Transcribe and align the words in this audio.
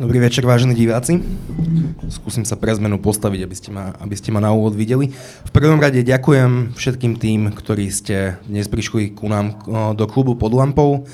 Dobrý 0.00 0.16
večer, 0.16 0.48
vážení 0.48 0.72
diváci. 0.72 1.20
Skúsim 2.08 2.48
sa 2.48 2.56
pre 2.56 2.72
zmenu 2.72 2.96
postaviť, 2.96 3.40
aby 3.44 3.52
ste, 3.52 3.68
ma, 3.68 3.92
aby 4.00 4.16
ste 4.16 4.32
ma 4.32 4.40
na 4.40 4.48
úvod 4.48 4.72
videli. 4.72 5.12
V 5.44 5.52
prvom 5.52 5.76
rade 5.76 6.00
ďakujem 6.00 6.72
všetkým 6.72 7.20
tým, 7.20 7.52
ktorí 7.52 7.92
ste 7.92 8.40
dnes 8.48 8.64
prišli 8.64 9.12
ku 9.12 9.28
nám 9.28 9.60
do 9.92 10.08
klubu 10.08 10.40
pod 10.40 10.56
lampou. 10.56 11.04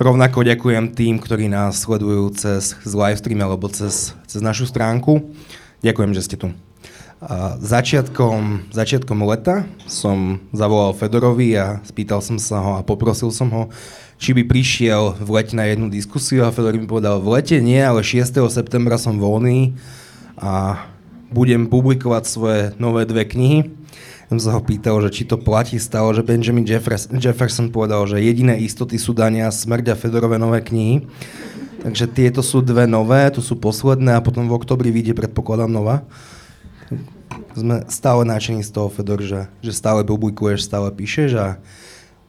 Rovnako 0.00 0.48
ďakujem 0.48 0.96
tým, 0.96 1.20
ktorí 1.20 1.52
nás 1.52 1.84
sledujú 1.84 2.32
cez, 2.32 2.80
cez 2.80 2.92
livestream 2.96 3.44
alebo 3.44 3.68
cez, 3.68 4.16
cez 4.24 4.40
našu 4.40 4.64
stránku. 4.64 5.20
Ďakujem, 5.84 6.16
že 6.16 6.24
ste 6.24 6.40
tu. 6.40 6.48
A 7.20 7.60
začiatkom, 7.60 8.72
začiatkom 8.72 9.20
leta 9.28 9.68
som 9.84 10.40
zavolal 10.56 10.96
Fedorovi 10.96 11.52
a 11.52 11.84
spýtal 11.84 12.24
som 12.24 12.40
sa 12.40 12.64
ho 12.64 12.80
a 12.80 12.86
poprosil 12.86 13.28
som 13.28 13.52
ho, 13.52 13.62
či 14.16 14.32
by 14.32 14.48
prišiel 14.48 15.20
v 15.20 15.28
lete 15.36 15.52
na 15.52 15.68
jednu 15.68 15.92
diskusiu 15.92 16.48
a 16.48 16.52
Fedor 16.52 16.80
mi 16.80 16.88
povedal, 16.88 17.20
v 17.20 17.36
lete 17.36 17.60
nie, 17.60 17.76
ale 17.76 18.00
6. 18.00 18.40
septembra 18.48 18.96
som 18.96 19.20
voľný 19.20 19.76
a 20.40 20.80
budem 21.28 21.68
publikovať 21.68 22.24
svoje 22.24 22.60
nové 22.80 23.04
dve 23.04 23.28
knihy. 23.28 23.68
Som 24.32 24.40
sa 24.40 24.56
ho 24.56 24.64
pýtal, 24.64 24.96
že 25.04 25.12
či 25.12 25.28
to 25.28 25.36
platí 25.36 25.76
stalo, 25.76 26.16
že 26.16 26.24
Benjamin 26.24 26.64
Jefferson 26.64 27.68
povedal, 27.68 28.08
že 28.08 28.24
jediné 28.24 28.56
istoty 28.64 28.96
sú 28.96 29.12
dania 29.12 29.52
smrť 29.52 29.92
a 29.92 29.98
Fedorové 29.98 30.40
nové 30.40 30.64
knihy. 30.64 31.04
Takže 31.84 32.08
tieto 32.08 32.40
sú 32.40 32.64
dve 32.64 32.88
nové, 32.88 33.28
tu 33.28 33.44
sú 33.44 33.60
posledné 33.60 34.16
a 34.16 34.24
potom 34.24 34.48
v 34.48 34.56
oktobri 34.56 34.88
vyjde, 34.88 35.12
predpokladám, 35.12 35.68
nová. 35.68 36.00
Sme 37.54 37.86
stále 37.86 38.22
náčení 38.26 38.62
z 38.66 38.70
toho, 38.74 38.90
Fedor, 38.90 39.22
že, 39.22 39.46
že 39.62 39.70
stále 39.74 40.02
publikuješ, 40.02 40.66
stále 40.66 40.90
píšeš 40.90 41.30
a 41.38 41.46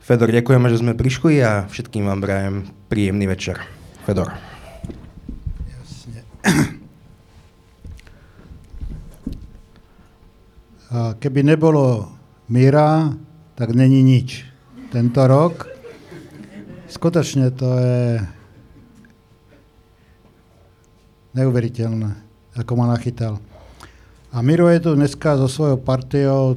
Fedor, 0.01 0.33
ďakujeme, 0.33 0.65
že 0.69 0.81
sme 0.81 0.97
prišli 0.97 1.41
a 1.45 1.69
všetkým 1.69 2.09
vám 2.09 2.25
prajem 2.25 2.55
príjemný 2.89 3.29
večer. 3.29 3.61
Fedor. 4.01 4.33
Jasne. 5.69 6.25
Keby 10.91 11.45
nebolo 11.45 12.09
míra, 12.49 13.13
tak 13.53 13.77
není 13.77 14.01
nič. 14.01 14.43
Tento 14.89 15.23
rok 15.29 15.69
skutočne 16.91 17.53
to 17.55 17.69
je 17.79 18.19
neuveriteľné, 21.31 22.11
ako 22.59 22.71
ma 22.75 22.91
nachytal. 22.91 23.39
A 24.31 24.39
Miro 24.41 24.71
je 24.71 24.79
tu 24.79 24.95
dneska 24.95 25.35
so 25.35 25.51
svojou 25.51 25.75
partiou, 25.75 26.55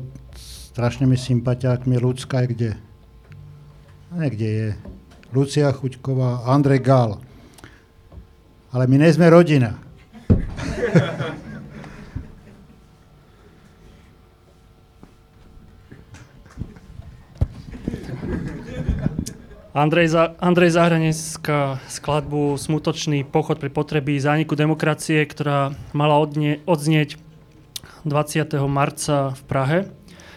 strašnými 0.71 1.19
sympatiákmi, 1.19 1.99
ľudská 1.99 2.47
je 2.47 2.49
kde? 2.55 2.71
niekde 4.15 4.47
je 4.47 4.67
Lucia 5.35 5.67
Chuťková, 5.75 6.47
Andrej 6.47 6.87
Gál. 6.87 7.19
Ale 8.71 8.87
my 8.87 9.03
nejsme 9.03 9.27
rodina. 9.27 9.75
Andrej, 19.75 20.15
Za- 20.15 20.39
Andrej 20.39 20.79
Zahraneska 20.79 21.83
skladbu 21.91 22.55
Smutočný 22.55 23.27
pochod 23.27 23.59
pre 23.59 23.67
potreby 23.67 24.23
zániku 24.23 24.55
demokracie, 24.55 25.27
ktorá 25.27 25.75
mala 25.91 26.15
odnie- 26.23 26.63
odznieť 26.63 27.19
20. 28.05 28.53
marca 28.69 29.33
v 29.33 29.43
Prahe 29.49 29.79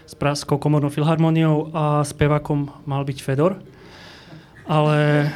s 0.07 0.15
Pražskou 0.15 0.55
komornou 0.55 0.87
filharmoniou 0.87 1.75
a 1.75 1.99
spevákom 2.07 2.71
mal 2.87 3.03
byť 3.03 3.19
Fedor. 3.19 3.59
Ale 4.63 5.27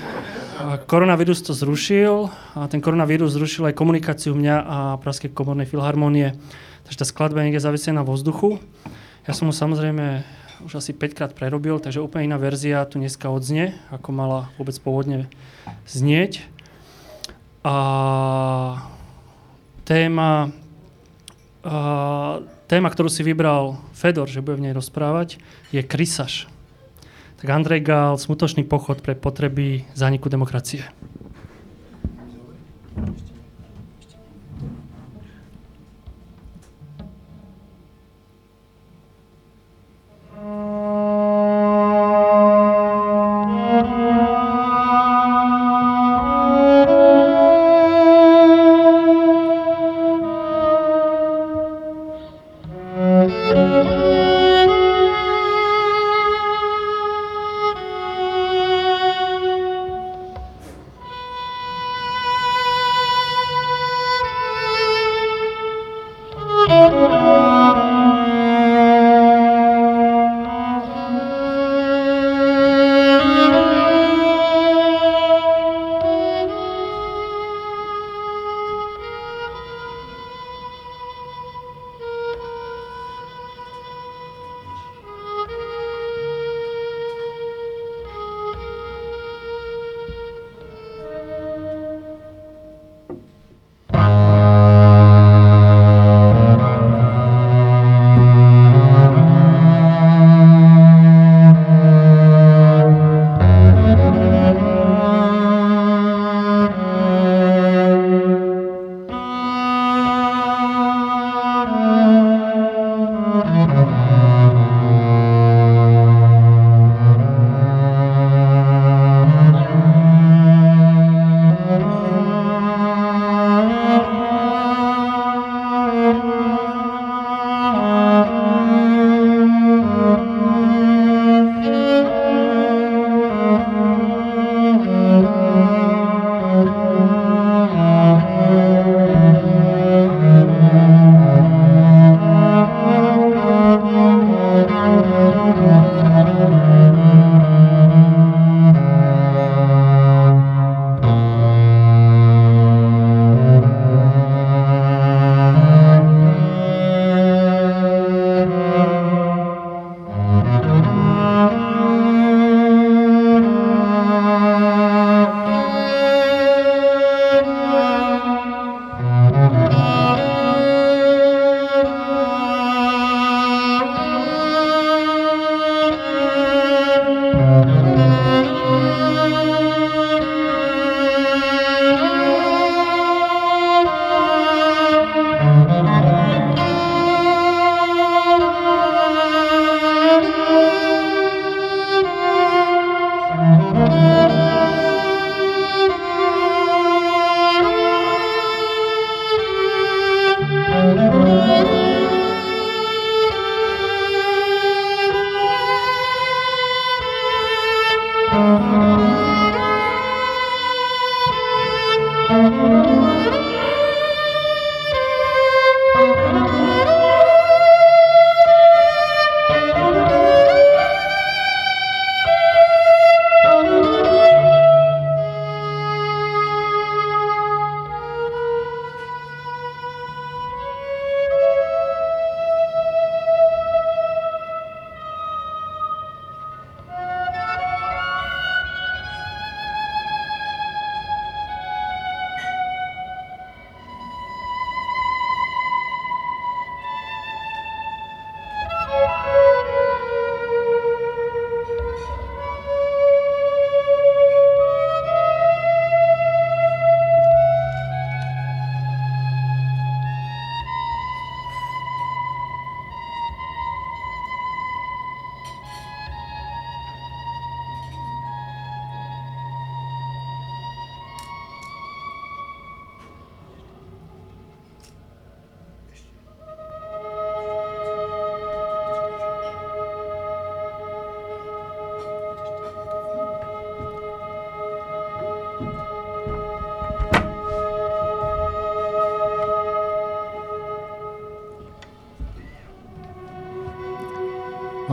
koronavírus 0.88 1.44
to 1.44 1.52
zrušil 1.52 2.32
a 2.56 2.72
ten 2.72 2.80
koronavírus 2.80 3.36
zrušil 3.36 3.68
aj 3.68 3.76
komunikáciu 3.76 4.32
mňa 4.32 4.56
a 4.64 4.78
Pražskej 5.04 5.36
komornej 5.36 5.68
filharmonie. 5.68 6.40
Takže 6.88 7.04
tá 7.04 7.06
skladba 7.08 7.44
niekde 7.44 7.60
zavesená 7.60 8.00
vo 8.08 8.16
vzduchu. 8.16 8.64
Ja 9.28 9.36
som 9.36 9.52
ho 9.52 9.54
samozrejme 9.54 10.24
už 10.64 10.80
asi 10.80 10.96
5 10.96 11.12
krát 11.12 11.32
prerobil, 11.36 11.84
takže 11.84 12.00
úplne 12.00 12.32
iná 12.32 12.40
verzia 12.40 12.88
tu 12.88 12.96
dneska 12.96 13.28
odznie, 13.28 13.76
ako 13.92 14.10
mala 14.16 14.40
vôbec 14.56 14.80
pôvodne 14.80 15.28
znieť. 15.84 16.48
A 17.68 17.76
téma, 19.84 20.56
téma, 22.66 22.88
ktorú 22.90 23.10
si 23.10 23.22
vybral 23.22 23.78
Fedor, 23.94 24.26
že 24.26 24.42
bude 24.42 24.58
v 24.58 24.70
nej 24.70 24.74
rozprávať, 24.74 25.38
je 25.70 25.82
krysaž. 25.86 26.50
Tak 27.42 27.48
Andrej 27.50 27.82
Gál, 27.82 28.22
smutočný 28.22 28.66
pochod 28.66 29.02
pre 29.02 29.18
potreby 29.18 29.86
zániku 29.98 30.30
demokracie. 30.30 30.86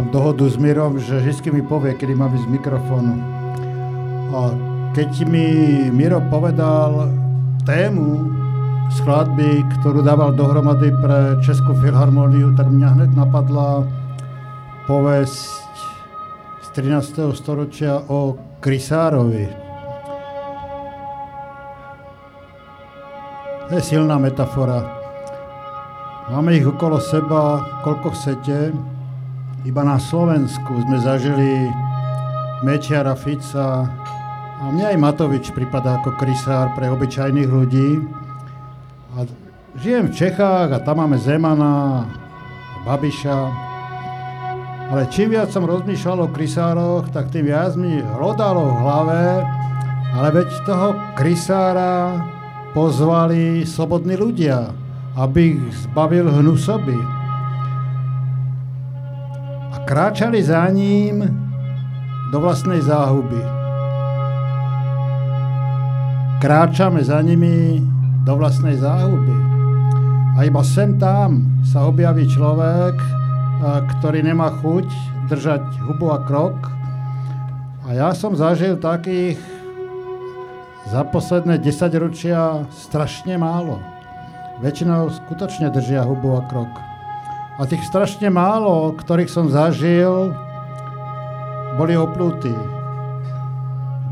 Dohodu 0.08 0.49
s 0.49 0.56
Mirom, 0.56 0.96
že 0.96 1.20
vždy 1.20 1.60
mi 1.60 1.62
povie, 1.62 1.93
kedy 1.94 2.16
mám 2.16 2.32
ísť 2.32 2.49
z 2.49 2.52
mikrofónu. 2.52 3.14
A 4.32 4.40
keď 4.96 5.10
mi 5.28 5.46
Miro 5.93 6.20
povedal 6.32 7.12
tému 7.69 8.28
skladby, 8.99 9.62
ktorú 9.81 10.00
dával 10.00 10.32
dohromady 10.32 10.88
pre 11.05 11.37
Českú 11.44 11.76
filharmóniu, 11.76 12.56
tak 12.56 12.72
mňa 12.72 12.88
hneď 12.96 13.10
napadla 13.12 13.84
povesť 14.88 15.76
z 16.64 16.66
13. 16.72 17.37
storočia 17.37 18.00
o 18.08 18.34
Krysárovi. 18.64 19.46
To 23.69 23.72
je 23.76 23.82
silná 23.84 24.16
metafora. 24.16 24.81
Máme 26.32 26.56
ich 26.56 26.64
okolo 26.64 26.96
seba, 26.96 27.61
koľko 27.84 28.16
chcete. 28.16 28.72
Iba 29.69 29.85
na 29.85 30.00
Slovensku 30.00 30.81
sme 30.81 30.97
zažili 30.97 31.69
Mečiara, 32.65 33.12
Fica 33.12 33.85
a 34.56 34.65
mňa 34.73 34.97
aj 34.97 34.99
Matovič 34.99 35.53
prípada 35.53 36.00
ako 36.00 36.17
krysár 36.17 36.73
pre 36.73 36.88
obyčajných 36.88 37.53
ľudí. 37.53 38.00
A 39.12 39.29
žijem 39.76 40.09
v 40.09 40.17
Čechách 40.17 40.73
a 40.73 40.81
tam 40.81 41.05
máme 41.05 41.20
Zemana, 41.20 42.09
Babiša. 42.88 43.38
Ale 44.88 45.05
čím 45.12 45.37
viac 45.37 45.53
som 45.53 45.69
rozmýšľal 45.69 46.25
o 46.25 46.32
krysároch, 46.32 47.12
tak 47.12 47.29
tým 47.29 47.53
viac 47.53 47.76
mi 47.76 48.00
hlodalo 48.00 48.73
v 48.73 48.79
hlave, 48.81 49.23
ale 50.17 50.29
veď 50.32 50.49
toho 50.64 50.97
krysára 51.12 52.25
pozvali 52.73 53.69
slobodní 53.69 54.17
ľudia 54.17 54.73
aby 55.19 55.59
ich 55.59 55.75
zbavil 55.82 56.31
hnusoby. 56.31 57.18
Kráčali 59.88 60.44
za 60.44 60.69
ním 60.69 61.25
do 62.29 62.44
vlastnej 62.44 62.85
záhuby. 62.85 63.40
Kráčame 66.44 67.00
za 67.00 67.25
nimi 67.25 67.81
do 68.20 68.37
vlastnej 68.37 68.76
záhuby. 68.76 69.32
A 70.37 70.44
iba 70.44 70.61
sem 70.61 71.00
tam 71.00 71.49
sa 71.64 71.88
objaví 71.88 72.29
človek, 72.29 73.00
ktorý 73.96 74.29
nemá 74.29 74.52
chuť 74.61 74.85
držať 75.32 75.64
hubu 75.88 76.12
a 76.12 76.20
krok. 76.20 76.69
A 77.88 77.96
ja 77.96 78.12
som 78.12 78.37
zažil 78.37 78.76
takých 78.76 79.40
za 80.93 81.00
posledné 81.08 81.64
10 81.64 81.96
ročia 81.96 82.61
strašne 82.76 83.40
málo 83.40 83.81
väčšinou 84.61 85.08
skutočne 85.08 85.73
držia 85.73 86.05
hubu 86.05 86.37
a 86.37 86.44
krok. 86.44 86.88
A 87.58 87.66
tých 87.66 87.82
strašne 87.90 88.31
málo, 88.31 88.94
ktorých 88.94 89.26
som 89.26 89.50
zažil, 89.50 90.31
boli 91.75 91.99
oplutí, 91.99 92.54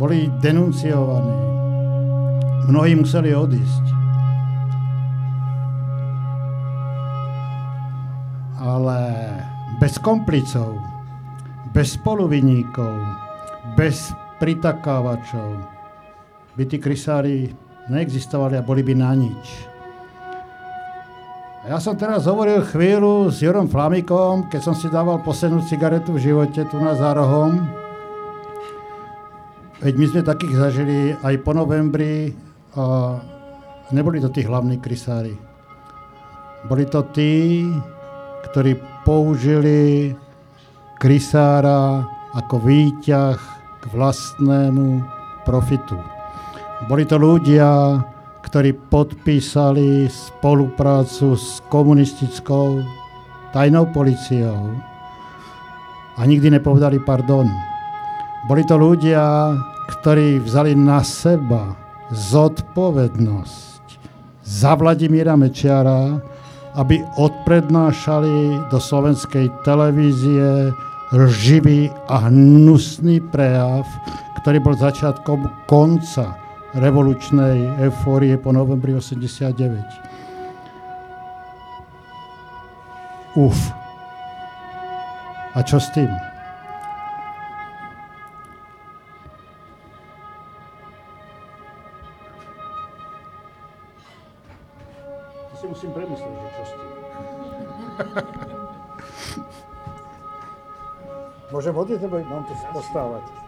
boli 0.03 0.27
denunciovaní. 0.43 1.39
Mnohí 2.67 2.99
museli 2.99 3.31
odísť. 3.31 3.85
Ale 8.59 8.99
bez 9.79 9.95
komplicov, 10.03 10.83
bez 11.71 11.95
spoluviníkov, 11.95 12.99
bez 13.79 14.11
pritakávačov 14.43 15.63
by 16.59 16.65
tí 16.67 16.83
krysári 16.83 17.55
neexistovali 17.87 18.59
a 18.59 18.67
boli 18.67 18.83
by 18.83 18.95
na 18.99 19.15
nič. 19.15 19.76
Ja 21.67 21.83
som 21.83 21.99
teraz 21.99 22.31
hovoril 22.31 22.63
chvíľu 22.63 23.27
s 23.27 23.43
Jurom 23.43 23.67
Flamikom, 23.67 24.47
keď 24.47 24.71
som 24.71 24.79
si 24.79 24.87
dával 24.87 25.19
poslednú 25.27 25.67
cigaretu 25.67 26.15
v 26.15 26.31
živote 26.31 26.63
tu 26.63 26.79
na 26.79 26.95
zárohom. 26.95 27.59
Veď 29.83 29.95
my 29.99 30.07
sme 30.07 30.23
takých 30.23 30.55
zažili 30.63 31.19
aj 31.27 31.35
po 31.43 31.51
novembri 31.59 32.31
a 32.79 33.19
neboli 33.91 34.23
to 34.23 34.31
tí 34.31 34.47
hlavní 34.47 34.79
krysári. 34.79 35.35
Boli 36.71 36.87
to 36.87 37.03
tí, 37.11 37.67
ktorí 38.47 38.79
použili 39.03 40.15
krysára 41.03 42.07
ako 42.39 42.63
výťah 42.63 43.39
k 43.83 43.85
vlastnému 43.91 45.03
profitu. 45.43 45.99
Boli 46.87 47.03
to 47.03 47.19
ľudia, 47.19 47.99
ktorí 48.47 48.79
podpísali 48.95 50.07
spoluprácu 50.07 51.35
s 51.35 51.59
komunistickou 51.67 52.79
tajnou 53.51 53.91
policiou 53.91 54.71
a 56.15 56.23
nikdy 56.23 56.55
nepovedali 56.55 57.03
pardon. 57.03 57.51
Boli 58.47 58.63
to 58.63 58.79
ľudia, 58.79 59.51
ktorí 59.99 60.39
vzali 60.39 60.79
na 60.79 61.03
seba 61.03 61.75
zodpovednosť 62.15 63.83
za 64.47 64.79
Vladimíra 64.79 65.35
Mečiara, 65.35 66.15
aby 66.79 67.03
odprednášali 67.19 68.71
do 68.71 68.79
slovenskej 68.79 69.51
televízie 69.67 70.71
lživý 71.11 71.91
a 72.07 72.31
hnusný 72.31 73.19
prejav, 73.35 73.83
ktorý 74.39 74.63
bol 74.63 74.79
začiatkom 74.79 75.67
konca 75.67 76.46
revolučnej 76.77 77.81
eufórie 77.89 78.37
po 78.37 78.53
novembri 78.53 78.93
89. 78.93 79.81
Uf. 83.37 83.57
A 85.57 85.65
čo 85.65 85.81
s 85.81 85.89
tým? 85.97 86.09
To 95.53 95.55
si 95.57 95.65
musím 95.69 95.91
premyslieť, 95.97 96.29
že 96.29 96.49
čo 96.53 96.65
s 96.65 96.73
tým. 96.77 96.91
Môžem 101.57 101.73
hodiť, 101.73 101.99
nebo 102.05 102.21
mám 102.29 102.45
to 102.45 102.53
postávať? 102.77 103.46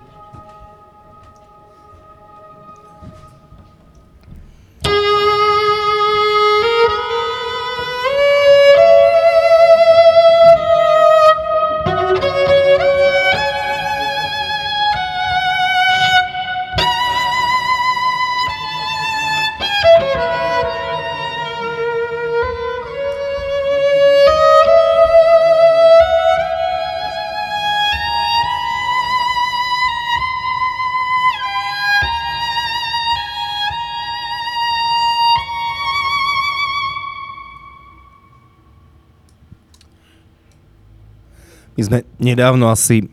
Nedávno 42.28 42.68
asi 42.68 43.08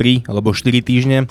3 0.00 0.28
alebo 0.28 0.56
4 0.56 0.80
týždne 0.80 1.28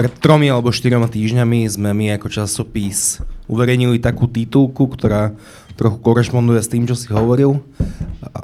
Pred 0.00 0.16
tromi 0.16 0.48
alebo 0.48 0.72
štyroma 0.72 1.12
týždňami 1.12 1.68
sme 1.68 1.92
my 1.92 2.16
ako 2.16 2.32
časopis 2.32 3.20
uverejnili 3.44 4.00
takú 4.00 4.32
titulku, 4.32 4.88
ktorá 4.88 5.36
trochu 5.76 6.00
korešponduje 6.00 6.56
s 6.56 6.72
tým, 6.72 6.88
čo 6.88 6.96
si 6.96 7.12
hovoril. 7.12 7.60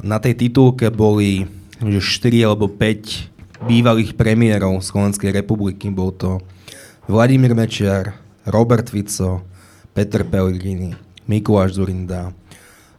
Na 0.05 0.21
tej 0.21 0.37
titulke 0.37 0.93
boli 0.93 1.49
že 1.81 2.00
4 2.05 2.53
alebo 2.53 2.69
5 2.69 3.65
bývalých 3.73 4.21
premiérov 4.21 4.85
Slovenskej 4.85 5.33
republiky. 5.33 5.88
Bol 5.88 6.12
to 6.12 6.45
Vladimír 7.09 7.57
Mečiar, 7.57 8.21
Robert 8.45 8.93
Fico, 8.93 9.41
Peter 9.97 10.29
Pellegrini, 10.29 10.93
Mikuláš 11.25 11.81
Zurinda 11.81 12.37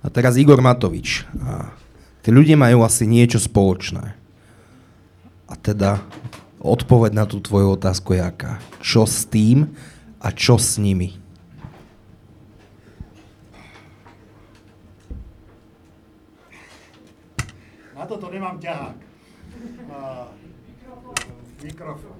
a 0.01 0.09
teraz 0.09 0.33
Igor 0.33 0.65
Matovič. 0.65 1.29
A 1.45 1.69
tí 2.25 2.33
ľudia 2.33 2.57
majú 2.57 2.81
asi 2.81 3.05
niečo 3.05 3.37
spoločné. 3.37 4.17
A 5.45 5.53
teda 5.61 6.01
odpoveď 6.57 7.13
na 7.13 7.29
tú 7.29 7.37
tvoju 7.37 7.77
otázku 7.77 8.17
je 8.17 8.21
aká. 8.25 8.57
Čo 8.81 9.05
s 9.05 9.29
tým 9.29 9.77
a 10.17 10.33
čo 10.33 10.57
s 10.57 10.81
nimi? 10.81 11.13
Na 17.93 18.09
toto 18.09 18.33
nemám 18.33 18.57
ťahák. 18.57 18.97
Uh, 19.85 20.33
mikrofón. 21.61 22.17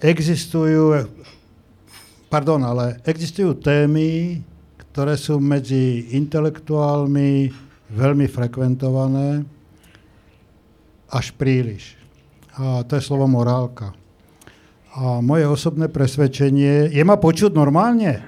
Existujú, 0.00 1.06
pardon, 2.32 2.60
ale 2.64 3.00
existujú 3.04 3.56
témy, 3.60 4.40
ktoré 4.90 5.14
sú 5.14 5.38
medzi 5.38 6.10
intelektuálmi 6.16 7.52
veľmi 7.92 8.26
frekventované, 8.26 9.44
až 11.10 11.34
príliš. 11.34 11.98
A 12.58 12.82
to 12.86 12.98
je 12.98 13.02
slovo 13.02 13.26
morálka. 13.30 13.94
A 14.90 15.22
moje 15.22 15.46
osobné 15.46 15.86
presvedčenie... 15.86 16.90
Je 16.90 17.02
ma 17.06 17.14
počuť 17.14 17.54
normálne? 17.54 18.18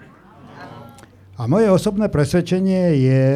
A 1.34 1.50
moje 1.50 1.66
osobné 1.66 2.06
presvedčenie 2.06 3.02
je, 3.02 3.26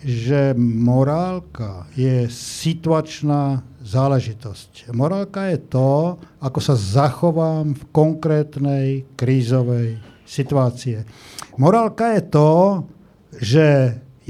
že 0.00 0.56
morálka 0.56 1.84
je 1.92 2.24
situačná 2.32 3.60
záležitosť. 3.84 4.92
Morálka 4.96 5.52
je 5.52 5.58
to, 5.60 6.16
ako 6.40 6.60
sa 6.60 6.74
zachovám 6.76 7.76
v 7.76 7.82
konkrétnej 7.92 8.86
krízovej 9.16 10.00
situácie. 10.24 11.04
Morálka 11.60 12.16
je 12.16 12.22
to, 12.28 12.50
že 13.40 13.66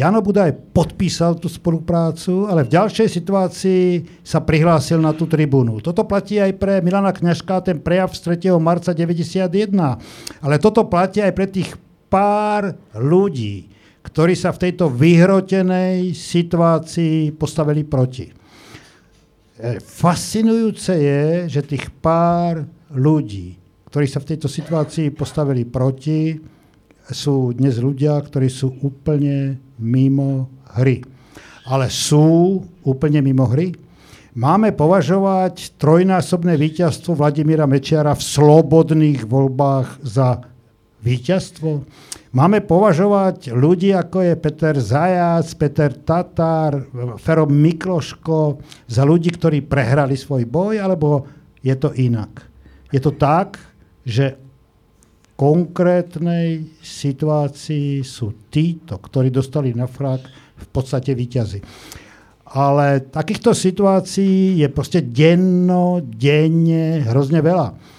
Jano 0.00 0.24
Budaj 0.24 0.72
podpísal 0.72 1.36
tú 1.36 1.52
spoluprácu, 1.52 2.48
ale 2.48 2.64
v 2.64 2.72
ďalšej 2.72 3.08
situácii 3.20 3.84
sa 4.24 4.40
prihlásil 4.40 4.96
na 4.96 5.12
tú 5.12 5.28
tribúnu. 5.28 5.84
Toto 5.84 6.08
platí 6.08 6.40
aj 6.40 6.56
pre 6.56 6.80
Milana 6.80 7.12
Kňažka, 7.12 7.60
ten 7.60 7.76
prejav 7.84 8.08
z 8.16 8.40
3. 8.40 8.56
marca 8.56 8.96
1991. 8.96 10.40
Ale 10.40 10.56
toto 10.56 10.88
platí 10.88 11.20
aj 11.20 11.32
pre 11.36 11.46
tých 11.52 11.76
pár 12.08 12.74
ľudí, 12.96 13.69
ktorí 14.00 14.32
sa 14.32 14.50
v 14.56 14.68
tejto 14.68 14.88
vyhrotenej 14.88 16.16
situácii 16.16 17.36
postavili 17.36 17.84
proti. 17.84 18.26
E, 18.26 18.32
fascinujúce 19.80 20.92
je, 20.96 21.22
že 21.52 21.68
tých 21.68 21.92
pár 22.00 22.64
ľudí, 22.96 23.60
ktorí 23.92 24.06
sa 24.08 24.24
v 24.24 24.28
tejto 24.34 24.48
situácii 24.48 25.12
postavili 25.12 25.68
proti, 25.68 26.40
sú 27.10 27.50
dnes 27.52 27.76
ľudia, 27.82 28.16
ktorí 28.22 28.46
sú 28.46 28.70
úplne 28.86 29.58
mimo 29.82 30.48
hry. 30.78 31.02
Ale 31.66 31.90
sú 31.90 32.62
úplne 32.86 33.20
mimo 33.20 33.44
hry. 33.50 33.74
Máme 34.30 34.70
považovať 34.70 35.74
trojnásobné 35.74 36.54
víťazstvo 36.54 37.18
Vladimíra 37.18 37.66
Mečiara 37.66 38.14
v 38.14 38.22
slobodných 38.22 39.26
voľbách 39.26 39.98
za 40.06 40.46
víťazstvo? 41.02 41.82
Máme 42.30 42.62
považovať 42.62 43.50
ľudí, 43.50 43.90
ako 43.90 44.22
je 44.22 44.34
Peter 44.38 44.78
Zajac, 44.78 45.50
Peter 45.58 45.90
Tatar, 45.90 46.78
Fero 47.18 47.42
Mikloško, 47.50 48.62
za 48.86 49.02
ľudí, 49.02 49.34
ktorí 49.34 49.66
prehrali 49.66 50.14
svoj 50.14 50.46
boj, 50.46 50.78
alebo 50.78 51.26
je 51.58 51.74
to 51.74 51.90
inak? 51.98 52.46
Je 52.94 53.02
to 53.02 53.18
tak, 53.18 53.58
že 54.06 54.38
konkrétnej 55.34 56.70
situácii 56.78 58.06
sú 58.06 58.46
títo, 58.46 59.02
ktorí 59.02 59.34
dostali 59.34 59.74
na 59.74 59.90
frak 59.90 60.22
v 60.54 60.66
podstate 60.70 61.18
výťazy. 61.18 61.58
Ale 62.54 63.10
takýchto 63.10 63.58
situácií 63.58 64.62
je 64.62 64.70
proste 64.70 65.02
denno, 65.02 65.98
denne 65.98 67.02
hrozne 67.10 67.42
veľa 67.42 67.98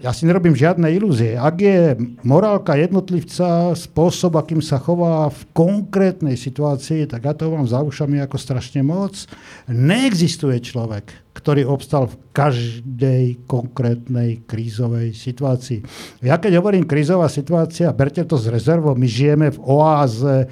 ja 0.00 0.10
si 0.14 0.28
nerobím 0.28 0.54
žiadne 0.54 0.86
ilúzie. 0.92 1.34
Ak 1.34 1.58
je 1.58 1.98
morálka 2.22 2.78
jednotlivca, 2.78 3.74
spôsob, 3.74 4.38
akým 4.38 4.62
sa 4.62 4.78
chová 4.78 5.32
v 5.32 5.40
konkrétnej 5.50 6.38
situácii, 6.38 7.10
tak 7.10 7.26
ja 7.26 7.32
to 7.34 7.50
mám 7.50 7.66
za 7.66 7.82
ušami 7.82 8.22
ako 8.22 8.36
strašne 8.38 8.86
moc. 8.86 9.26
Neexistuje 9.66 10.62
človek, 10.62 11.10
ktorý 11.34 11.66
obstal 11.66 12.06
v 12.06 12.16
každej 12.30 13.24
konkrétnej 13.50 14.46
krízovej 14.46 15.16
situácii. 15.16 15.82
Ja 16.22 16.38
keď 16.38 16.62
hovorím 16.62 16.86
krízová 16.86 17.26
situácia, 17.26 17.90
berte 17.96 18.22
to 18.22 18.38
z 18.38 18.54
rezervou, 18.54 18.94
my 18.94 19.08
žijeme 19.08 19.48
v 19.50 19.58
oáze 19.64 20.46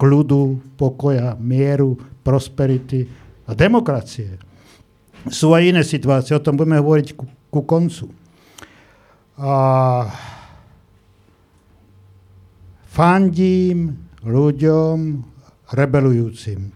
kľudu, 0.00 0.58
pokoja, 0.80 1.36
mieru, 1.38 2.00
prosperity 2.24 3.06
a 3.46 3.52
demokracie. 3.52 4.40
Sú 5.30 5.54
aj 5.54 5.62
iné 5.62 5.82
situácie, 5.86 6.34
o 6.34 6.42
tom 6.42 6.58
budeme 6.58 6.82
hovoriť 6.82 7.08
ku, 7.14 7.26
ku 7.52 7.62
koncu 7.62 8.21
a 9.38 9.54
fandím 12.92 13.96
ľuďom 14.20 14.96
rebelujúcim. 15.72 16.72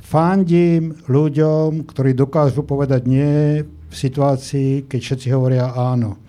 Fandím 0.00 0.96
ľuďom, 1.08 1.88
ktorí 1.88 2.12
dokážu 2.12 2.64
povedať 2.64 3.08
nie 3.08 3.64
v 3.64 3.94
situácii, 3.94 4.88
keď 4.88 5.00
všetci 5.00 5.28
hovoria 5.32 5.72
áno. 5.72 6.20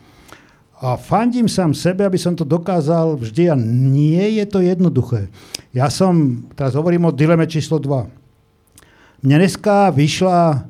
A 0.83 0.99
fandím 0.99 1.47
sám 1.47 1.71
sebe, 1.71 2.03
aby 2.03 2.19
som 2.19 2.35
to 2.35 2.43
dokázal 2.43 3.15
vždy 3.15 3.47
a 3.47 3.55
nie 3.55 4.39
je 4.39 4.45
to 4.47 4.59
jednoduché. 4.59 5.31
Ja 5.71 5.87
som, 5.87 6.43
teraz 6.59 6.75
hovorím 6.75 7.07
o 7.07 7.15
dileme 7.15 7.47
číslo 7.47 7.79
2. 7.79 9.23
Mne 9.23 9.35
dneska 9.39 9.95
vyšla, 9.95 10.67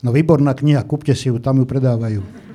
no 0.00 0.08
výborná 0.08 0.56
kniha, 0.56 0.88
kúpte 0.88 1.12
si 1.12 1.28
ju, 1.28 1.36
tam 1.36 1.60
ju 1.60 1.68
predávajú 1.68 2.47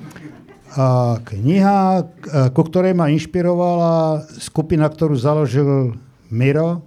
a 0.74 1.22
kniha, 1.22 2.10
ku 2.50 2.62
ktorej 2.65 2.98
ma 2.98 3.13
inšpirovala 3.13 4.25
skupina, 4.42 4.89
ktorú 4.89 5.13
založil 5.13 5.94
Miro, 6.34 6.82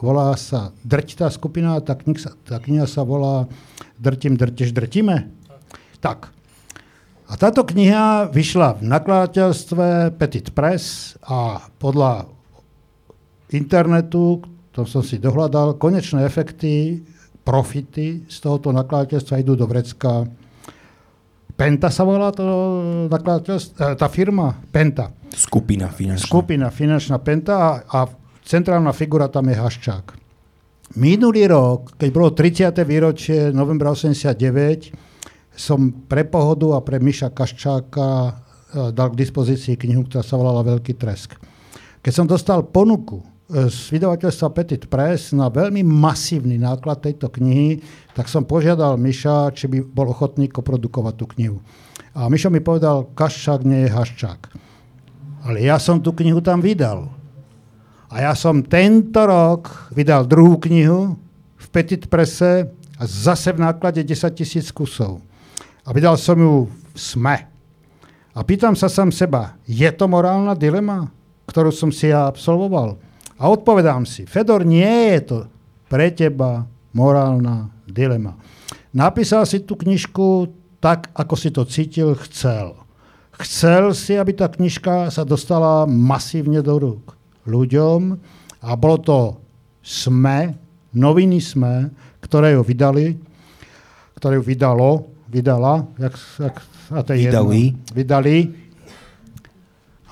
volá 0.00 0.32
sa 0.40 0.72
Drť 0.84 1.20
tá 1.20 1.28
skupina, 1.28 1.76
tá 1.84 1.92
kniha 1.92 2.16
sa, 2.16 2.32
tá 2.48 2.56
kniha 2.56 2.88
sa 2.88 3.04
volá 3.04 3.44
Drtím, 3.96 4.36
drteš, 4.36 4.76
drtíme. 4.76 5.32
Tak. 6.04 6.28
A 7.26 7.32
táto 7.40 7.64
kniha 7.64 8.28
vyšla 8.28 8.80
v 8.80 8.92
nakladateľstve 8.92 10.14
Petit 10.20 10.52
Press 10.52 11.16
a 11.24 11.64
podľa 11.80 12.28
internetu, 13.50 14.44
to 14.70 14.84
som 14.84 15.00
si 15.00 15.16
dohľadal, 15.16 15.80
konečné 15.80 16.28
efekty, 16.28 17.00
profity 17.46 18.26
z 18.28 18.36
tohoto 18.42 18.74
nakladateľstva 18.74 19.40
idú 19.40 19.56
do 19.56 19.64
vrecka 19.64 20.28
Penta 21.56 21.88
sa 21.88 22.04
volá 22.04 22.28
to, 22.36 22.44
e, 23.08 23.96
tá 23.96 24.08
firma? 24.12 24.60
Penta. 24.68 25.08
Skupina 25.32 25.88
finančná. 25.88 26.28
Skupina 26.28 26.68
finančná 26.68 27.16
Penta 27.24 27.54
a, 27.56 27.70
a 27.88 27.98
centrálna 28.44 28.92
figura 28.92 29.32
tam 29.32 29.48
je 29.48 29.56
Haščák. 29.56 30.06
Minulý 31.00 31.48
rok, 31.48 31.96
keď 31.96 32.08
bolo 32.12 32.28
30. 32.36 32.76
výročie 32.84 33.50
novembra 33.56 33.88
89, 33.90 34.92
som 35.56 36.04
pre 36.04 36.28
Pohodu 36.28 36.76
a 36.76 36.84
pre 36.84 37.00
Miša 37.00 37.32
Kaščáka 37.32 38.08
e, 38.12 38.32
dal 38.92 39.08
k 39.16 39.20
dispozícii 39.24 39.80
knihu, 39.80 40.04
ktorá 40.04 40.20
sa 40.20 40.36
volala 40.36 40.60
Veľký 40.60 40.92
tresk. 40.92 41.40
Keď 42.04 42.12
som 42.12 42.28
dostal 42.28 42.68
ponuku 42.68 43.24
z 43.46 43.78
vydavateľstva 43.94 44.50
Petit 44.50 44.82
Press 44.90 45.30
na 45.30 45.46
veľmi 45.46 45.86
masívny 45.86 46.58
náklad 46.58 46.98
tejto 46.98 47.30
knihy, 47.30 47.78
tak 48.10 48.26
som 48.26 48.42
požiadal 48.42 48.98
Miša, 48.98 49.54
či 49.54 49.70
by 49.70 49.86
bol 49.86 50.10
ochotný 50.10 50.50
koprodukovať 50.50 51.14
tú 51.14 51.26
knihu. 51.38 51.58
A 52.18 52.26
Mišo 52.26 52.50
mi 52.50 52.58
povedal, 52.58 53.06
Kaščák 53.14 53.62
nie 53.62 53.86
je 53.86 53.94
Haščák. 53.94 54.40
Ale 55.46 55.62
ja 55.62 55.78
som 55.78 56.02
tú 56.02 56.10
knihu 56.10 56.42
tam 56.42 56.58
vydal. 56.58 57.06
A 58.10 58.26
ja 58.26 58.34
som 58.34 58.66
tento 58.66 59.22
rok 59.22 59.90
vydal 59.94 60.26
druhú 60.26 60.58
knihu 60.66 61.14
v 61.54 61.66
Petit 61.70 62.02
Presse 62.10 62.66
a 62.98 63.02
zase 63.06 63.54
v 63.54 63.62
náklade 63.62 64.02
10 64.02 64.10
tisíc 64.34 64.74
kusov. 64.74 65.22
A 65.86 65.94
vydal 65.94 66.18
som 66.18 66.34
ju 66.34 66.66
v 66.66 66.98
SME. 66.98 67.46
A 68.34 68.38
pýtam 68.42 68.74
sa 68.74 68.90
sám 68.90 69.14
seba, 69.14 69.54
je 69.70 69.86
to 69.94 70.10
morálna 70.10 70.58
dilema, 70.58 71.08
ktorú 71.46 71.70
som 71.70 71.94
si 71.94 72.10
ja 72.10 72.26
absolvoval? 72.26 73.05
A 73.36 73.52
odpovedám 73.52 74.08
si, 74.08 74.24
Fedor, 74.24 74.64
nie 74.64 75.12
je 75.12 75.20
to 75.20 75.38
pre 75.92 76.08
teba 76.08 76.64
morálna 76.96 77.68
dilema. 77.84 78.32
Napísal 78.96 79.44
si 79.44 79.60
tú 79.60 79.76
knižku 79.76 80.48
tak, 80.80 81.12
ako 81.12 81.34
si 81.36 81.52
to 81.52 81.68
cítil, 81.68 82.16
chcel. 82.24 82.80
Chcel 83.36 83.92
si, 83.92 84.16
aby 84.16 84.32
tá 84.32 84.48
knižka 84.48 85.12
sa 85.12 85.20
dostala 85.20 85.84
masívne 85.84 86.64
do 86.64 86.80
rúk 86.80 87.12
ľuďom 87.44 88.16
a 88.64 88.70
bolo 88.72 88.96
to 89.04 89.18
SME, 89.84 90.56
noviny 90.96 91.36
SME, 91.44 91.92
ktoré 92.24 92.56
ju 92.56 92.64
vydali, 92.64 93.20
ktoré 94.16 94.40
ju 94.40 94.44
vydalo, 94.48 95.12
vydala, 95.28 95.84
jak, 96.00 96.16
jak, 96.40 96.56
a 96.88 97.00
to 97.04 97.12
je 97.12 97.28
vydali. 97.28 97.62
Jedno, 97.68 97.92
vydali. 97.92 98.36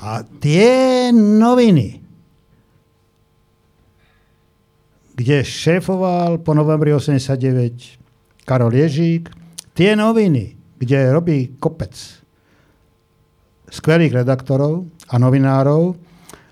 A 0.04 0.20
tie 0.44 1.08
noviny 1.16 2.03
kde 5.14 5.46
šéfoval 5.46 6.42
po 6.42 6.54
novembri 6.54 6.90
89 6.90 8.42
Karol 8.42 8.74
Ježík. 8.74 9.30
Tie 9.74 9.94
noviny, 9.94 10.58
kde 10.78 11.14
robí 11.14 11.38
kopec 11.58 11.94
skvelých 13.70 14.22
redaktorov 14.22 14.86
a 15.10 15.18
novinárov, 15.18 15.98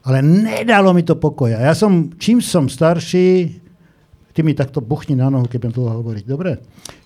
ale 0.03 0.19
nedalo 0.23 0.91
mi 0.91 1.07
to 1.07 1.15
pokoja. 1.15 1.63
Ja 1.63 1.75
som, 1.79 2.11
čím 2.19 2.43
som 2.43 2.67
starší, 2.67 3.63
ty 4.35 4.41
mi 4.43 4.59
takto 4.59 4.83
buchni 4.83 5.15
na 5.15 5.31
nohu, 5.31 5.47
keď 5.47 5.59
budem 5.63 5.75
toho 5.79 5.91
hovoriť, 6.03 6.25
dobre? 6.27 6.59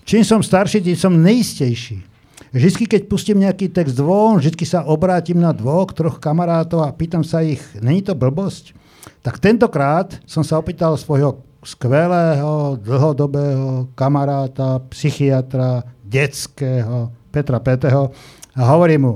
Čím 0.07 0.25
som 0.25 0.41
starší, 0.41 0.81
tým 0.81 0.97
som 0.97 1.13
neistejší. 1.13 2.01
Vždy, 2.47 2.89
keď 2.89 3.01
pustím 3.05 3.43
nejaký 3.43 3.69
text 3.69 3.99
von, 3.99 4.39
vždy 4.39 4.55
sa 4.65 4.87
obrátim 4.87 5.37
na 5.37 5.53
dvoch, 5.53 5.93
troch 5.93 6.17
kamarátov 6.17 6.81
a 6.81 6.95
pýtam 6.95 7.21
sa 7.21 7.43
ich, 7.43 7.61
není 7.77 8.01
to 8.01 8.17
blbosť? 8.17 8.73
Tak 9.21 9.37
tentokrát 9.43 10.17
som 10.23 10.41
sa 10.41 10.57
opýtal 10.57 10.95
svojho 10.95 11.46
skvelého, 11.67 12.79
dlhodobého 12.79 13.91
kamaráta, 13.91 14.79
psychiatra, 14.87 15.83
detského, 15.99 17.11
Petra 17.27 17.59
Peteho 17.59 18.15
a 18.55 18.61
hovorím 18.71 19.01
mu, 19.03 19.13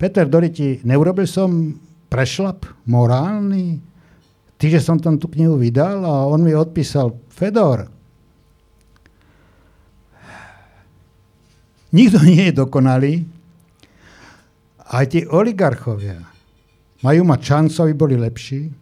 Peter 0.00 0.24
Doriti, 0.24 0.80
neurobil 0.88 1.28
som 1.28 1.76
prešlap 2.08 2.64
morálny? 2.88 3.76
Ty, 4.56 4.66
že 4.72 4.80
som 4.80 4.96
tam 4.96 5.20
tú 5.20 5.28
knihu 5.28 5.60
vydal 5.60 6.00
a 6.00 6.24
on 6.24 6.40
mi 6.40 6.56
odpísal, 6.56 7.12
Fedor, 7.28 7.92
nikto 11.92 12.24
nie 12.24 12.48
je 12.48 12.56
dokonalý, 12.56 13.28
aj 14.90 15.04
tí 15.12 15.20
oligarchovia 15.28 16.24
majú 17.04 17.22
mať 17.28 17.40
šancu, 17.40 17.76
aby 17.84 17.94
boli 17.96 18.16
lepší. 18.16 18.79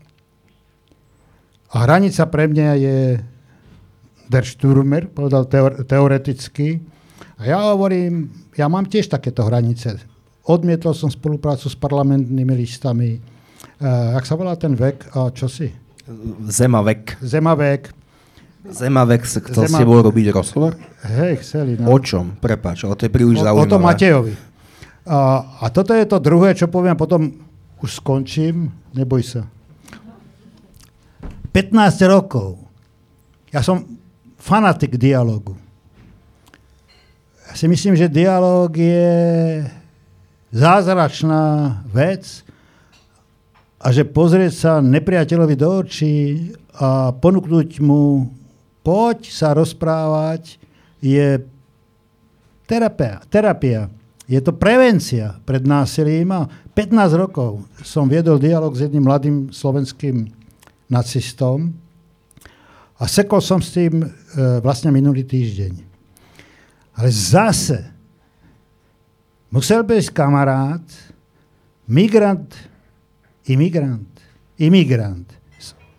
A 1.68 1.84
hranica 1.84 2.24
pre 2.28 2.48
mňa 2.48 2.68
je 2.80 2.98
der 4.28 4.44
Sturmer, 4.44 5.08
povedal 5.08 5.48
teoreticky. 5.84 6.80
A 7.40 7.48
ja 7.48 7.58
hovorím, 7.72 8.28
ja 8.56 8.68
mám 8.68 8.88
tiež 8.88 9.08
takéto 9.08 9.44
hranice. 9.44 10.00
Odmietol 10.48 10.96
som 10.96 11.12
spoluprácu 11.12 11.68
s 11.68 11.76
parlamentnými 11.76 12.54
listami. 12.56 13.20
Uh, 13.78 14.16
jak 14.16 14.24
sa 14.24 14.34
volá 14.36 14.56
ten 14.56 14.72
vek? 14.72 15.12
A 15.12 15.28
čo 15.32 15.44
si? 15.44 15.68
Zemavek. 16.48 17.20
Zemavek. 17.20 17.92
Zemavek 18.68 19.22
chcel 19.28 19.68
Zema... 19.68 19.76
s 19.76 19.80
tebou 19.80 20.00
robiť 20.00 20.26
rozhovor? 20.32 20.72
Hej, 21.04 21.44
chceli. 21.44 21.76
No. 21.76 21.94
O 21.94 21.98
čom? 22.00 22.36
Prepáč, 22.40 22.88
ale 22.88 22.96
to 22.96 23.06
je 23.06 23.12
príliš 23.12 23.44
zaujímavé. 23.44 23.64
O, 23.64 23.68
o 23.68 23.72
tom 23.76 23.82
Matejovi. 23.84 24.34
A, 25.08 25.18
a 25.62 25.66
toto 25.72 25.92
je 25.96 26.04
to 26.04 26.20
druhé, 26.20 26.52
čo 26.52 26.68
poviem, 26.68 26.96
potom 26.96 27.32
už 27.80 28.00
skončím. 28.00 28.72
Neboj 28.92 29.24
sa. 29.24 29.42
15 31.58 32.06
rokov. 32.06 32.54
Ja 33.50 33.66
som 33.66 33.82
fanatik 34.38 34.94
dialogu. 34.94 35.58
Ja 37.50 37.58
si 37.58 37.66
myslím, 37.66 37.98
že 37.98 38.06
dialog 38.06 38.70
je 38.78 39.66
zázračná 40.54 41.82
vec 41.90 42.46
a 43.82 43.90
že 43.90 44.06
pozrieť 44.06 44.52
sa 44.54 44.72
nepriateľovi 44.78 45.54
do 45.58 45.82
očí 45.82 46.54
a 46.78 47.10
ponúknuť 47.10 47.82
mu 47.82 48.30
poď 48.86 49.26
sa 49.26 49.50
rozprávať 49.50 50.62
je 51.02 51.42
terapia. 52.70 53.18
terapia. 53.26 53.90
Je 54.30 54.38
to 54.38 54.54
prevencia 54.54 55.42
pred 55.42 55.66
násilím 55.66 56.38
a 56.38 56.46
15 56.78 57.18
rokov 57.18 57.66
som 57.82 58.06
viedol 58.06 58.38
dialog 58.38 58.78
s 58.78 58.86
jedným 58.86 59.10
mladým 59.10 59.36
slovenským 59.50 60.37
nacistom 60.88 61.72
a 62.98 63.04
sekol 63.06 63.38
som 63.38 63.62
s 63.62 63.70
tým 63.70 64.02
e, 64.02 64.08
vlastne 64.58 64.90
minulý 64.90 65.22
týždeň. 65.22 65.74
Ale 66.98 67.10
zase 67.14 67.86
musel 69.54 69.86
byť 69.86 70.10
kamarát, 70.10 70.82
migrant, 71.86 72.50
imigrant, 73.46 74.10
imigrant, 74.58 75.28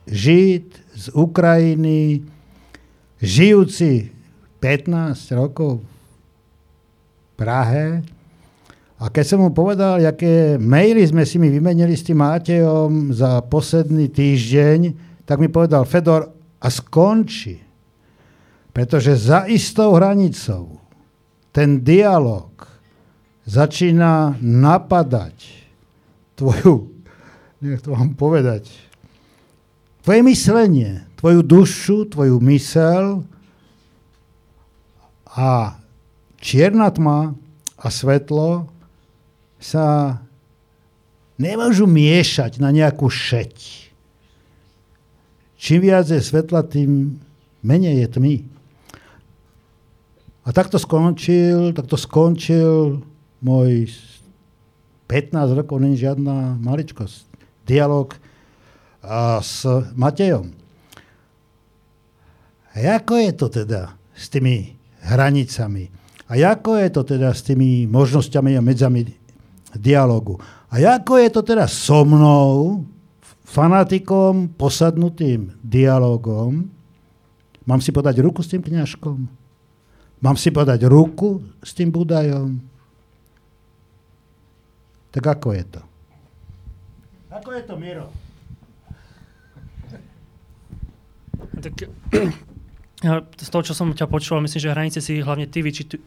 žid 0.04 0.76
z 0.92 1.06
Ukrajiny, 1.16 2.28
žijúci 3.24 4.12
15 4.60 5.40
rokov 5.40 5.80
v 5.80 5.88
Prahe. 7.40 8.04
A 9.00 9.08
keď 9.08 9.26
som 9.26 9.40
mu 9.40 9.56
povedal, 9.56 10.04
aké 10.04 10.60
maily 10.60 11.08
sme 11.08 11.24
si 11.24 11.40
mi 11.40 11.48
vymenili 11.48 11.96
s 11.96 12.04
tým 12.04 12.20
Matejom 12.20 13.16
za 13.16 13.40
posledný 13.48 14.12
týždeň, 14.12 14.80
tak 15.24 15.40
mi 15.40 15.48
povedal, 15.48 15.88
Fedor, 15.88 16.36
a 16.60 16.68
skonči. 16.68 17.64
Pretože 18.76 19.16
za 19.16 19.48
istou 19.48 19.96
hranicou 19.96 20.84
ten 21.56 21.80
dialog 21.80 22.52
začína 23.48 24.36
napadať 24.44 25.48
tvoju, 26.36 26.92
nech 27.64 27.80
to 27.80 27.96
vám 27.96 28.14
povedať, 28.20 28.68
tvoje 30.04 30.22
myslenie, 30.28 31.08
tvoju 31.16 31.40
dušu, 31.40 31.98
tvoju 32.12 32.36
mysel 32.52 33.24
a 35.32 35.80
čierna 36.44 36.92
tma 36.92 37.32
a 37.80 37.88
svetlo 37.88 38.68
sa 39.60 40.18
nemôžu 41.36 41.84
miešať 41.86 42.64
na 42.64 42.72
nejakú 42.72 43.12
šeť. 43.12 43.88
Čím 45.60 45.92
viac 45.92 46.08
je 46.08 46.24
svetla, 46.24 46.64
tým 46.64 47.20
menej 47.60 48.08
je 48.08 48.08
tmy. 48.16 48.36
A 50.48 50.56
takto 50.56 50.80
skončil, 50.80 51.76
takto 51.76 52.00
skončil 52.00 53.04
môj 53.44 53.92
15 55.12 55.36
rokov, 55.60 55.84
není 55.84 56.00
žiadna 56.00 56.56
maličkosť. 56.64 57.28
Dialóg 57.68 58.16
s 59.44 59.68
Matejom. 60.00 60.56
A 62.72 63.04
ako 63.04 63.20
je 63.20 63.32
to 63.36 63.48
teda 63.52 64.00
s 64.16 64.32
tými 64.32 64.80
hranicami? 65.04 65.92
A 66.32 66.40
ako 66.56 66.80
je 66.80 66.90
to 66.94 67.02
teda 67.04 67.36
s 67.36 67.44
tými 67.44 67.90
možnosťami 67.90 68.56
a 68.56 68.62
medzami 68.64 69.19
dialogu? 69.78 70.42
A 70.70 70.82
ako 71.02 71.18
je 71.18 71.30
to 71.34 71.42
teda 71.42 71.66
so 71.66 72.06
mnou, 72.06 72.86
fanatikom, 73.46 74.54
posadnutým 74.54 75.58
dialogom? 75.66 76.70
Mám 77.66 77.82
si 77.82 77.90
podať 77.94 78.22
ruku 78.22 78.42
s 78.46 78.50
tým 78.50 78.62
kňažkom? 78.62 79.30
Mám 80.20 80.38
si 80.38 80.50
podať 80.52 80.86
ruku 80.90 81.42
s 81.64 81.72
tým 81.74 81.90
Budajom? 81.90 82.60
Tak 85.10 85.24
ako 85.26 85.58
je 85.58 85.64
to? 85.66 85.82
Ako 87.30 87.50
je 87.56 87.62
to, 87.66 87.74
Miro? 87.78 88.10
Tak, 91.62 91.74
ja, 93.08 93.14
z 93.26 93.50
toho, 93.50 93.64
čo 93.64 93.74
som 93.74 93.90
ťa 93.94 94.06
počúval, 94.06 94.44
myslím, 94.46 94.62
že 94.62 94.74
hranice 94.74 95.00
si 95.02 95.24
hlavne 95.24 95.50
ty, 95.50 95.66
či 95.72 95.84
ty, 95.88 95.98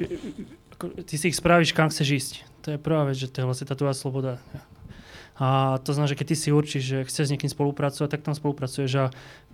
ty 1.02 1.14
si 1.18 1.30
ich 1.30 1.38
spravíš, 1.38 1.74
kam 1.74 1.90
chceš 1.90 2.08
ísť. 2.10 2.32
To 2.62 2.74
je 2.74 2.78
prvá 2.78 3.04
vec, 3.06 3.18
že 3.18 3.26
to 3.26 3.42
je 3.42 3.48
vlastne 3.48 3.66
tvoja 3.66 3.94
sloboda. 3.94 4.38
A 5.42 5.80
to 5.82 5.96
znamená, 5.96 6.12
že 6.12 6.18
keď 6.20 6.26
ty 6.28 6.36
si 6.36 6.48
určíš, 6.52 6.84
že 6.84 6.98
chceš 7.08 7.26
s 7.26 7.32
niekým 7.32 7.50
spolupracovať, 7.50 8.08
tak 8.14 8.22
tam 8.22 8.36
spolupracuješ. 8.36 8.90
A 9.00 9.04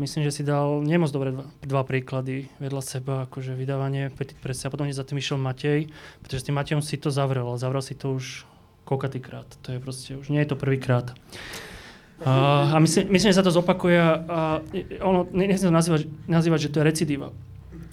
myslím, 0.02 0.26
že 0.26 0.34
si 0.34 0.42
dal 0.44 0.84
nemoc 0.84 1.08
dobré 1.14 1.32
dva, 1.32 1.46
dva 1.64 1.82
príklady 1.86 2.50
vedľa 2.58 2.82
seba, 2.82 3.14
akože 3.24 3.56
vydávanie 3.56 4.10
Petit 4.12 4.36
Press 4.36 4.66
a 4.66 4.72
potom 4.74 4.90
za 4.90 5.06
tým 5.06 5.22
išiel 5.22 5.38
Matej, 5.38 5.88
pretože 6.20 6.42
s 6.42 6.46
tým 6.50 6.58
Matejom 6.58 6.82
si 6.82 6.98
to 6.98 7.08
zavrel, 7.08 7.48
ale 7.48 7.62
zavrel 7.62 7.80
si 7.80 7.94
to 7.94 8.12
už 8.12 8.44
koľkatýkrát. 8.84 9.48
To 9.64 9.68
je 9.72 9.78
proste, 9.78 10.10
už 10.18 10.28
nie 10.28 10.42
je 10.42 10.50
to 10.50 10.60
prvýkrát. 10.60 11.14
A, 12.26 12.74
a 12.74 12.76
myslím, 12.82 13.14
myslím, 13.14 13.30
že 13.30 13.38
sa 13.38 13.46
to 13.46 13.54
zopakuje 13.54 14.02
a, 14.02 14.58
ono, 15.00 15.30
nechcem 15.30 15.70
to 15.70 15.78
nazývať, 15.78 16.10
nazývať, 16.26 16.60
že 16.66 16.72
to 16.74 16.78
je 16.82 16.88
recidíva, 16.90 17.30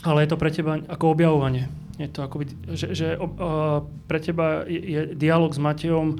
ale 0.01 0.25
je 0.25 0.29
to 0.33 0.41
pre 0.41 0.49
teba 0.49 0.81
ako 0.89 1.13
objavovanie. 1.13 1.69
Je 1.95 2.11
to 2.11 2.19
ako, 2.27 2.43
že, 2.75 2.87
že 2.91 3.07
uh, 3.15 3.83
pre 4.11 4.19
teba 4.19 4.67
je, 4.67 4.79
je 4.79 5.01
dialog 5.15 5.55
s 5.55 5.59
Matejom 5.61 6.19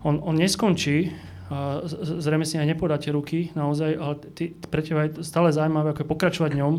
on, 0.00 0.16
on 0.24 0.36
neskončí, 0.36 1.12
a 1.50 1.82
zrejme 1.90 2.46
si 2.46 2.62
aj 2.62 2.78
nepodáte 2.78 3.10
ruky 3.10 3.50
naozaj, 3.58 3.90
ale 3.98 4.14
ty, 4.38 4.54
pre 4.70 4.86
teba 4.86 5.10
je 5.10 5.26
stále 5.26 5.50
zaujímavé, 5.50 5.90
ako 5.90 6.06
je 6.06 6.12
pokračovať 6.14 6.50
ňom, 6.54 6.74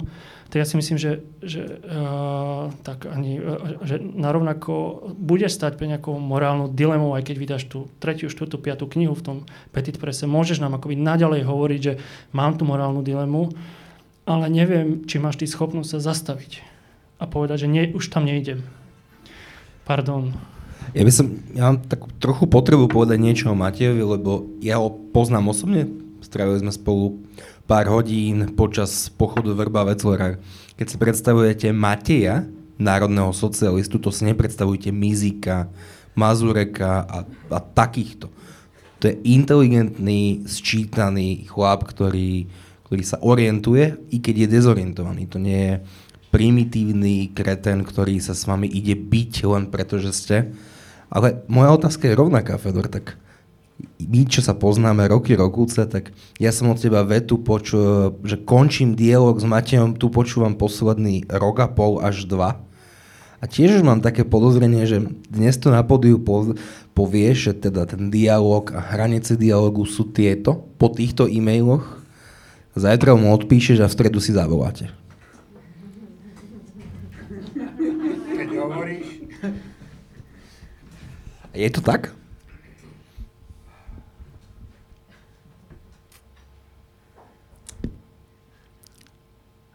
tak 0.48 0.64
ja 0.64 0.66
si 0.66 0.80
myslím, 0.80 0.96
že, 0.96 1.28
že, 1.44 1.84
uh, 1.84 2.72
tak 2.88 3.04
ani, 3.04 3.36
uh, 3.36 3.84
že 3.84 4.00
narovnako 4.00 5.04
bude 5.20 5.52
stať 5.52 5.76
pre 5.76 5.92
nejakou 5.92 6.16
morálnu 6.24 6.72
dilemou, 6.72 7.12
aj 7.20 7.28
keď 7.28 7.36
vydáš 7.36 7.64
tú 7.68 7.92
tretiu, 8.00 8.32
štvrtú, 8.32 8.64
piatú 8.64 8.88
knihu 8.88 9.12
v 9.12 9.26
tom 9.28 9.38
Petit 9.76 10.00
Presse, 10.00 10.24
môžeš 10.24 10.64
nám 10.64 10.80
akoby 10.80 10.96
naďalej 10.96 11.44
hovoriť, 11.44 11.82
že 11.84 11.94
mám 12.32 12.56
tú 12.56 12.64
morálnu 12.64 13.04
dilemu, 13.04 13.52
ale 14.24 14.48
neviem, 14.48 15.04
či 15.04 15.20
máš 15.20 15.36
ty 15.36 15.52
schopnosť 15.52 16.00
sa 16.00 16.16
zastaviť 16.16 16.71
a 17.22 17.30
povedať, 17.30 17.64
že 17.64 17.68
nie, 17.70 17.94
už 17.94 18.10
tam 18.10 18.26
nejdem. 18.26 18.66
Pardon. 19.86 20.34
Ja 20.98 21.06
by 21.06 21.12
som, 21.14 21.38
ja 21.54 21.70
mám 21.70 21.86
takú 21.86 22.10
trochu 22.18 22.50
potrebu 22.50 22.90
povedať 22.90 23.22
niečo 23.22 23.54
o 23.54 23.56
Matejovi, 23.56 24.02
lebo 24.02 24.50
ja 24.60 24.82
ho 24.82 24.90
poznám 24.90 25.54
osobne. 25.54 25.86
Strávili 26.26 26.66
sme 26.66 26.74
spolu 26.74 27.22
pár 27.70 27.86
hodín 27.88 28.58
počas 28.58 29.14
pochodu 29.14 29.54
Vrba 29.54 29.86
Veclera. 29.86 30.42
Keď 30.76 30.86
si 30.90 30.98
predstavujete 30.98 31.68
Mateja, 31.70 32.50
národného 32.82 33.30
socialistu, 33.30 34.02
to 34.02 34.10
si 34.10 34.26
nepredstavujte 34.26 34.90
Mizika, 34.90 35.70
Mazureka 36.18 37.06
a, 37.06 37.18
a 37.30 37.60
takýchto. 37.62 38.34
To 39.02 39.04
je 39.06 39.16
inteligentný, 39.24 40.46
sčítaný 40.50 41.46
chlap, 41.46 41.86
ktorý, 41.86 42.50
ktorý 42.90 43.04
sa 43.06 43.22
orientuje, 43.22 43.98
i 44.10 44.18
keď 44.18 44.46
je 44.46 44.54
dezorientovaný. 44.58 45.30
To 45.30 45.38
nie 45.38 45.62
je 45.62 45.76
primitívny 46.32 47.30
kreten, 47.36 47.84
ktorý 47.84 48.24
sa 48.24 48.32
s 48.32 48.48
vami 48.48 48.72
ide 48.72 48.96
byť 48.96 49.34
len 49.46 49.68
preto, 49.68 50.00
že 50.00 50.16
ste. 50.16 50.38
Ale 51.12 51.44
moja 51.52 51.76
otázka 51.76 52.08
je 52.08 52.16
rovnaká, 52.16 52.56
Fedor, 52.56 52.88
tak 52.88 53.20
my, 54.00 54.22
čo 54.30 54.40
sa 54.40 54.56
poznáme 54.56 55.06
roky, 55.12 55.36
rokúce, 55.36 55.84
tak 55.86 56.16
ja 56.40 56.56
som 56.56 56.72
od 56.72 56.80
teba 56.80 57.04
vetu 57.04 57.42
počul, 57.42 58.16
že 58.24 58.40
končím 58.40 58.96
dialog 58.96 59.38
s 59.38 59.46
Matejom, 59.46 59.98
tu 59.98 60.08
počúvam 60.08 60.56
posledný 60.56 61.28
rok 61.28 61.60
a 61.60 61.68
pol 61.68 62.00
až 62.00 62.26
dva. 62.26 62.62
A 63.42 63.50
tiež 63.50 63.82
už 63.82 63.84
mám 63.84 64.06
také 64.06 64.22
podozrenie, 64.22 64.86
že 64.86 65.02
dnes 65.34 65.58
to 65.58 65.74
na 65.74 65.82
podiu 65.82 66.22
povie, 66.94 67.34
že 67.34 67.58
teda 67.58 67.90
ten 67.90 68.14
dialog 68.14 68.70
a 68.70 68.78
hranice 68.78 69.34
dialogu 69.34 69.82
sú 69.90 70.14
tieto 70.14 70.70
po 70.78 70.94
týchto 70.94 71.26
e-mailoch. 71.26 72.06
Zajtra 72.78 73.18
mu 73.18 73.34
odpíšeš 73.34 73.82
a 73.82 73.90
v 73.90 73.96
stredu 73.98 74.22
si 74.22 74.32
zavoláte. 74.38 74.94
Keď 78.30 78.50
hovoríš. 78.62 79.08
Je 81.52 81.68
to 81.68 81.84
tak? 81.84 82.16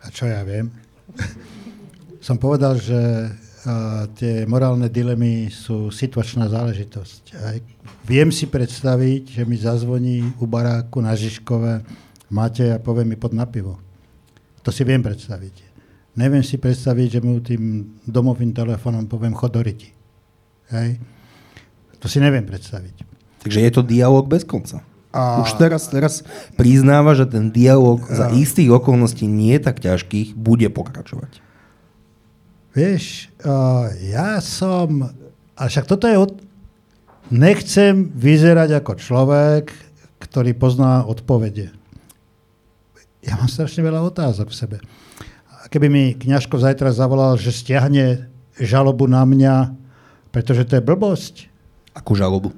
A 0.01 0.09
čo 0.09 0.25
ja 0.25 0.41
viem? 0.41 0.73
Som 2.25 2.41
povedal, 2.41 2.81
že 2.81 2.97
uh, 2.97 4.09
tie 4.17 4.49
morálne 4.49 4.89
dilemy 4.89 5.53
sú 5.53 5.93
situačná 5.93 6.49
záležitosť. 6.49 7.23
Aj 7.45 7.57
viem 8.09 8.33
si 8.33 8.49
predstaviť, 8.49 9.37
že 9.37 9.43
mi 9.45 9.61
zazvoní 9.61 10.25
u 10.41 10.49
baráku 10.49 11.05
na 11.05 11.13
Žižkové 11.13 11.85
máte 12.33 12.73
a 12.73 12.81
povie 12.81 13.05
mi 13.05 13.21
pod 13.21 13.37
na. 13.37 13.77
To 14.65 14.71
si 14.73 14.83
viem 14.83 15.05
predstaviť. 15.05 15.55
Neviem 16.17 16.41
si 16.41 16.57
predstaviť, 16.57 17.21
že 17.21 17.21
mu 17.21 17.45
tým 17.45 17.95
domovým 18.09 18.57
telefónom 18.57 19.05
poviem 19.05 19.37
chodoriti. 19.37 19.93
Hej? 20.73 21.16
To 22.01 22.07
si 22.07 22.19
neviem 22.21 22.45
predstaviť. 22.45 23.07
Takže 23.47 23.59
je 23.63 23.71
to 23.73 23.83
dialog 23.87 24.27
bez 24.27 24.43
konca. 24.43 24.83
A... 25.17 25.41
Už 25.41 25.57
teraz, 25.57 25.89
teraz 25.89 26.21
priznáva, 26.61 27.17
že 27.17 27.25
ten 27.25 27.49
dialog 27.49 28.05
a... 28.05 28.13
za 28.13 28.27
istých 28.37 28.69
okolností 28.75 29.25
nie 29.25 29.57
tak 29.57 29.81
ťažkých 29.81 30.37
bude 30.37 30.69
pokračovať. 30.69 31.41
Vieš, 32.77 33.33
uh, 33.41 33.89
ja 34.05 34.37
som... 34.45 35.09
A 35.57 35.73
však 35.73 35.89
toto 35.89 36.05
je... 36.05 36.17
Od... 36.21 36.37
Nechcem 37.33 38.13
vyzerať 38.13 38.79
ako 38.79 38.93
človek, 39.01 39.73
ktorý 40.21 40.53
pozná 40.55 41.03
odpovede. 41.09 41.73
Ja 43.25 43.35
mám 43.35 43.51
strašne 43.51 43.83
veľa 43.83 44.07
otázok 44.07 44.53
v 44.53 44.59
sebe. 44.59 44.77
A 45.51 45.67
keby 45.67 45.91
mi 45.91 46.05
kňažko 46.15 46.63
zajtra 46.63 46.95
zavolal, 46.95 47.35
že 47.35 47.51
stiahne 47.51 48.31
žalobu 48.55 49.11
na 49.11 49.27
mňa, 49.27 49.75
pretože 50.31 50.69
to 50.69 50.79
je 50.79 50.87
blbosť. 50.87 51.35
Akú 51.97 52.13
žalobu? 52.13 52.53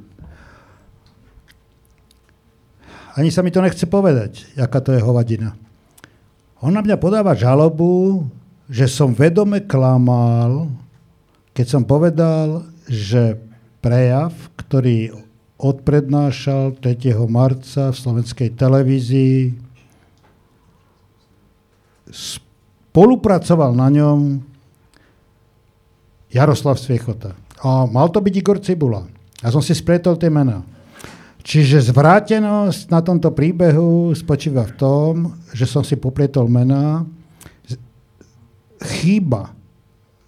Ani 3.15 3.31
sa 3.31 3.43
mi 3.43 3.55
to 3.55 3.63
nechce 3.63 3.87
povedať, 3.87 4.47
aká 4.59 4.83
to 4.83 4.95
je 4.95 5.03
hovadina. 5.03 5.55
On 6.59 6.75
na 6.75 6.83
mňa 6.83 6.99
podáva 6.99 7.39
žalobu, 7.39 8.27
že 8.67 8.91
som 8.91 9.15
vedome 9.15 9.63
klamal, 9.63 10.71
keď 11.55 11.67
som 11.67 11.83
povedal, 11.83 12.67
že 12.87 13.39
prejav, 13.79 14.35
ktorý 14.59 15.15
odprednášal 15.59 16.79
3. 16.79 17.15
marca 17.27 17.91
v 17.91 17.97
slovenskej 17.99 18.55
televízii, 18.55 19.55
spolupracoval 22.11 23.75
na 23.75 23.89
ňom 23.91 24.19
Jaroslav 26.31 26.79
Sviechota. 26.79 27.35
A 27.67 27.91
mal 27.91 28.07
to 28.15 28.23
byť 28.23 28.35
Igor 28.39 28.59
Cibula. 28.63 29.18
A 29.43 29.55
som 29.55 29.63
si 29.63 29.71
spletol 29.75 30.19
tie 30.19 30.31
mená. 30.31 30.67
Čiže 31.49 31.95
zvrátenosť 31.95 32.93
na 32.93 33.01
tomto 33.01 33.33
príbehu 33.33 34.13
spočíva 34.13 34.67
v 34.69 34.77
tom, 34.77 35.13
že 35.55 35.65
som 35.65 35.81
si 35.81 35.97
poplietol 35.97 36.51
mená. 36.51 37.07
Chyba 39.01 39.55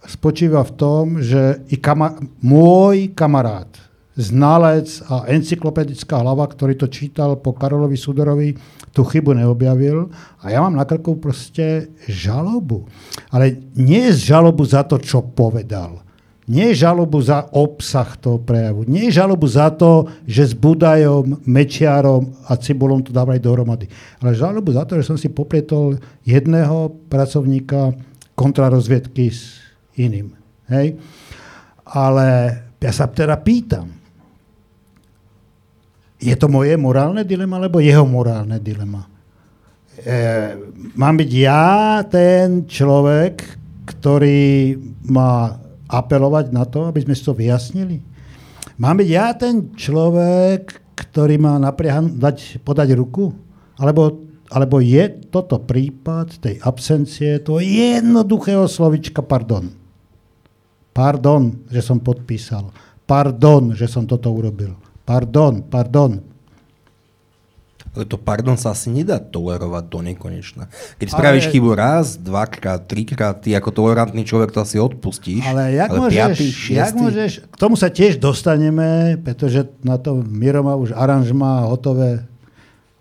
spočíva 0.07 0.65
v 0.65 0.73
tom, 0.73 1.05
že 1.21 1.61
i 1.69 1.77
kama- 1.77 2.17
môj 2.41 3.13
kamarát, 3.13 3.69
znalec 4.17 4.89
a 5.07 5.29
encyklopedická 5.29 6.19
hlava, 6.19 6.47
ktorý 6.49 6.73
to 6.73 6.89
čítal 6.89 7.37
po 7.37 7.53
Karolovi 7.53 7.95
Sudorovi, 7.95 8.57
tú 8.91 9.07
chybu 9.07 9.37
neobjavil 9.37 10.11
a 10.43 10.51
ja 10.51 10.59
mám 10.59 10.75
na 10.75 10.83
krku 10.83 11.15
proste 11.15 11.87
žalobu. 12.11 12.89
Ale 13.31 13.55
nie 13.77 14.11
žalobu 14.11 14.67
za 14.67 14.83
to, 14.83 14.99
čo 14.99 15.23
povedal 15.23 16.03
nie 16.49 16.73
žalobu 16.73 17.21
za 17.21 17.45
obsah 17.53 18.17
toho 18.17 18.41
prejavu. 18.41 18.83
Nie 18.89 19.13
žalobu 19.13 19.45
za 19.45 19.69
to, 19.69 20.09
že 20.25 20.51
s 20.51 20.53
Budajom, 20.57 21.45
Mečiarom 21.45 22.33
a 22.49 22.57
Cibulom 22.57 23.05
to 23.05 23.13
dávali 23.13 23.37
dohromady. 23.37 23.85
Ale 24.17 24.33
žalobu 24.33 24.73
za 24.73 24.83
to, 24.89 24.97
že 24.97 25.05
som 25.05 25.17
si 25.21 25.29
poplietol 25.29 26.01
jedného 26.25 26.97
pracovníka 27.07 27.93
kontrarozviedky 28.33 29.29
s 29.29 29.61
iným. 30.01 30.33
Hej? 30.65 30.97
Ale 31.85 32.27
ja 32.81 32.91
sa 32.91 33.05
teda 33.05 33.37
pýtam, 33.37 34.01
je 36.21 36.33
to 36.37 36.45
moje 36.49 36.77
morálne 36.77 37.25
dilema, 37.25 37.57
alebo 37.57 37.81
jeho 37.81 38.05
morálne 38.05 38.61
dilema? 38.61 39.05
E, 40.01 40.17
mám 40.93 41.17
byť 41.17 41.31
ja 41.33 42.01
ten 42.05 42.69
človek, 42.69 43.41
ktorý 43.89 44.77
má 45.09 45.57
apelovať 45.91 46.55
na 46.55 46.63
to, 46.63 46.87
aby 46.87 47.03
sme 47.03 47.11
si 47.11 47.23
to 47.27 47.35
vyjasnili? 47.35 47.99
Mám 48.79 49.03
byť 49.03 49.09
ja 49.11 49.35
ten 49.35 49.75
človek, 49.75 50.95
ktorý 50.95 51.35
má 51.37 51.59
napriahan, 51.59 52.15
dať, 52.15 52.63
podať 52.63 52.95
ruku? 52.95 53.35
Alebo, 53.75 54.23
alebo 54.47 54.79
je 54.79 55.27
toto 55.27 55.59
prípad 55.59 56.39
tej 56.39 56.55
absencie 56.63 57.43
toho 57.43 57.59
jednoduchého 57.59 58.65
slovička 58.65 59.19
pardon? 59.19 59.69
Pardon, 60.95 61.67
že 61.67 61.83
som 61.83 61.99
podpísal. 61.99 62.71
Pardon, 63.03 63.75
že 63.75 63.91
som 63.91 64.07
toto 64.07 64.31
urobil. 64.31 64.75
Pardon, 65.03 65.63
pardon. 65.67 66.30
Ale 67.91 68.07
to 68.07 68.15
pardon 68.15 68.55
sa 68.55 68.71
asi 68.71 68.87
nedá 68.87 69.19
tolerovať 69.19 69.83
do 69.91 69.99
nekonečna. 69.99 70.71
Keď 70.95 71.07
ale... 71.11 71.15
spravíš 71.19 71.45
chybu 71.51 71.71
raz, 71.75 72.15
dvakrát, 72.15 72.87
trikrát, 72.87 73.43
ty 73.43 73.51
ako 73.51 73.75
tolerantný 73.75 74.23
človek 74.23 74.55
to 74.55 74.63
asi 74.63 74.79
odpustíš. 74.79 75.43
Ale 75.43 75.75
jak, 75.75 75.91
ale 75.91 75.99
môžeš, 75.99 76.15
piatý, 76.15 76.47
jak 76.71 76.93
môžeš, 76.95 77.31
k 77.51 77.55
tomu 77.59 77.75
sa 77.75 77.91
tiež 77.91 78.15
dostaneme, 78.15 79.19
pretože 79.19 79.67
na 79.83 79.99
to 79.99 80.23
Miro 80.23 80.63
má 80.63 80.79
už 80.79 80.95
aranžma 80.95 81.67
hotové 81.67 82.23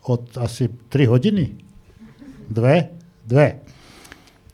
od 0.02 0.26
asi 0.42 0.66
3 0.90 1.06
hodiny. 1.06 1.54
Dve? 2.50 2.90
Dve. 3.22 3.62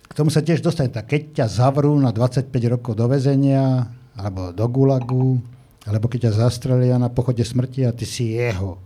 K 0.05 0.12
tomu 0.12 0.29
sa 0.29 0.44
tiež 0.44 0.61
dostane. 0.61 0.92
Tak 0.92 1.09
keď 1.09 1.22
ťa 1.33 1.46
zavrú 1.49 1.96
na 1.96 2.12
25 2.12 2.53
rokov 2.68 2.92
do 2.92 3.09
väzenia, 3.09 3.88
alebo 4.12 4.53
do 4.53 4.66
gulagu, 4.68 5.40
alebo 5.88 6.12
keď 6.12 6.29
ťa 6.29 6.44
zastrelia 6.44 7.01
na 7.01 7.09
pochode 7.09 7.40
smrti 7.40 7.88
a 7.88 7.96
ty 7.96 8.05
si 8.05 8.37
jeho 8.37 8.86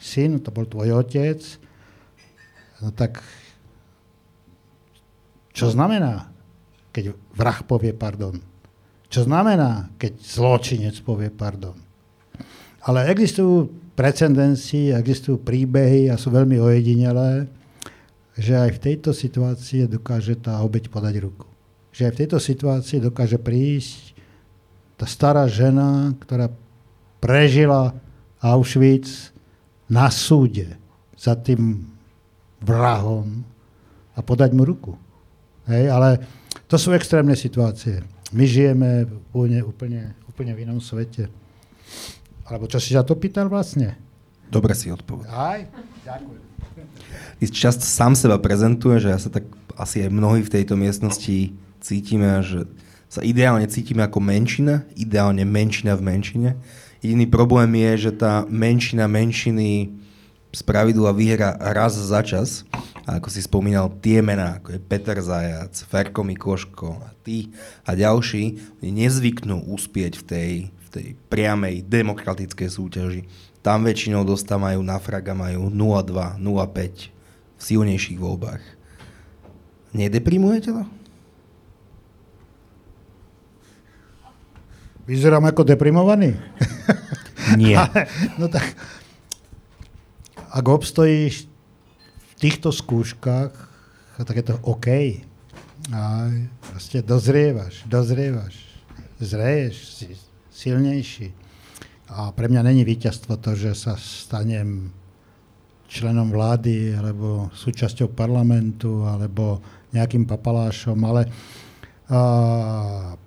syn, 0.00 0.40
to 0.40 0.48
bol 0.48 0.64
tvoj 0.64 1.04
otec, 1.04 1.38
no 2.80 2.90
tak 2.96 3.20
čo 5.52 5.68
znamená, 5.68 6.32
keď 6.90 7.12
vrah 7.36 7.60
povie 7.60 7.92
pardon? 7.92 8.40
Čo 9.12 9.28
znamená, 9.28 9.92
keď 10.00 10.16
zločinec 10.22 10.96
povie 11.04 11.28
pardon? 11.28 11.76
Ale 12.80 13.12
existujú 13.12 13.68
precedenci, 13.92 14.88
existujú 14.96 15.36
príbehy 15.44 16.08
a 16.08 16.16
sú 16.16 16.32
veľmi 16.32 16.56
ojedinelé, 16.56 17.44
že 18.40 18.56
aj 18.56 18.80
v 18.80 18.82
tejto 18.88 19.10
situácii 19.12 19.84
dokáže 19.84 20.40
tá 20.40 20.56
obeď 20.64 20.88
podať 20.88 21.20
ruku. 21.20 21.44
Že 21.92 22.08
aj 22.08 22.12
v 22.14 22.20
tejto 22.24 22.38
situácii 22.40 22.98
dokáže 23.04 23.36
prísť 23.36 24.16
tá 24.96 25.04
stará 25.04 25.44
žena, 25.48 26.12
ktorá 26.20 26.48
prežila 27.20 27.96
Auschwitz, 28.40 29.32
na 29.90 30.06
súde 30.08 30.78
za 31.18 31.34
tým 31.34 31.90
vrahom 32.62 33.42
a 34.14 34.22
podať 34.22 34.54
mu 34.54 34.62
ruku. 34.62 34.94
Hej, 35.66 35.90
ale 35.90 36.22
to 36.70 36.78
sú 36.78 36.94
extrémne 36.94 37.34
situácie. 37.34 38.06
My 38.30 38.46
žijeme 38.46 39.10
úplne, 39.34 39.60
úplne, 39.66 40.14
úplne 40.30 40.52
v 40.54 40.62
inom 40.62 40.78
svete. 40.78 41.26
Alebo 42.46 42.70
čo 42.70 42.78
si 42.78 42.94
sa 42.94 43.02
to 43.02 43.18
pýtal 43.18 43.50
vlastne? 43.50 43.98
Dobre 44.46 44.74
si 44.78 44.90
odpovedal. 44.90 45.30
Aj, 45.30 45.60
ďakujem. 46.06 46.42
Ty 47.42 47.44
často 47.50 47.84
sám 47.84 48.14
seba 48.14 48.38
prezentuje, 48.38 49.02
že 49.02 49.10
ja 49.10 49.18
sa 49.18 49.28
tak 49.28 49.44
asi 49.74 50.06
aj 50.06 50.10
mnohí 50.14 50.46
v 50.46 50.54
tejto 50.54 50.78
miestnosti 50.78 51.52
cítime, 51.82 52.40
že 52.46 52.68
sa 53.10 53.26
ideálne 53.26 53.66
cítime 53.66 54.06
ako 54.06 54.22
menšina, 54.22 54.86
ideálne 54.94 55.42
menšina 55.42 55.98
v 55.98 56.02
menšine 56.06 56.50
Jediný 57.00 57.24
problém 57.32 57.72
je, 57.80 58.08
že 58.08 58.12
tá 58.12 58.44
menšina 58.44 59.08
menšiny 59.08 59.88
z 60.50 60.60
pravidla 60.66 61.16
vyhra 61.16 61.56
raz 61.72 61.96
za 61.96 62.20
čas. 62.20 62.68
A 63.08 63.16
ako 63.16 63.32
si 63.32 63.40
spomínal, 63.40 63.88
tie 64.04 64.20
mená, 64.20 64.60
ako 64.60 64.76
je 64.76 64.80
Peter 64.84 65.16
Zajac, 65.16 65.72
Ferko 65.88 66.20
Mikoško 66.20 67.00
a 67.00 67.08
tí 67.24 67.50
a 67.88 67.96
ďalší, 67.96 68.60
nezvyknú 68.84 69.72
uspieť 69.72 70.20
v 70.20 70.24
tej, 70.28 70.52
v 70.68 70.88
tej 70.92 71.06
priamej 71.32 71.88
demokratickej 71.88 72.68
súťaži. 72.68 73.22
Tam 73.64 73.84
väčšinou 73.88 74.24
dostávajú 74.28 74.80
na 74.84 75.00
fraga 75.00 75.32
majú 75.32 75.72
0,2, 75.72 76.36
0,5 76.36 77.08
v 77.56 77.62
silnejších 77.64 78.20
voľbách. 78.20 78.62
Nedeprimujete 79.96 80.70
to? 80.76 80.84
Vyzerám 85.08 85.44
ako 85.48 85.64
deprimovaný? 85.64 86.36
Nie. 87.56 87.80
no 88.40 88.46
tak, 88.46 88.76
ak 90.50 90.64
obstojíš 90.66 91.46
v 92.20 92.32
týchto 92.38 92.74
skúškach, 92.74 93.52
tak 94.20 94.36
je 94.36 94.44
to 94.52 94.56
OK. 94.66 94.88
A 95.90 96.28
proste 96.60 97.00
dozrievaš, 97.00 97.88
dozrievaš, 97.88 98.54
zreješ, 99.18 99.76
si 99.96 100.06
silnejší. 100.52 101.32
A 102.10 102.34
pre 102.34 102.50
mňa 102.50 102.66
není 102.66 102.84
víťazstvo 102.84 103.38
to, 103.40 103.56
že 103.56 103.72
sa 103.72 103.96
stanem 103.96 104.92
členom 105.90 106.30
vlády, 106.30 106.94
alebo 106.94 107.50
súčasťou 107.54 108.12
parlamentu, 108.14 109.06
alebo 109.06 109.58
nejakým 109.90 110.26
papalášom, 110.26 110.98
ale 111.02 111.26
uh, 112.10 113.18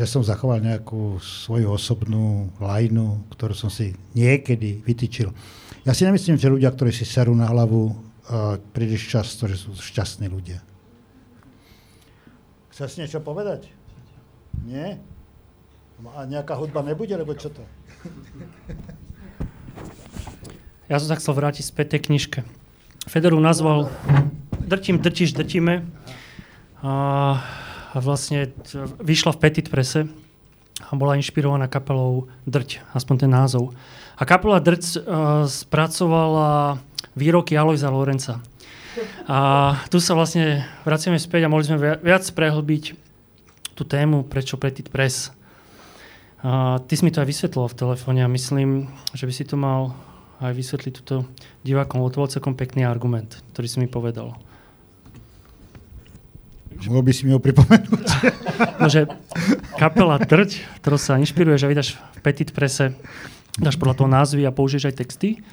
že 0.00 0.08
som 0.08 0.24
zachoval 0.24 0.64
nejakú 0.64 1.20
svoju 1.20 1.68
osobnú 1.76 2.48
lajnu, 2.56 3.20
ktorú 3.36 3.52
som 3.52 3.68
si 3.68 3.92
niekedy 4.16 4.80
vytýčil. 4.80 5.28
Ja 5.84 5.92
si 5.92 6.08
nemyslím, 6.08 6.40
že 6.40 6.48
ľudia, 6.48 6.72
ktorí 6.72 6.88
si 6.88 7.04
serú 7.04 7.36
na 7.36 7.44
hlavu 7.44 7.92
uh, 7.92 8.56
príliš 8.72 9.12
často, 9.12 9.44
že 9.44 9.60
sú 9.60 9.76
šťastní 9.76 10.32
ľudia. 10.32 10.64
Chceš 12.72 12.96
niečo 12.96 13.20
povedať? 13.20 13.68
Nie? 14.64 14.96
A 16.16 16.24
nejaká 16.24 16.56
hudba 16.56 16.80
nebude, 16.80 17.12
lebo 17.12 17.36
čo 17.36 17.52
to? 17.52 17.60
Ja 20.88 20.96
som 20.96 21.12
sa 21.12 21.20
chcel 21.20 21.36
vrátiť 21.36 21.68
späť 21.68 22.00
tej 22.00 22.08
knižke. 22.08 22.40
Federu 23.04 23.36
nazval 23.36 23.92
Drtím, 24.70 25.02
drtíš, 25.02 25.34
drtíme. 25.34 25.82
A 26.78 26.92
vlastne 27.98 28.54
vyšla 29.02 29.34
v 29.34 29.40
Petit 29.42 29.66
Prese 29.66 30.06
a 30.80 30.90
bola 30.94 31.18
inšpirovaná 31.18 31.66
kapelou 31.66 32.30
Drť, 32.46 32.84
aspoň 32.94 33.26
ten 33.26 33.30
názov. 33.30 33.74
A 34.14 34.22
kapela 34.22 34.62
Drc 34.62 34.84
uh, 35.00 35.48
spracovala 35.48 36.78
výroky 37.18 37.58
Alojza 37.58 37.90
Lorenca. 37.90 38.38
A 39.26 39.38
tu 39.88 40.02
sa 40.02 40.18
vlastne 40.18 40.66
vraciame 40.82 41.18
späť 41.18 41.46
a 41.46 41.52
mohli 41.52 41.66
sme 41.66 41.78
viac 41.78 42.26
prehlbiť 42.26 42.84
tú 43.78 43.82
tému, 43.86 44.26
prečo 44.26 44.60
Petit 44.60 44.86
Press. 44.90 45.32
A 46.42 46.80
ty 46.84 46.96
si 46.96 47.04
mi 47.04 47.12
to 47.12 47.22
aj 47.22 47.28
vysvetlil 47.28 47.68
v 47.70 47.78
telefóne 47.78 48.20
a 48.24 48.32
myslím, 48.32 48.90
že 49.14 49.24
by 49.28 49.32
si 49.32 49.44
to 49.46 49.56
mal 49.56 49.94
aj 50.40 50.56
vysvetliť 50.56 50.92
túto 51.04 51.28
divákom, 51.64 52.00
celkom 52.28 52.56
pekný 52.56 52.88
argument, 52.88 53.40
ktorý 53.52 53.66
si 53.68 53.78
mi 53.78 53.88
povedal. 53.88 54.36
Mohol 56.88 57.04
by 57.04 57.12
si 57.12 57.22
mi 57.28 57.32
ho 57.36 57.40
pripomenúť? 57.42 58.08
No, 58.80 58.88
že 58.88 59.08
kapela 59.76 60.20
Trť, 60.20 60.80
ktorú 60.80 60.96
sa 61.00 61.16
inšpiruje, 61.16 61.56
že 61.56 61.68
vydáš 61.68 61.96
v 61.96 62.18
Petit 62.20 62.48
Prese 62.52 62.96
dáš 63.56 63.76
podľa 63.76 63.96
toho 63.96 64.08
názvy 64.08 64.44
a 64.44 64.52
použiješ 64.52 64.92
aj 64.92 64.98
texty, 65.00 65.44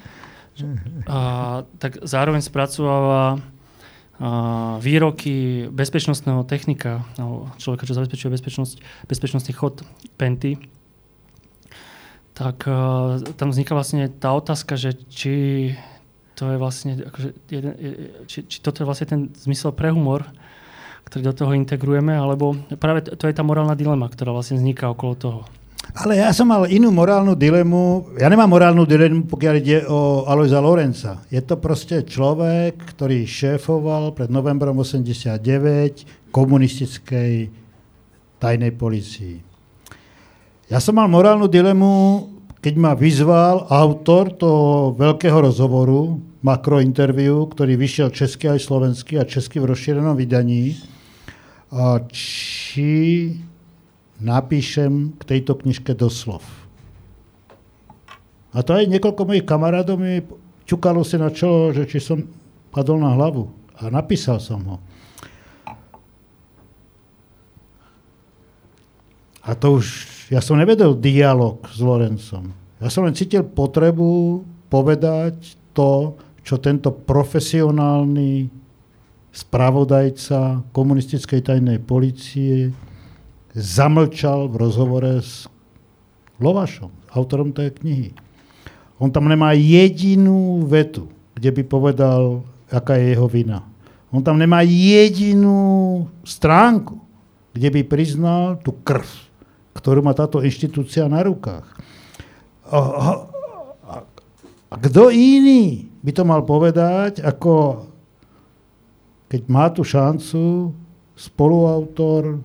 a, 1.08 1.64
tak 1.80 2.00
zároveň 2.04 2.44
spracováva 2.44 3.36
a, 3.36 4.76
výroky 4.80 5.68
bezpečnostného 5.72 6.44
technika, 6.48 7.04
alebo 7.20 7.52
človeka, 7.60 7.88
čo 7.88 7.96
zabezpečuje 7.96 8.32
bezpečnosť, 8.32 8.74
bezpečnostný 9.08 9.52
chod 9.56 9.84
Penty, 10.20 10.56
tak 12.32 12.64
a, 12.68 13.20
tam 13.36 13.52
vzniká 13.52 13.76
vlastne 13.76 14.08
tá 14.08 14.32
otázka, 14.36 14.76
že 14.76 14.96
či 15.08 15.34
to 16.38 16.54
je 16.54 16.58
vlastne, 16.60 16.92
akože 17.02 17.28
jeden, 17.50 17.72
či, 18.30 18.46
či 18.46 18.58
toto 18.62 18.82
je 18.82 18.86
vlastne 18.86 19.06
ten 19.10 19.20
zmysel 19.34 19.74
pre 19.74 19.90
humor, 19.90 20.22
ktorý 21.06 21.22
do 21.30 21.34
toho 21.34 21.52
integrujeme, 21.54 22.16
alebo 22.16 22.56
práve 22.80 23.06
to 23.06 23.28
je 23.28 23.34
tá 23.36 23.44
morálna 23.46 23.78
dilema, 23.78 24.10
ktorá 24.10 24.34
vlastne 24.34 24.58
vzniká 24.58 24.90
okolo 24.90 25.14
toho. 25.14 25.40
Ale 25.96 26.20
ja 26.20 26.28
som 26.36 26.52
mal 26.52 26.68
inú 26.68 26.92
morálnu 26.92 27.32
dilemu. 27.32 28.12
Ja 28.20 28.28
nemám 28.28 28.52
morálnu 28.52 28.84
dilemu, 28.84 29.24
pokiaľ 29.24 29.54
ide 29.56 29.78
o 29.88 30.28
Alojza 30.28 30.60
Lorenca. 30.60 31.24
Je 31.32 31.40
to 31.40 31.56
proste 31.56 32.04
človek, 32.04 32.76
ktorý 32.92 33.24
šéfoval 33.24 34.12
pred 34.12 34.28
novembrom 34.28 34.84
89 34.84 36.28
komunistickej 36.28 37.48
tajnej 38.36 38.72
policii. 38.76 39.36
Ja 40.68 40.78
som 40.84 41.00
mal 41.00 41.08
morálnu 41.08 41.48
dilemu, 41.48 41.92
keď 42.58 42.74
ma 42.74 42.92
vyzval 42.98 43.70
autor 43.70 44.34
toho 44.34 44.94
veľkého 44.98 45.38
rozhovoru, 45.38 46.18
makro 46.42 46.82
interview, 46.82 47.46
ktorý 47.46 47.78
vyšiel 47.78 48.10
česky 48.10 48.50
aj 48.50 48.66
slovenský 48.66 49.18
a 49.18 49.26
česky 49.26 49.62
v 49.62 49.70
rozšírenom 49.74 50.14
vydaní, 50.14 50.78
či 52.10 52.90
napíšem 54.18 55.14
k 55.18 55.22
tejto 55.22 55.54
knižke 55.58 55.94
doslov. 55.94 56.42
A 58.50 58.64
to 58.66 58.74
aj 58.74 58.90
niekoľko 58.90 59.22
mojich 59.22 59.46
kamarádov 59.46 60.00
mi 60.00 60.24
čukalo 60.66 61.06
si 61.06 61.20
na 61.20 61.30
čelo, 61.30 61.70
že 61.70 61.86
či 61.86 62.02
som 62.02 62.26
padol 62.74 62.98
na 62.98 63.14
hlavu. 63.14 63.46
A 63.78 63.92
napísal 63.94 64.42
som 64.42 64.58
ho. 64.66 64.76
A 69.46 69.54
to 69.54 69.78
už, 69.78 69.86
ja 70.28 70.40
som 70.44 70.60
nevedel 70.60 70.92
dialog 70.96 71.64
s 71.72 71.80
Lorencom. 71.80 72.52
Ja 72.78 72.88
som 72.92 73.08
len 73.08 73.16
cítil 73.16 73.42
potrebu 73.42 74.44
povedať 74.68 75.56
to, 75.72 76.20
čo 76.44 76.60
tento 76.60 76.92
profesionálny 76.92 78.48
spravodajca 79.32 80.68
komunistickej 80.72 81.40
tajnej 81.44 81.78
policie 81.80 82.72
zamlčal 83.52 84.48
v 84.48 84.54
rozhovore 84.56 85.20
s 85.20 85.48
Lovašom, 86.38 86.92
autorom 87.12 87.50
tej 87.50 87.74
knihy. 87.82 88.10
On 89.02 89.10
tam 89.10 89.26
nemá 89.26 89.54
jedinú 89.58 90.62
vetu, 90.66 91.10
kde 91.34 91.50
by 91.50 91.62
povedal, 91.66 92.46
aká 92.70 92.94
je 92.98 93.14
jeho 93.14 93.26
vina. 93.26 93.66
On 94.14 94.22
tam 94.22 94.38
nemá 94.40 94.62
jedinú 94.64 96.06
stránku, 96.24 96.96
kde 97.52 97.68
by 97.74 97.80
priznal 97.84 98.56
tú 98.62 98.72
krv, 98.86 99.06
ktorú 99.78 100.02
má 100.02 100.12
táto 100.12 100.42
inštitúcia 100.42 101.06
na 101.06 101.22
rukách. 101.22 101.66
A, 102.68 102.78
a, 102.78 103.08
a, 103.86 103.94
a 104.68 104.74
kto 104.76 105.14
iný 105.14 105.88
by 106.02 106.10
to 106.12 106.22
mal 106.26 106.42
povedať, 106.42 107.22
ako 107.22 107.86
keď 109.28 109.42
má 109.46 109.70
tú 109.70 109.86
šancu 109.86 110.72
spoluautor 111.14 112.40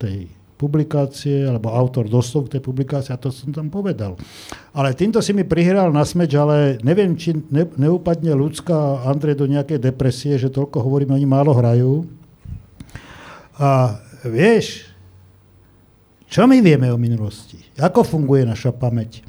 tej 0.00 0.28
publikácie, 0.60 1.48
alebo 1.48 1.72
autor 1.72 2.04
doslov 2.04 2.52
tej 2.52 2.60
publikácie, 2.60 3.16
a 3.16 3.20
to 3.20 3.32
som 3.32 3.48
tam 3.48 3.72
povedal. 3.72 4.20
Ale 4.76 4.92
týmto 4.92 5.24
si 5.24 5.32
mi 5.32 5.40
prihral 5.40 5.88
na 5.88 6.04
smeč, 6.04 6.36
ale 6.36 6.76
neviem, 6.84 7.16
či 7.16 7.32
ne, 7.32 7.64
neupadne 7.64 8.36
ľudská 8.36 9.08
Andrej 9.08 9.40
do 9.40 9.48
nejakej 9.48 9.80
depresie, 9.80 10.36
že 10.36 10.52
toľko 10.52 10.84
hovoríme, 10.84 11.16
oni 11.16 11.24
málo 11.24 11.56
hrajú. 11.56 12.04
A 13.56 13.96
vieš, 14.20 14.89
čo 16.30 16.46
my 16.46 16.62
vieme 16.62 16.86
o 16.94 16.96
minulosti? 16.96 17.58
Ako 17.74 18.06
funguje 18.06 18.46
naša 18.46 18.70
pamäť? 18.70 19.26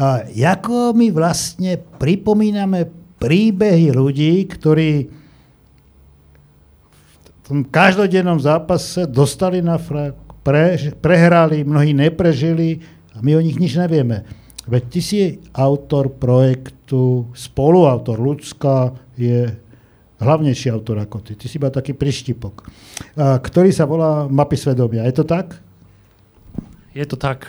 A 0.00 0.24
ako 0.24 0.96
my 0.96 1.12
vlastne 1.12 1.76
pripomíname 1.76 2.88
príbehy 3.20 3.92
ľudí, 3.92 4.48
ktorí 4.48 5.20
tom 7.50 7.66
každodennom 7.66 8.38
zápase 8.38 9.10
dostali 9.10 9.58
na 9.58 9.74
frak, 9.74 10.14
pre, 10.46 10.94
prehrali, 11.02 11.66
mnohí 11.66 11.90
neprežili 11.90 12.78
a 13.10 13.18
my 13.18 13.36
o 13.36 13.42
nich 13.42 13.58
nič 13.58 13.74
nevieme. 13.74 14.22
Veď 14.70 14.82
ty 14.86 15.00
si 15.02 15.20
autor 15.50 16.14
projektu, 16.14 17.26
spoluautor, 17.34 18.22
ľudská 18.22 18.94
je 19.18 19.50
hlavnejší 20.22 20.70
autor 20.70 21.02
ako 21.02 21.26
ty. 21.26 21.34
Ty 21.34 21.50
si 21.50 21.58
iba 21.58 21.74
taký 21.74 21.90
prištipok, 21.90 22.70
ktorý 23.18 23.74
sa 23.74 23.82
volá 23.82 24.30
Mapy 24.30 24.54
svedomia. 24.54 25.02
Je 25.10 25.18
to 25.18 25.26
tak? 25.26 25.58
Je 26.94 27.04
to 27.06 27.14
tak. 27.14 27.46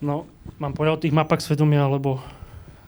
No, 0.00 0.24
mám 0.60 0.72
povedať 0.72 0.92
o 0.92 1.02
tých 1.08 1.16
mapách 1.16 1.44
svedomia, 1.44 1.84
alebo 1.84 2.20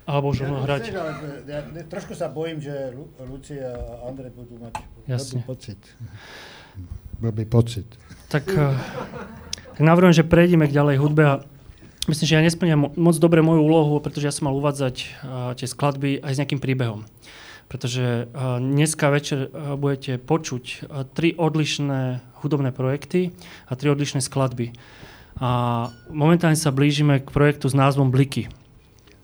alebo 0.08 0.32
už 0.32 0.40
ja, 0.40 0.48
hrať. 0.48 0.82
Ja, 0.88 1.04
ja, 1.44 1.60
trošku 1.84 2.16
sa 2.16 2.32
bojím, 2.32 2.64
že 2.64 2.96
Lu, 2.96 3.12
Lucia 3.28 3.76
a 3.76 4.08
Andrej 4.08 4.32
budú 4.32 4.56
mať 4.56 4.80
Jasne. 5.04 5.44
pocit. 5.44 5.76
Blbý 7.20 7.44
pocit. 7.44 7.84
Tak, 8.32 8.48
uh, 8.56 8.72
tak 9.76 9.84
navrhujem, 9.84 10.16
že 10.16 10.24
prejdeme 10.24 10.64
k 10.64 10.72
ďalej 10.72 10.96
hudbe 10.96 11.22
a 11.28 11.34
myslím, 12.08 12.24
že 12.24 12.36
ja 12.40 12.40
nesplňam 12.40 12.96
moc 12.96 13.16
dobre 13.20 13.44
moju 13.44 13.60
úlohu, 13.60 14.00
pretože 14.00 14.24
ja 14.24 14.32
som 14.32 14.48
mal 14.48 14.56
uvádzať 14.56 14.96
uh, 14.96 15.52
tie 15.60 15.68
skladby 15.68 16.24
aj 16.24 16.32
s 16.32 16.40
nejakým 16.40 16.60
príbehom. 16.64 17.04
Pretože 17.68 18.26
uh, 18.26 18.56
dneska 18.58 19.12
večer 19.12 19.52
uh, 19.52 19.76
budete 19.76 20.16
počuť 20.16 20.64
uh, 20.64 21.04
tri 21.04 21.36
odlišné 21.36 22.24
hudobné 22.40 22.72
projekty 22.72 23.36
a 23.68 23.76
tri 23.76 23.92
odlišné 23.92 24.24
skladby. 24.24 24.72
A 25.38 25.50
momentálne 26.10 26.58
sa 26.58 26.74
blížime 26.74 27.22
k 27.22 27.28
projektu 27.30 27.70
s 27.70 27.76
názvom 27.76 28.10
Bliky. 28.10 28.50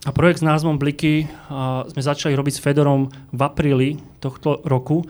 A 0.05 0.13
projekt 0.13 0.39
s 0.39 0.47
názvom 0.47 0.77
Bliky 0.77 1.25
sme 1.89 2.01
začali 2.01 2.37
robiť 2.37 2.53
s 2.55 2.63
Fedorom 2.63 3.09
v 3.33 3.41
apríli 3.41 3.89
tohto 4.21 4.61
roku, 4.63 5.03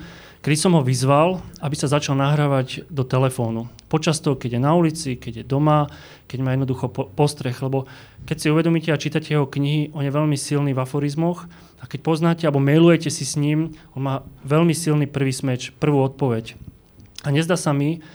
kedy 0.45 0.61
som 0.61 0.77
ho 0.77 0.85
vyzval, 0.85 1.41
aby 1.57 1.73
sa 1.73 1.89
začal 1.89 2.13
nahrávať 2.21 2.85
do 2.93 3.01
telefónu. 3.01 3.65
Počas 3.89 4.21
toho, 4.21 4.37
keď 4.37 4.55
je 4.55 4.61
na 4.61 4.77
ulici, 4.77 5.09
keď 5.17 5.41
je 5.41 5.45
doma, 5.49 5.89
keď 6.29 6.37
má 6.45 6.53
jednoducho 6.53 6.85
po- 6.93 7.09
postrech, 7.09 7.65
lebo 7.65 7.89
keď 8.29 8.37
si 8.37 8.53
uvedomíte 8.53 8.93
a 8.93 9.01
čítate 9.01 9.33
jeho 9.33 9.49
knihy, 9.49 9.89
on 9.97 10.05
je 10.05 10.13
veľmi 10.13 10.37
silný 10.37 10.77
v 10.77 10.85
aforizmoch 10.85 11.49
a 11.81 11.89
keď 11.89 11.99
poznáte 12.05 12.43
alebo 12.45 12.61
mailujete 12.61 13.09
si 13.09 13.25
s 13.25 13.41
ním, 13.41 13.73
on 13.97 14.05
má 14.05 14.15
veľmi 14.45 14.77
silný 14.77 15.09
prvý 15.09 15.33
smeč, 15.33 15.73
prvú 15.81 16.05
odpoveď. 16.05 16.53
A 17.25 17.33
nezdá 17.33 17.57
sa 17.57 17.73
mi, 17.73 18.05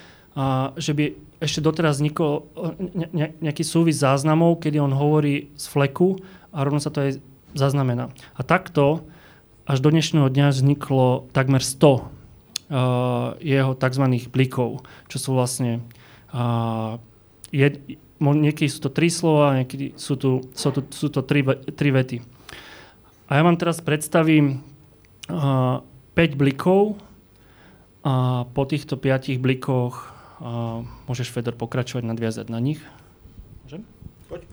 že 0.79 0.95
by 0.95 1.19
ešte 1.43 1.59
doteraz 1.59 1.99
vznikol 1.99 2.47
ne, 2.79 3.11
ne, 3.11 3.27
nejaký 3.43 3.67
súvis 3.67 3.99
záznamov, 4.07 4.63
kedy 4.63 4.79
on 4.79 4.95
hovorí 4.95 5.51
z 5.59 5.67
fleku 5.67 6.23
a 6.55 6.63
rovno 6.63 6.79
sa 6.79 6.95
to 6.95 7.11
aj 7.11 7.11
zaznamená. 7.59 8.15
A 8.39 8.47
takto 8.47 9.03
až 9.67 9.83
do 9.83 9.91
dnešného 9.91 10.31
dňa 10.31 10.55
vzniklo 10.55 11.27
takmer 11.35 11.59
100 11.59 11.91
uh, 11.91 12.20
jeho 13.43 13.73
tzv. 13.75 14.05
blikov, 14.31 14.87
čo 15.11 15.17
sú 15.19 15.35
vlastne 15.35 15.83
uh, 16.31 17.03
jed, 17.51 17.83
niekedy 18.23 18.71
sú 18.71 18.87
to 18.87 18.91
tri 18.95 19.11
slova, 19.11 19.59
niekedy 19.59 19.99
sú, 19.99 20.15
tu, 20.15 20.47
sú, 20.55 20.69
tu, 20.71 20.81
sú 20.95 21.11
to 21.11 21.27
tri, 21.27 21.43
tri 21.75 21.91
vety. 21.91 22.23
A 23.27 23.39
ja 23.39 23.43
vám 23.43 23.59
teraz 23.59 23.83
predstavím 23.83 24.63
uh, 25.27 25.83
5 26.15 26.39
blikov 26.39 26.99
a 28.07 28.47
po 28.47 28.63
týchto 28.65 28.95
5 28.97 29.43
blikoch 29.43 30.15
a 30.41 30.81
môžeš, 31.05 31.29
Fedor, 31.29 31.53
pokračovať, 31.53 32.01
nadviazať 32.01 32.49
na 32.49 32.65
nich. 32.65 32.81
Môžem? 33.69 33.85
Poď. 34.25 34.49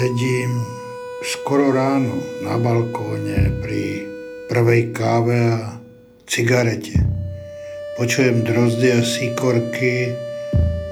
Sedím 0.00 0.64
skoro 1.20 1.76
ráno 1.76 2.16
na 2.40 2.56
balkóne 2.56 3.52
pri 3.60 4.08
prvej 4.48 4.96
káve 4.96 5.36
a 5.36 5.76
cigarete. 6.24 6.96
Počujem 8.00 8.40
drozdy 8.40 8.96
a 8.96 9.04
síkorky 9.04 10.08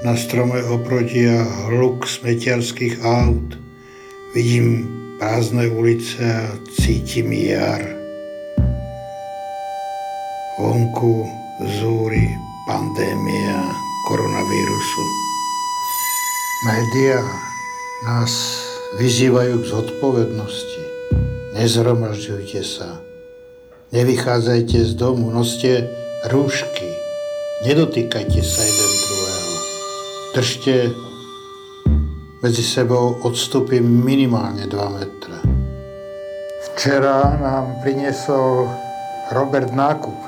na 0.05 0.13
strome 0.13 0.61
oproti 0.61 1.25
a 1.25 1.41
hluk 1.41 2.05
smetiarských 2.05 3.01
aut. 3.01 3.57
Vidím 4.37 4.85
prázdne 5.17 5.73
ulice 5.73 6.21
a 6.29 6.53
cítim 6.77 7.33
jar. 7.33 7.81
Vonku 10.61 11.25
zúri 11.81 12.29
pandémia 12.69 13.73
koronavírusu. 14.05 15.03
Média 16.69 17.25
nás 18.05 18.58
vyzývajú 18.99 19.63
k 19.63 19.65
zodpovednosti. 19.71 20.83
Nezhromažďujte 21.55 22.61
sa. 22.67 22.99
Nevychádzajte 23.95 24.77
z 24.85 24.93
domu, 24.99 25.31
noste 25.31 25.87
rúšky. 26.27 26.91
Nedotýkajte 27.63 28.41
sa 28.43 28.61
jeden 28.61 28.91
druhého. 29.07 29.55
Držte 30.35 30.75
medzi 32.43 32.63
sebou 32.63 33.23
odstupy 33.23 33.79
minimálne 33.79 34.67
2 34.67 34.97
metre. 34.99 35.37
Včera 36.69 37.39
nám 37.39 37.79
priniesol 37.81 38.67
Robert 39.31 39.71
nákup. 39.71 40.19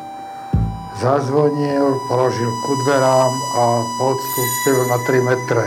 Zazvonil, 1.00 1.86
položil 2.08 2.52
ku 2.68 2.74
dverám 2.88 3.34
a 3.36 3.64
odstúpil 4.00 4.80
na 4.88 4.98
3 5.08 5.28
metre 5.28 5.66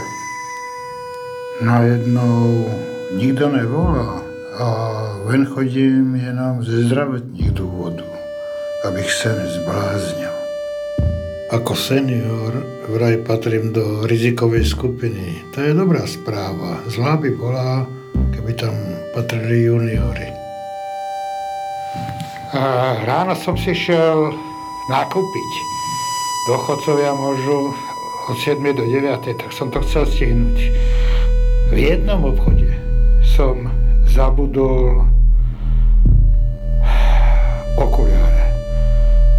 najednou 1.60 2.66
nikto 3.16 3.48
nevolá 3.48 4.22
a 4.58 4.66
ven 5.24 5.46
chodím 5.46 6.14
jenom 6.14 6.64
ze 6.64 6.84
zdravotních 6.84 7.50
důvodů, 7.50 8.04
abych 8.88 9.12
se 9.12 9.28
nezbláznil. 9.38 10.34
Ako 11.50 11.76
senior 11.76 12.50
vraj 12.88 13.16
patrím 13.22 13.70
do 13.72 14.06
rizikovej 14.06 14.64
skupiny. 14.64 15.38
To 15.54 15.60
je 15.60 15.70
dobrá 15.74 16.02
správa. 16.02 16.82
Zlá 16.90 17.14
by 17.16 17.30
bola, 17.30 17.86
keby 18.34 18.52
tam 18.58 18.74
patrili 19.14 19.62
juniory. 19.70 20.34
A 22.58 22.96
ráno 23.06 23.38
som 23.38 23.54
si 23.54 23.70
šel 23.70 24.34
nakúpiť. 24.90 25.50
Dochodcovia 26.50 27.14
môžu 27.14 27.70
od 28.30 28.36
7 28.42 28.58
do 28.74 28.84
9, 28.90 29.38
tak 29.38 29.50
som 29.54 29.70
to 29.70 29.78
chcel 29.86 30.08
stihnúť. 30.10 30.58
V 31.70 31.76
jednom 31.76 32.24
obchode 32.24 32.63
som 33.34 33.66
zabudol 34.06 35.02
okuliare. 37.74 38.46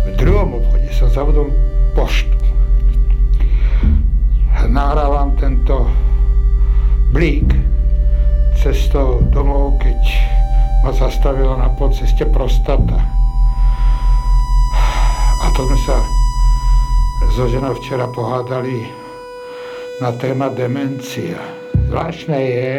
V 0.04 0.20
druhom 0.20 0.60
obchode 0.60 0.92
som 0.92 1.08
zabudol 1.08 1.48
poštu. 1.96 2.36
Nahrávam 4.68 5.32
tento 5.40 5.88
blík 7.16 7.48
cestou 8.60 9.24
domov, 9.32 9.80
keď 9.80 10.02
ma 10.84 10.92
zastavila 10.92 11.56
na 11.56 11.72
podceste 11.80 12.28
prostata. 12.36 13.00
A 15.40 15.46
to 15.56 15.64
sme 15.72 15.80
sa 15.88 15.98
so 17.32 17.48
ženou 17.48 17.72
včera 17.80 18.12
pohádali 18.12 18.92
na 20.04 20.12
téma 20.20 20.52
demencia 20.52 21.40
Zvláštne 21.96 22.40
je, 22.44 22.72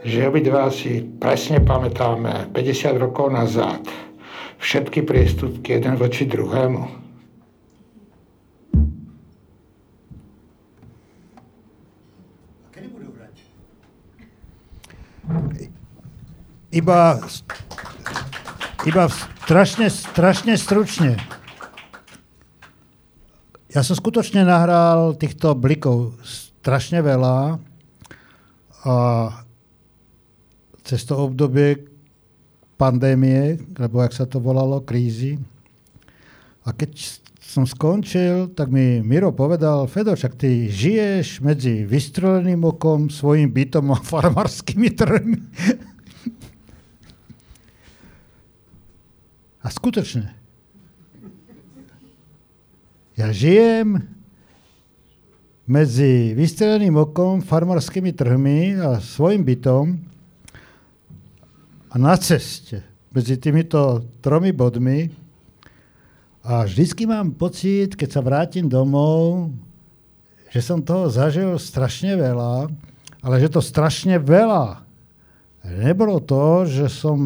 že 0.00 0.28
obidva 0.28 0.72
si 0.72 1.04
presne 1.20 1.60
pamätáme 1.60 2.48
50 2.56 2.96
rokov 2.96 3.28
nazad 3.32 3.84
všetky 4.60 5.04
priestupky 5.04 5.80
jeden 5.80 5.96
voči 5.96 6.28
druhému. 6.28 7.00
Iba, 16.70 17.18
iba 18.86 19.04
strašne, 19.42 19.90
strašne 19.90 20.54
stručne. 20.54 21.18
Ja 23.74 23.82
som 23.82 23.98
skutočne 23.98 24.46
nahral 24.46 25.18
týchto 25.18 25.58
blikov 25.58 26.14
strašne 26.22 27.02
veľa 27.02 27.58
a 28.86 28.94
cez 30.84 31.04
to 31.04 31.16
obdobie 31.16 31.90
pandémie, 32.80 33.60
lebo 33.76 34.00
jak 34.00 34.16
sa 34.16 34.24
to 34.24 34.40
volalo, 34.40 34.80
krízy. 34.80 35.36
A 36.64 36.72
keď 36.72 37.20
som 37.44 37.68
skončil, 37.68 38.54
tak 38.54 38.72
mi 38.72 39.04
Miro 39.04 39.34
povedal, 39.34 39.84
Fedo, 39.90 40.16
však 40.16 40.38
ty 40.38 40.70
žiješ 40.72 41.44
medzi 41.44 41.84
vystreleným 41.84 42.62
okom, 42.64 43.12
svojim 43.12 43.52
bytom 43.52 43.92
a 43.92 43.98
farmárskymi 44.12 44.90
trhmi. 44.96 45.38
A 49.60 49.68
skutočne, 49.68 50.32
ja 53.12 53.28
žijem 53.28 54.08
medzi 55.68 56.32
vystreleným 56.32 56.96
okom, 56.96 57.44
farmárskymi 57.44 58.16
trhmi 58.16 58.80
a 58.80 58.96
svojim 59.04 59.44
bytom 59.44 60.09
a 61.90 61.94
na 61.98 62.14
ceste 62.14 62.86
medzi 63.10 63.34
týmito 63.34 64.06
tromi 64.22 64.54
bodmi 64.54 65.10
a 66.46 66.62
vždycky 66.62 67.04
mám 67.04 67.34
pocit, 67.34 67.98
keď 67.98 68.08
sa 68.08 68.22
vrátim 68.22 68.70
domov, 68.70 69.50
že 70.54 70.62
som 70.62 70.78
toho 70.78 71.10
zažil 71.10 71.58
strašne 71.58 72.14
veľa, 72.14 72.70
ale 73.20 73.34
že 73.42 73.50
to 73.50 73.60
strašne 73.60 74.16
veľa. 74.22 74.86
Nebolo 75.66 76.22
to, 76.22 76.64
že 76.64 76.86
som 76.88 77.18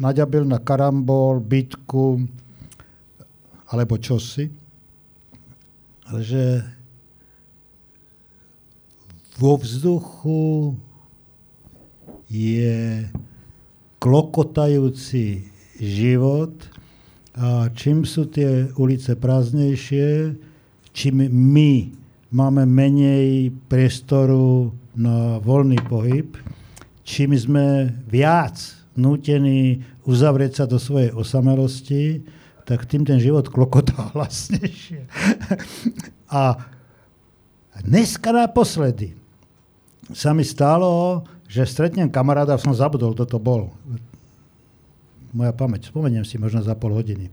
naďabil 0.00 0.48
na 0.48 0.58
karambol, 0.58 1.38
bitku 1.38 2.24
alebo 3.68 4.00
čosi, 4.00 4.50
ale 6.08 6.20
že 6.24 6.44
vo 9.36 9.56
vzduchu 9.56 10.76
je 12.28 13.08
klokotajúci 14.02 15.46
život 15.78 16.50
a 17.38 17.70
čím 17.70 18.02
sú 18.02 18.26
tie 18.26 18.66
ulice 18.74 19.14
prázdnejšie, 19.14 20.34
čím 20.90 21.30
my 21.30 21.94
máme 22.34 22.66
menej 22.66 23.54
priestoru 23.70 24.74
na 24.98 25.38
voľný 25.38 25.78
pohyb, 25.86 26.34
čím 27.06 27.30
sme 27.38 27.94
viac 28.10 28.58
nútení 28.98 29.86
uzavrieť 30.02 30.52
sa 30.52 30.64
do 30.66 30.82
svojej 30.82 31.14
osamelosti, 31.14 32.26
tak 32.66 32.90
tým 32.90 33.06
ten 33.06 33.22
život 33.22 33.46
klokotá 33.54 34.10
hlasnejšie. 34.18 35.06
a 36.26 36.58
dneska 37.86 38.34
naposledy 38.34 39.21
sa 40.10 40.34
mi 40.34 40.42
stalo, 40.42 41.22
že 41.46 41.62
stretnem 41.62 42.10
kamaráda, 42.10 42.58
som 42.58 42.74
zabudol, 42.74 43.14
kto 43.14 43.36
to 43.36 43.38
bol. 43.38 43.70
Moja 45.30 45.54
pamäť, 45.54 45.94
spomeniem 45.94 46.26
si 46.26 46.40
možno 46.40 46.64
za 46.64 46.74
pol 46.74 46.98
hodiny. 46.98 47.30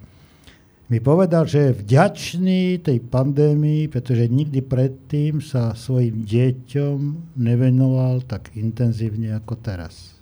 Mi 0.90 0.98
povedal, 0.98 1.46
že 1.46 1.70
je 1.70 1.80
vďačný 1.86 2.82
tej 2.82 2.98
pandémii, 2.98 3.86
pretože 3.94 4.26
nikdy 4.26 4.66
predtým 4.66 5.38
sa 5.38 5.78
svojim 5.78 6.26
deťom 6.26 6.98
nevenoval 7.38 8.26
tak 8.26 8.58
intenzívne 8.58 9.38
ako 9.38 9.54
teraz. 9.62 10.18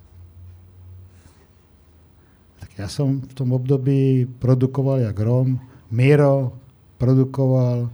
Tak 2.59 2.75
ja 2.75 2.91
som 2.91 3.23
v 3.23 3.31
tom 3.31 3.55
období 3.55 4.27
produkoval 4.43 5.07
jak 5.07 5.15
Rom, 5.15 5.55
Miro 5.87 6.51
produkoval. 6.99 7.87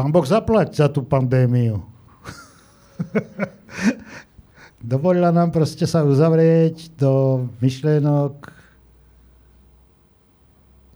Pán 0.00 0.16
Boh 0.16 0.24
zaplať 0.24 0.80
za 0.80 0.88
tú 0.88 1.04
pandémiu. 1.04 1.84
Dovolila 4.80 5.28
nám 5.28 5.52
proste 5.52 5.84
sa 5.84 6.00
uzavrieť 6.08 6.88
do 6.96 7.44
myšlienok 7.60 8.48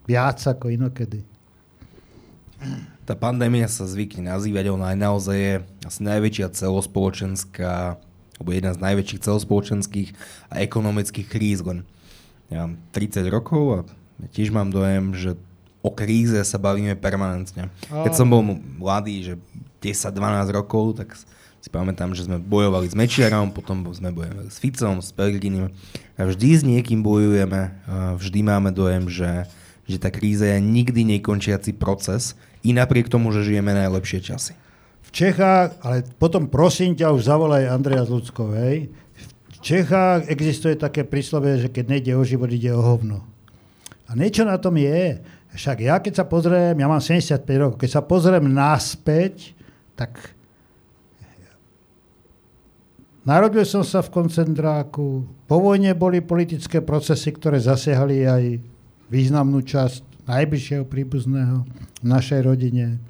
viac 0.09 0.41
ako 0.41 0.73
inokedy. 0.73 1.21
Tá 3.05 3.13
pandémia 3.13 3.69
sa 3.69 3.85
zvykne 3.85 4.33
nazývať, 4.33 4.73
ona 4.73 4.97
aj 4.97 4.99
naozaj 5.05 5.37
je 5.37 5.55
asi 5.85 6.01
najväčšia 6.01 6.57
celospoločenská, 6.57 8.01
alebo 8.41 8.51
jedna 8.57 8.73
z 8.73 8.81
najväčších 8.89 9.21
celospoločenských 9.21 10.17
a 10.49 10.65
ekonomických 10.65 11.29
kríz. 11.29 11.61
Len 11.61 11.85
ja 12.49 12.65
mám 12.65 12.81
30 12.97 13.29
rokov 13.29 13.85
a 13.85 14.25
tiež 14.33 14.49
mám 14.49 14.73
dojem, 14.73 15.13
že 15.13 15.37
o 15.85 15.93
kríze 15.93 16.41
sa 16.49 16.57
bavíme 16.57 16.97
permanentne. 16.97 17.69
Keď 17.93 18.13
som 18.17 18.25
bol 18.33 18.41
mladý, 18.81 19.21
že 19.21 19.35
10-12 19.85 20.49
rokov, 20.57 20.97
tak 20.97 21.13
si 21.61 21.69
pamätám, 21.69 22.17
že 22.17 22.25
sme 22.25 22.41
bojovali 22.41 22.89
s 22.89 22.97
Mečiarom, 22.97 23.53
potom 23.53 23.85
sme 23.93 24.09
bojovali 24.09 24.49
s 24.49 24.57
Ficom, 24.57 25.05
s 25.05 25.13
Pellegrinim. 25.13 25.69
A 26.17 26.25
vždy 26.25 26.49
s 26.57 26.63
niekým 26.65 27.05
bojujeme, 27.05 27.73
vždy 28.17 28.41
máme 28.45 28.73
dojem, 28.73 29.13
že, 29.13 29.45
že 29.85 30.01
tá 30.01 30.09
kríza 30.09 30.49
je 30.49 30.61
nikdy 30.61 31.05
nekončiaci 31.17 31.77
proces 31.77 32.33
i 32.65 32.73
napriek 32.73 33.13
tomu, 33.13 33.29
že 33.33 33.45
žijeme 33.45 33.77
najlepšie 33.77 34.25
časy. 34.25 34.57
V 35.05 35.11
Čechách, 35.13 35.77
ale 35.85 36.05
potom 36.17 36.49
prosím 36.49 36.97
ťa, 36.97 37.13
už 37.13 37.29
zavolaj 37.29 37.69
Andreja 37.69 38.09
Zludskovej, 38.09 38.89
v 39.25 39.57
Čechách 39.61 40.29
existuje 40.29 40.77
také 40.77 41.05
príslovie, 41.05 41.61
že 41.61 41.73
keď 41.73 41.85
nejde 41.97 42.13
o 42.17 42.25
život, 42.25 42.53
ide 42.53 42.73
o 42.73 42.81
hovno. 42.81 43.25
A 44.05 44.13
niečo 44.13 44.45
na 44.45 44.61
tom 44.61 44.77
je. 44.77 45.25
Však 45.55 45.87
ja 45.87 46.03
keď 46.03 46.13
sa 46.19 46.25
pozriem, 46.27 46.75
ja 46.75 46.87
mám 46.91 46.99
75 46.99 47.47
rokov, 47.63 47.77
keď 47.79 47.91
sa 47.95 48.03
pozriem 48.03 48.45
naspäť, 48.51 49.55
tak 49.95 50.35
Narodil 53.25 53.65
som 53.65 53.81
sa 53.81 54.05
v 54.05 54.13
koncentráku. 54.13 55.25
Po 55.49 55.57
vojne 55.57 55.97
boli 55.97 56.21
politické 56.21 56.85
procesy, 56.85 57.33
ktoré 57.33 57.57
zasiahli 57.57 58.21
aj 58.29 58.45
významnú 59.09 59.65
časť 59.65 60.29
najbližšieho 60.29 60.85
príbuzného 60.85 61.65
v 62.05 62.05
našej 62.05 62.41
rodine. 62.45 63.01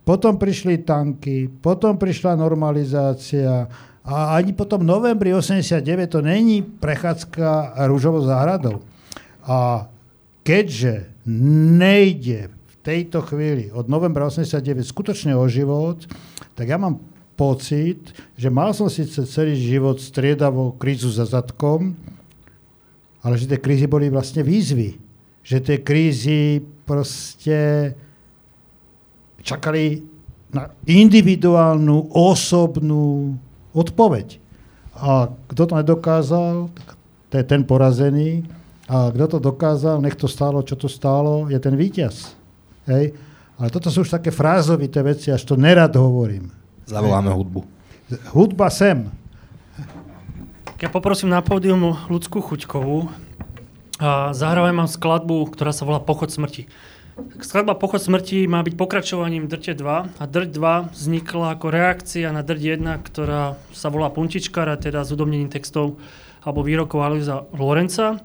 Potom 0.00 0.40
prišli 0.40 0.80
tanky, 0.84 1.52
potom 1.60 2.00
prišla 2.00 2.40
normalizácia 2.40 3.68
a 4.04 4.16
ani 4.36 4.56
potom 4.56 4.84
novembri 4.84 5.32
89 5.32 5.84
to 6.08 6.20
není 6.24 6.60
prechádzka 6.64 7.84
rúžovou 7.88 8.24
záhradou. 8.24 8.80
A 9.44 9.88
keďže 10.44 11.08
nejde 11.74 12.52
v 12.52 12.74
tejto 12.84 13.24
chvíli 13.24 13.72
od 13.72 13.88
novembra 13.88 14.28
89 14.28 14.84
skutočne 14.84 15.32
o 15.32 15.48
život, 15.48 16.04
tak 16.52 16.68
ja 16.68 16.76
mám 16.76 17.00
pocit, 17.34 18.14
že 18.38 18.52
mal 18.52 18.70
som 18.76 18.86
síce 18.86 19.26
celý 19.26 19.58
život 19.58 19.98
striedavou 19.98 20.76
krízu 20.78 21.10
za 21.10 21.26
zadkom, 21.26 21.98
ale 23.24 23.40
že 23.40 23.48
tie 23.48 23.58
krízy 23.58 23.88
boli 23.88 24.12
vlastne 24.12 24.44
výzvy. 24.44 25.00
Že 25.40 25.58
tie 25.64 25.76
krízy 25.80 26.60
proste 26.84 27.92
čakali 29.40 30.04
na 30.52 30.70
individuálnu, 30.86 32.14
osobnú 32.14 33.34
odpoveď. 33.74 34.38
A 34.94 35.32
kto 35.50 35.62
to 35.66 35.74
nedokázal, 35.74 36.70
to 37.28 37.34
je 37.34 37.44
ten 37.44 37.66
porazený. 37.66 38.46
A 38.84 39.08
kto 39.08 39.36
to 39.36 39.38
dokázal, 39.40 40.04
nech 40.04 40.16
to 40.16 40.28
stálo, 40.28 40.60
čo 40.60 40.76
to 40.76 40.92
stálo, 40.92 41.48
je 41.48 41.56
ten 41.56 41.72
víťaz. 41.72 42.36
Hej? 42.84 43.16
Ale 43.56 43.68
toto 43.72 43.88
sú 43.88 44.04
už 44.04 44.12
také 44.12 44.28
frázovité 44.28 45.00
veci, 45.00 45.32
až 45.32 45.40
to 45.46 45.56
nerad 45.56 45.94
hovorím. 45.96 46.52
Zavoláme 46.84 47.32
hudbu. 47.32 47.64
Hudba 48.36 48.68
sem. 48.68 49.08
Ja 50.76 50.92
poprosím 50.92 51.32
na 51.32 51.40
pódium 51.40 51.96
ľudskú 52.12 52.44
chuťkovú. 52.44 53.08
A 54.02 54.36
zahrávam 54.36 54.84
vám 54.84 54.90
skladbu, 54.90 55.54
ktorá 55.54 55.72
sa 55.72 55.88
volá 55.88 56.02
Pochod 56.02 56.28
smrti. 56.28 56.68
Skladba 57.40 57.78
Pochod 57.78 58.02
smrti 58.02 58.44
má 58.50 58.60
byť 58.60 58.74
pokračovaním 58.74 59.46
Drte 59.46 59.72
2 59.72 60.20
a 60.20 60.24
Drť 60.26 60.50
2 60.50 60.92
vznikla 60.92 61.56
ako 61.56 61.66
reakcia 61.72 62.28
na 62.34 62.42
Drť 62.42 62.84
1, 62.84 63.06
ktorá 63.06 63.54
sa 63.70 63.88
volá 63.88 64.10
Puntičkara, 64.10 64.76
teda 64.76 65.06
s 65.06 65.14
udobnením 65.14 65.48
textov 65.48 65.96
alebo 66.42 66.66
výrokov 66.66 67.00
Aloisa 67.00 67.46
Lorenca. 67.54 68.20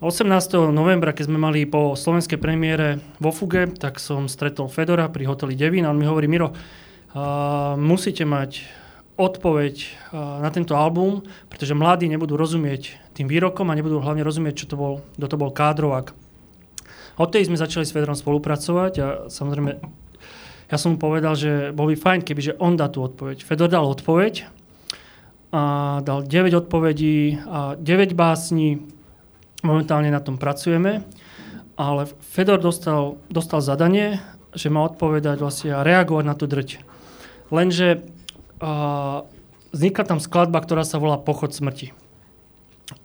18. 0.00 0.72
novembra, 0.72 1.12
keď 1.12 1.28
sme 1.28 1.36
mali 1.36 1.68
po 1.68 1.92
slovenskej 1.92 2.40
premiére 2.40 3.04
vo 3.20 3.28
Fuge, 3.28 3.68
tak 3.68 4.00
som 4.00 4.32
stretol 4.32 4.72
Fedora 4.72 5.12
pri 5.12 5.28
hoteli 5.28 5.52
Devin 5.52 5.84
a 5.84 5.92
on 5.92 6.00
mi 6.00 6.08
hovorí, 6.08 6.24
Miro, 6.24 6.56
musíte 7.76 8.24
mať 8.24 8.64
odpoveď 9.20 9.74
na 10.40 10.48
tento 10.48 10.72
album, 10.72 11.20
pretože 11.52 11.76
mladí 11.76 12.08
nebudú 12.08 12.40
rozumieť 12.40 12.96
tým 13.12 13.28
výrokom 13.28 13.68
a 13.68 13.76
nebudú 13.76 14.00
hlavne 14.00 14.24
rozumieť, 14.24 14.64
čo 14.64 14.72
to 14.72 14.80
bol, 14.80 15.04
kto 15.20 15.26
to 15.28 15.36
bol 15.36 15.52
kádrovák. 15.52 16.16
Od 17.20 17.28
sme 17.36 17.60
začali 17.60 17.84
s 17.84 17.92
Federom 17.92 18.16
spolupracovať 18.16 18.92
a 19.04 19.06
samozrejme 19.28 19.84
ja 20.72 20.76
som 20.80 20.96
mu 20.96 20.98
povedal, 20.98 21.36
že 21.36 21.76
bol 21.76 21.92
by 21.92 22.00
fajn, 22.00 22.20
kebyže 22.24 22.56
on 22.56 22.72
dá 22.72 22.88
tú 22.88 23.04
odpoveď. 23.04 23.44
Fedor 23.44 23.68
dal 23.68 23.84
odpoveď 23.84 24.48
a 25.52 26.00
dal 26.00 26.24
9 26.24 26.56
odpovedí 26.56 27.36
a 27.44 27.76
9 27.76 28.16
básní. 28.16 28.96
Momentálne 29.60 30.08
na 30.08 30.24
tom 30.24 30.40
pracujeme, 30.40 31.04
ale 31.76 32.08
Fedor 32.32 32.60
dostal, 32.60 33.20
dostal 33.28 33.60
zadanie, 33.60 34.20
že 34.56 34.72
má 34.72 34.84
odpovedať 34.88 35.36
vlastne 35.40 35.76
a 35.76 35.84
reagovať 35.84 36.24
na 36.24 36.34
tú 36.34 36.48
drť. 36.48 36.80
Lenže 37.52 38.00
uh, 38.60 39.26
vznikla 39.70 40.04
tam 40.06 40.20
skladba, 40.22 40.64
ktorá 40.64 40.82
sa 40.82 40.96
volá 40.96 41.20
Pochod 41.20 41.52
smrti. 41.52 41.92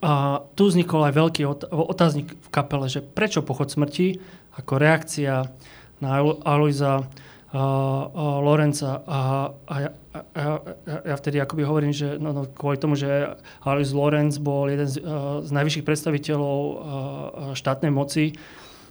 A 0.02 0.42
tu 0.58 0.72
vznikol 0.72 1.06
aj 1.06 1.14
veľký 1.14 1.42
otáznik 1.70 2.34
v 2.34 2.48
kapele, 2.50 2.90
že 2.90 3.06
prečo 3.06 3.46
Pochod 3.46 3.70
smrti 3.70 4.18
ako 4.58 4.82
reakcia 4.82 5.46
na 6.02 6.10
Aloisa 6.42 7.06
Lorenza 8.42 9.06
a, 9.08 9.20
a, 9.68 9.76
ja, 9.80 9.90
a, 10.12 10.20
ja, 10.84 10.98
ja 11.14 11.16
vtedy 11.16 11.40
akoby 11.40 11.64
hovorím, 11.64 11.94
že 11.96 12.20
no, 12.20 12.36
no, 12.36 12.44
kvôli 12.50 12.76
tomu, 12.76 13.00
že 13.00 13.38
Alois 13.64 13.96
Lorenz 13.96 14.42
bol 14.42 14.68
jeden 14.68 14.90
z, 14.90 15.00
uh, 15.00 15.40
z 15.40 15.50
najvyšších 15.56 15.86
predstaviteľov 15.88 16.60
uh, 16.60 16.76
štátnej 17.56 17.94
moci 17.94 18.36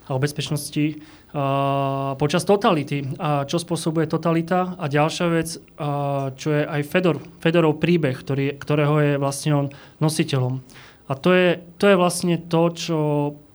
a 0.09 0.17
o 0.17 0.23
bezpečnosti 0.23 1.01
uh, 1.35 2.15
počas 2.17 2.45
totality. 2.49 3.05
A 3.21 3.45
čo 3.45 3.61
spôsobuje 3.61 4.09
totalita? 4.09 4.77
A 4.81 4.89
ďalšia 4.89 5.27
vec, 5.29 5.49
uh, 5.57 6.33
čo 6.37 6.55
je 6.55 6.63
aj 6.65 6.81
Fedor, 6.89 7.17
Fedorov 7.41 7.81
príbeh, 7.81 8.17
ktorý, 8.17 8.57
ktorého 8.57 8.97
je 9.01 9.13
vlastne 9.21 9.51
on 9.53 9.67
nositeľom. 10.01 10.61
A 11.09 11.13
to 11.19 11.37
je, 11.37 11.61
to 11.77 11.85
je 11.93 12.01
vlastne 12.01 12.37
to, 12.49 12.63
čo 12.73 12.99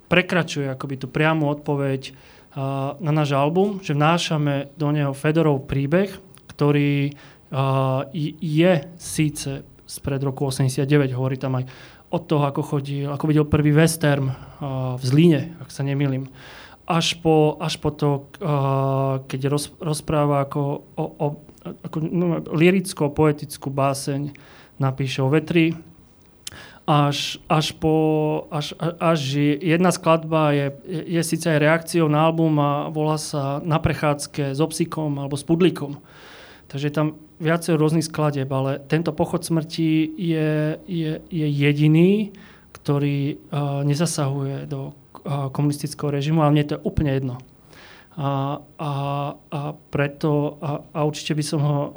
prekračuje 0.10 0.70
akoby 0.70 1.02
tú 1.02 1.08
priamu 1.10 1.50
odpoveď 1.54 2.14
na 3.00 3.12
náš 3.14 3.38
album, 3.38 3.78
že 3.84 3.94
vnášame 3.94 4.74
do 4.74 4.90
neho 4.90 5.14
Fedorov 5.14 5.70
príbeh, 5.70 6.10
ktorý 6.50 7.14
je 8.42 8.74
síce 8.98 9.66
spred 9.90 10.22
roku 10.22 10.46
89, 10.50 10.86
hovorí 11.14 11.38
tam 11.38 11.58
aj 11.58 11.66
od 12.10 12.22
toho, 12.26 12.44
ako 12.46 12.62
chodil, 12.66 13.10
ako 13.10 13.26
videl 13.30 13.46
prvý 13.46 13.70
western 13.74 14.34
v 14.98 15.04
Zlíne, 15.06 15.58
ak 15.62 15.70
sa 15.70 15.86
nemýlim, 15.86 16.30
až 16.90 17.22
po, 17.22 17.58
až 17.62 17.78
po 17.78 17.94
to, 17.94 18.26
keď 19.30 19.42
roz, 19.46 19.70
rozpráva 19.78 20.42
ako, 20.42 20.90
o, 20.98 21.06
o, 21.06 21.28
ako 21.86 21.98
no, 22.02 22.42
liricko-poetickú 22.50 23.70
báseň 23.70 24.34
napíše 24.82 25.22
o 25.22 25.30
vetri, 25.30 25.78
až, 26.90 27.38
až, 27.46 27.78
po, 27.78 27.94
až, 28.50 28.74
až 28.98 29.38
jedna 29.62 29.94
skladba 29.94 30.50
je, 30.58 30.68
je 31.06 31.22
síce 31.22 31.46
aj 31.46 31.62
reakciou 31.62 32.10
na 32.10 32.26
album 32.26 32.58
a 32.58 32.90
volá 32.90 33.22
sa 33.22 33.62
Na 33.62 33.78
prechádzke 33.78 34.58
s 34.58 34.60
obsikom 34.60 35.22
alebo 35.22 35.38
s 35.38 35.46
pudlikom. 35.46 36.02
Takže 36.70 36.90
tam 36.90 37.22
viacero 37.38 37.78
rôznych 37.78 38.10
skladeb, 38.10 38.50
ale 38.50 38.82
tento 38.90 39.14
pochod 39.14 39.42
smrti 39.42 40.18
je, 40.18 40.82
je, 40.86 41.12
je 41.30 41.48
jediný, 41.50 42.34
ktorý 42.74 43.38
uh, 43.38 43.82
nezasahuje 43.86 44.70
do 44.70 44.94
uh, 44.94 45.50
komunistického 45.54 46.14
režimu, 46.14 46.42
ale 46.42 46.54
mne 46.58 46.66
to 46.70 46.74
je 46.78 46.86
úplne 46.86 47.14
jedno. 47.14 47.42
A, 48.20 48.60
a, 48.60 48.92
a 49.32 49.62
preto, 49.88 50.60
a, 50.60 50.84
a 50.92 51.00
určite 51.08 51.40
by 51.40 51.44
som 51.44 51.60
ho 51.64 51.78
a, 51.80 51.88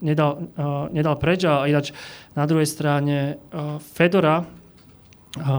nedal, 0.00 0.48
a, 0.56 0.88
nedal 0.88 1.20
preč. 1.20 1.44
A 1.44 1.68
ináč 1.68 1.92
na 2.32 2.48
druhej 2.48 2.64
strane 2.64 3.36
a, 3.52 3.76
Fedora 3.76 4.40
a, 4.40 4.44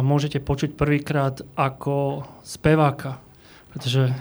môžete 0.02 0.42
počuť 0.42 0.74
prvýkrát 0.74 1.46
ako 1.54 2.26
speváka, 2.42 3.22
pretože 3.70 4.18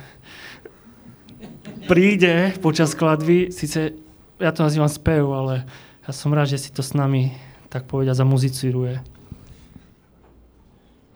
príde 1.88 2.52
počas 2.60 2.92
skladby, 2.92 3.48
síce 3.48 3.96
ja 4.36 4.52
to 4.52 4.60
nazývam 4.60 4.92
spev, 4.92 5.24
ale 5.32 5.64
ja 6.04 6.12
som 6.12 6.36
rád, 6.36 6.52
že 6.52 6.68
si 6.68 6.70
to 6.70 6.84
s 6.84 6.92
nami 6.92 7.32
tak 7.72 7.88
povedať 7.88 8.12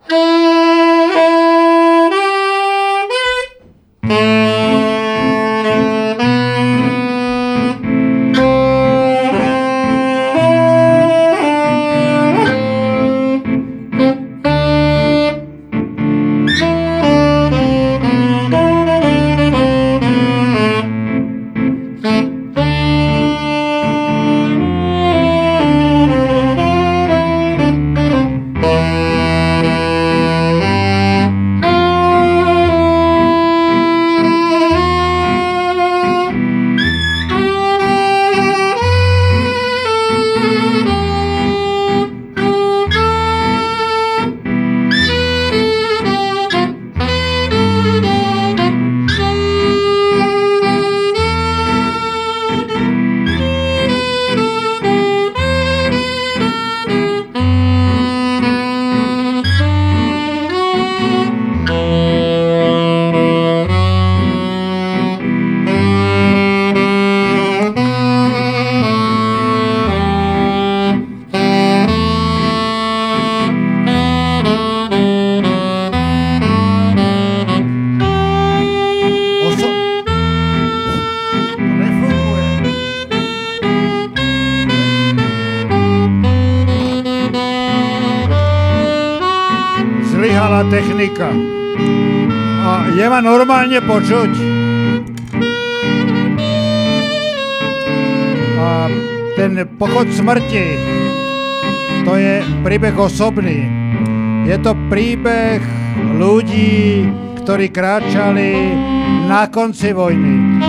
zamuzicíruje. 92.91 93.25
normálne 93.25 93.79
počuť. 93.79 94.31
A 98.61 98.69
ten 99.39 99.51
pochod 99.79 100.07
smrti, 100.11 100.65
to 102.03 102.13
je 102.17 102.43
príbeh 102.61 102.95
osobný. 102.97 103.65
Je 104.45 104.57
to 104.59 104.73
príbeh 104.89 105.61
ľudí, 106.17 107.07
ktorí 107.45 107.69
kráčali 107.69 108.73
na 109.29 109.47
konci 109.47 109.93
vojny. 109.93 110.59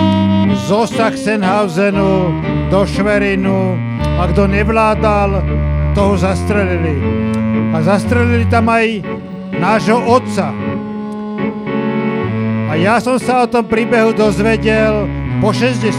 Zo 0.63 0.87
Sachsenhausenu 0.87 2.31
do 2.71 2.81
Šverinu 2.87 3.75
a 4.15 4.29
kto 4.29 4.47
nevládal, 4.47 5.43
toho 5.93 6.17
zastrelili. 6.17 6.97
A 7.73 7.81
zastrelili 7.81 8.45
tam 8.49 8.69
aj 8.69 9.01
nášho 9.57 9.97
otca, 10.09 10.49
a 12.73 12.77
ja 12.81 12.97
som 12.97 13.21
sa 13.21 13.45
o 13.45 13.47
tom 13.47 13.69
príbehu 13.69 14.17
dozvedel 14.17 15.05
po 15.37 15.53
60 15.53 15.93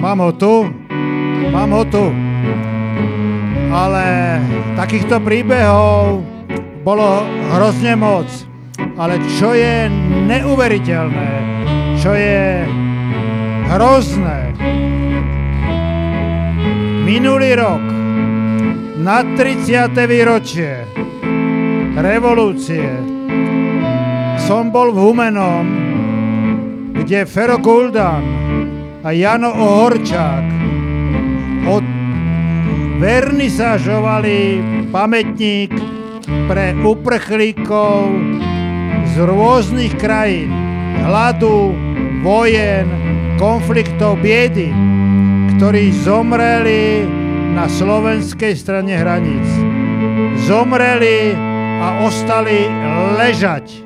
Mám 0.00 0.16
ho 0.24 0.32
tu, 0.32 0.64
mám 1.52 1.76
ho 1.76 1.84
tu. 1.84 2.08
Ale 3.68 4.40
takýchto 4.80 5.20
príbehov 5.20 6.24
bolo 6.88 7.20
hrozne 7.52 8.00
moc. 8.00 8.24
Ale 8.96 9.20
čo 9.36 9.52
je 9.52 9.92
neuveriteľné, 10.24 11.30
čo 12.00 12.16
je 12.16 12.64
hrozné, 13.76 14.56
minulý 17.04 17.60
rok 17.60 17.84
na 19.04 19.20
30. 19.36 19.92
výročie 20.08 20.88
revolúcie 21.92 23.15
som 24.46 24.70
bol 24.70 24.94
v 24.94 24.98
Humenom 25.10 25.66
kde 27.06 27.22
Fero 27.22 27.58
Guldan 27.62 28.22
a 29.06 29.14
Jano 29.14 29.54
Ohorčák 29.54 30.46
od 31.70 31.86
vernisážovali 32.98 34.58
pamätník 34.90 35.70
pre 36.50 36.74
uprchlíkov 36.82 38.10
z 39.06 39.14
rôznych 39.22 39.94
krajín, 40.02 40.50
hladu, 41.06 41.70
vojen, 42.26 42.90
konfliktov, 43.38 44.18
biedy, 44.18 44.74
ktorí 45.58 45.94
zomreli 46.02 47.06
na 47.54 47.70
slovenskej 47.70 48.58
strane 48.58 48.98
hraníc. 48.98 49.46
Zomreli 50.42 51.38
a 51.78 52.02
ostali 52.02 52.66
ležať. 53.14 53.85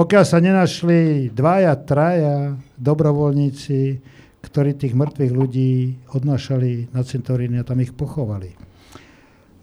Pokiaľ 0.00 0.24
sa 0.24 0.40
nenašli 0.40 1.28
dvaja, 1.28 1.76
traja 1.84 2.56
dobrovoľníci, 2.80 4.00
ktorí 4.40 4.72
tých 4.72 4.96
mŕtvych 4.96 5.32
ľudí 5.36 6.00
odnášali 6.16 6.88
na 6.88 7.04
cintoríny 7.04 7.60
a 7.60 7.68
tam 7.68 7.84
ich 7.84 7.92
pochovali. 7.92 8.56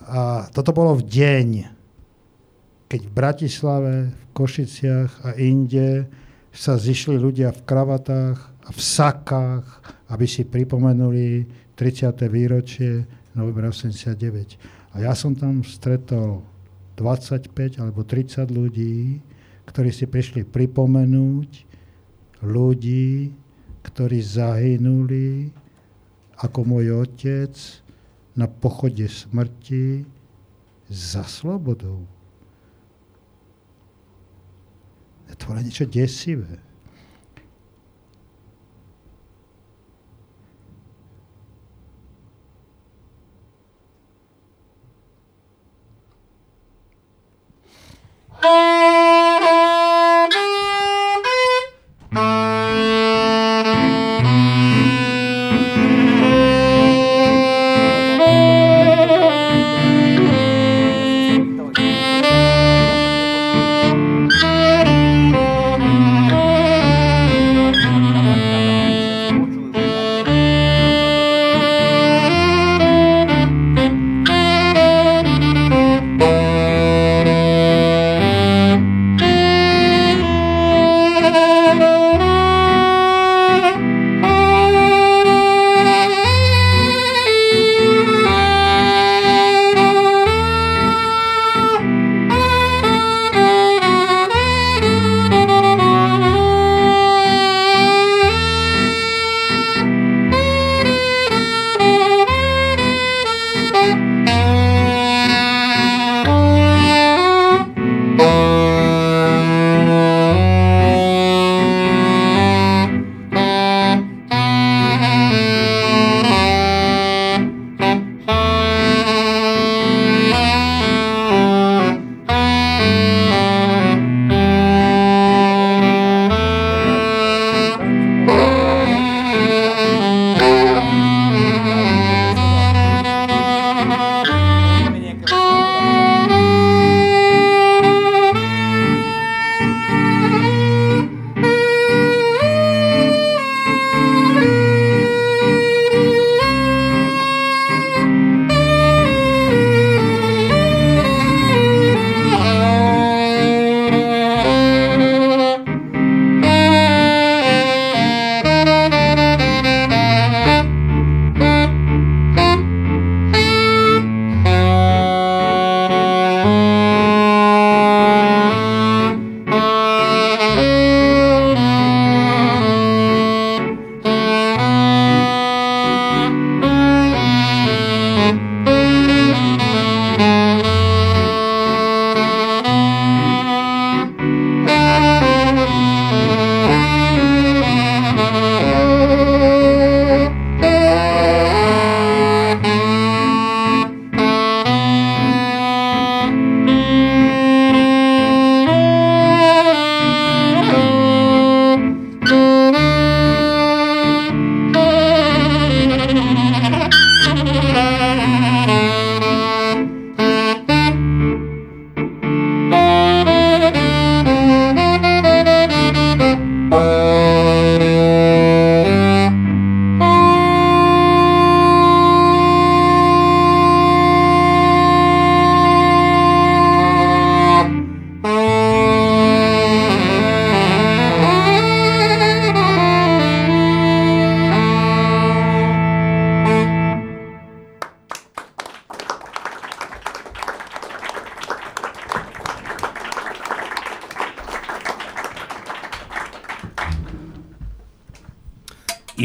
A 0.06 0.46
toto 0.54 0.78
bolo 0.78 0.94
v 1.02 1.10
deň, 1.10 1.48
keď 2.86 3.02
v 3.02 3.16
Bratislave, 3.18 4.14
v 4.14 4.24
Košiciach 4.38 5.26
a 5.26 5.34
inde 5.42 6.06
sa 6.54 6.78
zišli 6.78 7.18
ľudia 7.18 7.50
v 7.58 7.66
kravatách 7.66 8.38
a 8.38 8.70
v 8.70 8.78
sakách, 8.78 9.66
aby 10.14 10.26
si 10.30 10.46
pripomenuli 10.46 11.50
30. 11.74 12.14
výročie 12.30 13.10
novembra 13.34 13.74
89. 13.74 14.14
A 14.94 15.02
ja 15.02 15.18
som 15.18 15.34
tam 15.34 15.66
stretol 15.66 16.46
25 16.94 17.82
alebo 17.82 18.06
30 18.06 18.54
ľudí, 18.54 19.18
ktorí 19.68 19.92
si 19.92 20.08
prišli 20.08 20.48
pripomenúť 20.48 21.50
ľudí, 22.42 23.32
ktorí 23.84 24.20
zahynuli 24.24 25.52
ako 26.40 26.60
môj 26.64 27.04
otec 27.08 27.54
na 28.38 28.46
pochode 28.46 29.06
smrti 29.10 30.06
za 30.88 31.26
slobodou. 31.26 32.06
To 35.38 35.44
bolo 35.54 35.62
niečo 35.62 35.86
desivé. 35.86 36.67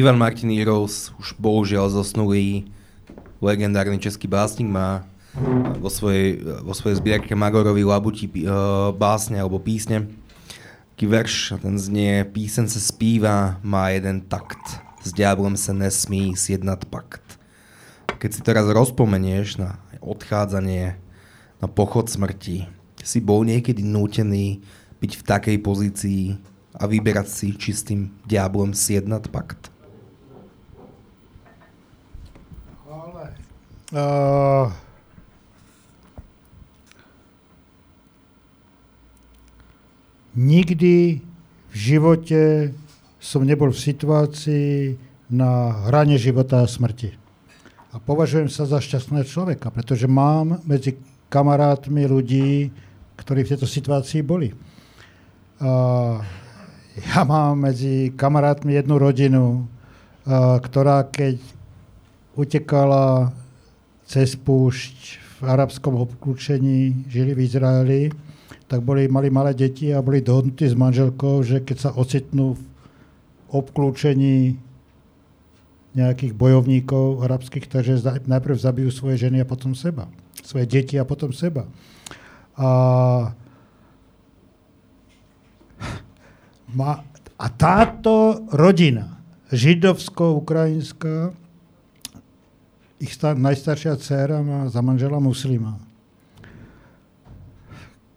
Ivan 0.03 0.19
Martin 0.19 0.51
Rose, 0.67 1.15
už 1.15 1.39
bohužiaľ 1.39 1.87
zosnulý 1.95 2.67
legendárny 3.39 4.03
český 4.03 4.27
básnik, 4.27 4.67
má 4.67 5.07
vo 5.79 5.87
svojej, 5.87 6.43
vo 6.43 6.75
svojej 6.75 6.99
zbierke 6.99 7.39
Magorovi 7.39 7.87
Labuti 7.87 8.27
uh, 8.43 8.91
básne 8.91 9.39
alebo 9.39 9.63
písne. 9.63 10.11
taký 10.99 11.07
verš, 11.07 11.55
ten 11.63 11.79
znie, 11.79 12.27
písen 12.27 12.67
se 12.67 12.83
zpívá, 12.83 13.63
má 13.63 13.95
jeden 13.95 14.27
takt, 14.27 14.83
s 15.07 15.15
diablom 15.15 15.55
sa 15.55 15.71
nesmí 15.71 16.35
sjednat 16.35 16.83
pakt. 16.91 17.39
Keď 18.19 18.31
si 18.31 18.41
teraz 18.43 18.67
rozpomenieš 18.67 19.63
na 19.63 19.79
odchádzanie, 20.03 20.99
na 21.63 21.67
pochod 21.71 22.11
smrti, 22.11 22.67
si 23.03 23.19
bol 23.23 23.47
niekedy 23.47 23.87
nútený 23.87 24.67
byť 24.99 25.13
v 25.15 25.23
takej 25.23 25.57
pozícii 25.63 26.23
a 26.75 26.91
vyberať 26.91 27.31
si, 27.31 27.49
či 27.55 27.71
s 27.71 27.87
tým 27.87 28.11
diablom 28.27 28.75
sjednat 28.75 29.31
pakt? 29.31 29.71
Uh, 33.93 34.73
nikdy 40.83 41.23
v 41.71 41.77
živote 41.79 42.43
som 43.23 43.47
nebol 43.47 43.71
v 43.71 43.79
situácii 43.79 44.99
na 45.31 45.71
hrane 45.87 46.19
života 46.19 46.59
a 46.59 46.67
smrti. 46.67 47.15
A 47.95 48.03
považujem 48.03 48.51
sa 48.51 48.67
za 48.67 48.83
šťastného 48.83 49.23
človeka, 49.23 49.71
pretože 49.71 50.11
mám 50.11 50.59
medzi 50.67 50.99
kamarátmi 51.31 52.03
ľudí, 52.11 52.75
ktorí 53.15 53.47
v 53.47 53.51
tejto 53.55 53.71
situácii 53.71 54.27
boli. 54.27 54.51
Uh, 55.63 56.19
ja 57.15 57.23
mám 57.23 57.63
medzi 57.63 58.11
kamarátmi 58.19 58.75
jednu 58.75 58.99
rodinu, 58.99 59.71
ktorá 60.67 61.07
keď 61.07 61.39
utekala 62.35 63.31
cez 64.03 64.35
púšť 64.35 64.97
v 65.39 65.47
arabskom 65.47 65.95
obklúčení, 65.95 67.07
žili 67.07 67.39
v 67.39 67.41
Izraeli, 67.47 68.03
tak 68.73 68.81
boli, 68.81 69.05
mali 69.05 69.29
malé 69.29 69.53
deti 69.53 69.93
a 69.93 70.01
boli 70.01 70.25
dohodnutí 70.25 70.65
s 70.65 70.73
manželkou, 70.73 71.45
že 71.45 71.61
keď 71.61 71.77
sa 71.77 71.91
ocitnú 71.93 72.57
v 72.57 72.63
obklúčení 73.53 74.57
nejakých 75.93 76.33
bojovníkov 76.33 77.21
arabských, 77.21 77.69
takže 77.69 78.25
najprv 78.25 78.57
zabijú 78.57 78.89
svoje 78.89 79.29
ženy 79.29 79.45
a 79.45 79.51
potom 79.51 79.77
seba. 79.77 80.09
Svoje 80.41 80.65
deti 80.65 80.97
a 80.97 81.05
potom 81.05 81.37
seba. 81.37 81.69
A, 82.57 82.71
a 87.37 87.47
táto 87.53 88.41
rodina, 88.57 89.21
židovsko-ukrajinská, 89.53 91.37
ich 93.05 93.13
star, 93.13 93.37
najstaršia 93.37 94.01
dcéra 94.01 94.41
má 94.41 94.73
za 94.73 94.81
manžela 94.81 95.21
muslima, 95.21 95.77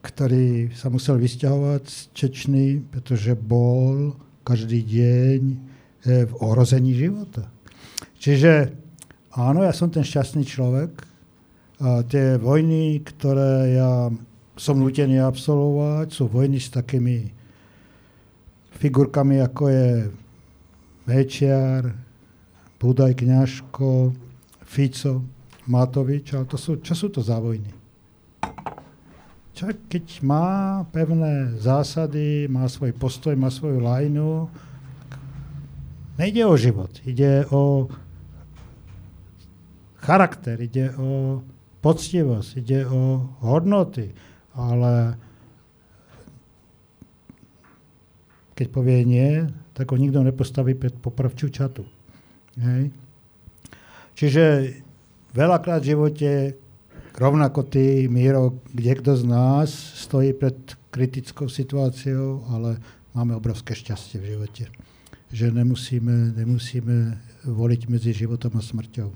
ktorý 0.06 0.70
sa 0.78 0.94
musel 0.94 1.18
vysťahovať 1.18 1.84
z 1.90 1.98
Čečny, 2.14 2.66
pretože 2.94 3.34
bol 3.34 4.14
každý 4.46 4.86
deň 4.86 5.42
eh, 5.50 6.30
v 6.30 6.34
ohrození 6.38 6.94
života. 6.94 7.50
Čiže 8.22 8.70
áno, 9.34 9.66
ja 9.66 9.74
som 9.74 9.90
ten 9.90 10.06
šťastný 10.06 10.46
človek. 10.46 10.94
A 11.76 12.08
tie 12.08 12.40
vojny, 12.40 13.04
ktoré 13.04 13.76
ja 13.76 14.08
som 14.56 14.80
nutený 14.80 15.20
absolvovať, 15.20 16.08
sú 16.08 16.32
vojny 16.32 16.56
s 16.56 16.72
takými 16.72 17.28
figurkami, 18.80 19.44
ako 19.44 19.64
je 19.68 19.88
Mečiar, 21.04 21.92
Budaj 22.80 23.20
Kňažko, 23.20 24.16
Fico, 24.64 25.22
Matovič, 25.68 26.34
ale 26.34 26.46
to 26.48 26.56
sú, 26.56 26.80
čo 26.80 26.94
sú 26.96 27.12
to 27.12 27.20
za 27.20 27.36
vojny? 27.42 27.85
Čo, 29.56 29.72
keď 29.72 30.20
má 30.20 30.84
pevné 30.92 31.56
zásady, 31.56 32.52
má 32.52 32.68
svoj 32.68 32.92
postoj, 32.92 33.32
má 33.40 33.48
svoju 33.48 33.80
lajnu, 33.80 34.52
nejde 36.20 36.44
o 36.44 36.60
život, 36.60 36.92
ide 37.08 37.48
o 37.48 37.88
charakter, 40.04 40.60
ide 40.60 40.92
o 41.00 41.40
poctivosť, 41.80 42.50
ide 42.60 42.84
o 42.84 43.32
hodnoty, 43.40 44.12
ale 44.52 45.16
keď 48.60 48.68
povie 48.76 49.08
nie, 49.08 49.48
tak 49.72 49.88
ho 49.88 49.96
nikto 49.96 50.20
nepostaví 50.20 50.76
pred 50.76 51.00
popravčú 51.00 51.48
čatu. 51.48 51.88
Hej. 52.60 52.92
Čiže 54.20 54.44
veľakrát 55.32 55.80
v 55.80 55.90
živote, 55.96 56.32
rovnako 57.18 57.64
ty, 57.64 58.08
Míro, 58.12 58.60
kde 58.74 58.96
kto 58.96 59.18
z 59.18 59.24
nás 59.24 59.70
stojí 59.96 60.34
pred 60.34 60.56
kritickou 60.92 61.50
situáciou, 61.50 62.44
ale 62.52 62.80
máme 63.16 63.36
obrovské 63.36 63.76
šťastie 63.76 64.20
v 64.20 64.30
živote. 64.36 64.64
Že 65.32 65.52
nemusíme, 65.52 66.36
nemusíme 66.36 67.20
voliť 67.48 67.82
medzi 67.90 68.12
životom 68.14 68.60
a 68.60 68.62
smrťou. 68.62 69.10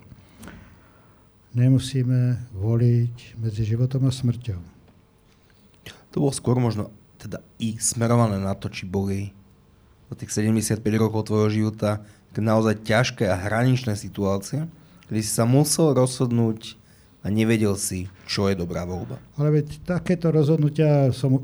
Nemusíme 1.55 2.49
voliť 2.55 3.41
medzi 3.41 3.63
životom 3.65 4.07
a 4.07 4.11
smrťou. 4.11 4.59
To 6.09 6.15
bolo 6.17 6.33
skôr 6.33 6.57
možno 6.57 6.89
teda 7.19 7.43
i 7.59 7.75
smerované 7.77 8.39
na 8.39 8.55
to, 8.55 8.71
či 8.71 8.87
boli 8.87 9.35
za 10.09 10.15
tých 10.17 10.31
75 10.33 10.81
rokov 10.97 11.29
tvojho 11.29 11.49
života 11.51 12.01
naozaj 12.39 12.87
ťažké 12.87 13.27
a 13.27 13.35
hraničné 13.35 13.99
situácie, 13.99 14.63
kedy 15.11 15.19
si 15.19 15.31
sa 15.31 15.43
musel 15.43 15.91
rozhodnúť 15.91 16.78
a 17.19 17.27
nevedel 17.27 17.75
si, 17.75 18.07
čo 18.23 18.47
je 18.47 18.55
dobrá 18.55 18.87
voľba. 18.87 19.19
Ale 19.35 19.61
veď 19.61 19.83
takéto 19.83 20.31
rozhodnutia 20.31 21.11
som... 21.11 21.43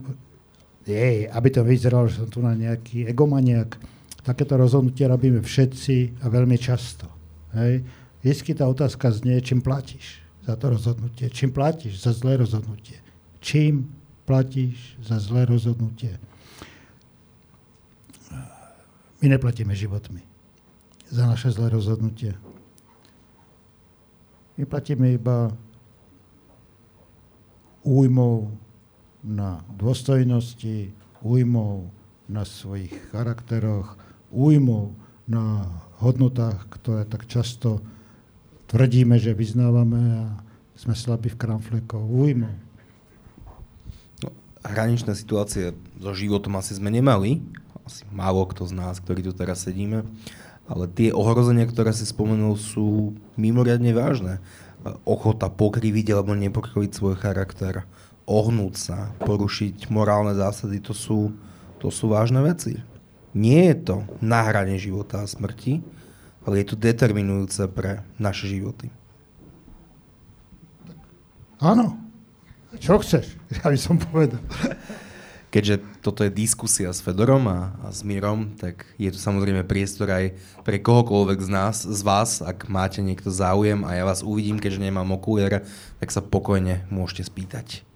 Jej, 0.86 1.26
aby 1.34 1.50
to 1.50 1.66
vyzeralo, 1.66 2.06
že 2.06 2.22
som 2.22 2.30
tu 2.30 2.46
na 2.46 2.54
nejaký 2.54 3.10
egomaniak. 3.10 3.74
Takéto 4.22 4.54
rozhodnutia 4.54 5.10
robíme 5.10 5.42
všetci 5.42 6.22
a 6.22 6.30
veľmi 6.30 6.62
často. 6.62 7.10
Hej. 7.58 7.82
Vždycky 8.22 8.54
tá 8.54 8.70
otázka 8.70 9.10
znie, 9.10 9.42
čím 9.42 9.66
platíš 9.66 10.22
za 10.46 10.54
to 10.54 10.78
rozhodnutie. 10.78 11.34
Čím 11.34 11.50
platíš 11.50 12.06
za 12.06 12.14
zlé 12.14 12.38
rozhodnutie. 12.38 13.02
Čím 13.42 13.90
platíš 14.30 14.94
za 15.02 15.18
zlé 15.18 15.50
rozhodnutie. 15.50 16.22
My 19.26 19.34
neplatíme 19.34 19.74
životmi 19.74 20.22
za 21.10 21.26
naše 21.26 21.50
zlé 21.50 21.74
rozhodnutie. 21.74 22.38
My 24.54 24.70
platíme 24.70 25.18
iba 25.18 25.50
újmou 27.86 28.50
na 29.22 29.62
dôstojnosti, 29.78 30.90
újmou 31.22 31.94
na 32.26 32.42
svojich 32.42 32.92
charakteroch, 33.14 33.96
újmou 34.34 34.98
na 35.30 35.70
hodnotách, 36.02 36.66
ktoré 36.74 37.06
tak 37.06 37.30
často 37.30 37.82
tvrdíme, 38.70 39.22
že 39.22 39.38
vyznávame 39.38 40.02
a 40.02 40.24
sme 40.76 40.98
slabí 40.98 41.32
v 41.32 41.40
kramflekov. 41.40 42.02
Újmou. 42.02 42.52
No, 44.26 44.30
hraničné 44.66 45.14
situácie 45.16 45.72
so 46.02 46.12
životom 46.12 46.58
asi 46.58 46.76
sme 46.76 46.90
nemali. 46.92 47.40
Asi 47.86 48.02
málo 48.10 48.44
kto 48.50 48.66
z 48.66 48.74
nás, 48.74 48.98
ktorí 48.98 49.22
tu 49.22 49.32
teraz 49.32 49.64
sedíme. 49.64 50.04
Ale 50.66 50.90
tie 50.90 51.14
ohrozenia, 51.14 51.70
ktoré 51.70 51.94
si 51.94 52.10
spomenul, 52.10 52.58
sú 52.58 53.14
mimoriadne 53.38 53.94
vážne. 53.94 54.42
Ochota 55.06 55.50
pokriviť 55.50 56.14
alebo 56.14 56.38
nepokriviť 56.38 56.92
svoj 56.94 57.16
charakter, 57.18 57.86
ohnúť 58.30 58.74
sa, 58.78 58.98
porušiť 59.22 59.90
morálne 59.90 60.38
zásady, 60.38 60.82
to 60.82 60.94
sú, 60.94 61.34
to 61.82 61.90
sú 61.90 62.10
vážne 62.10 62.42
veci. 62.46 62.82
Nie 63.34 63.74
je 63.74 63.78
to 63.82 63.98
na 64.22 64.46
hrane 64.46 64.78
života 64.78 65.26
a 65.26 65.30
smrti, 65.30 65.82
ale 66.46 66.62
je 66.62 66.66
to 66.70 66.76
determinujúce 66.78 67.66
pre 67.74 68.06
naše 68.22 68.46
životy. 68.46 68.94
Áno. 71.60 71.98
Čo 72.78 73.00
chceš? 73.02 73.34
Ja 73.56 73.72
by 73.72 73.80
som 73.80 73.96
povedal 73.96 74.42
keďže 75.56 76.04
toto 76.04 76.28
je 76.28 76.36
diskusia 76.36 76.92
s 76.92 77.00
Fedorom 77.00 77.48
a, 77.48 77.72
a 77.80 77.88
s 77.88 78.04
Mírom, 78.04 78.60
tak 78.60 78.84
je 79.00 79.08
tu 79.08 79.16
samozrejme 79.16 79.64
priestor 79.64 80.12
aj 80.12 80.36
pre 80.68 80.84
kohokoľvek 80.84 81.40
z 81.40 81.48
nás, 81.48 81.88
z 81.88 82.02
vás, 82.04 82.44
ak 82.44 82.68
máte 82.68 83.00
niekto 83.00 83.32
záujem 83.32 83.88
a 83.88 83.96
ja 83.96 84.04
vás 84.04 84.20
uvidím, 84.20 84.60
keďže 84.60 84.84
nemám 84.84 85.16
okuliare, 85.16 85.64
tak 86.04 86.12
sa 86.12 86.20
pokojne 86.20 86.84
môžete 86.92 87.32
spýtať. 87.32 87.88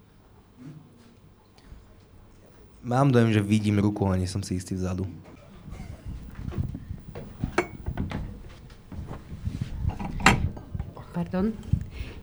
Mám 2.80 3.12
dojem, 3.12 3.36
že 3.36 3.44
vidím 3.44 3.76
ruku, 3.76 4.08
ale 4.08 4.24
nie 4.24 4.30
som 4.30 4.40
si 4.40 4.56
istý 4.56 4.72
vzadu. 4.72 5.04
Pardon. 11.12 11.69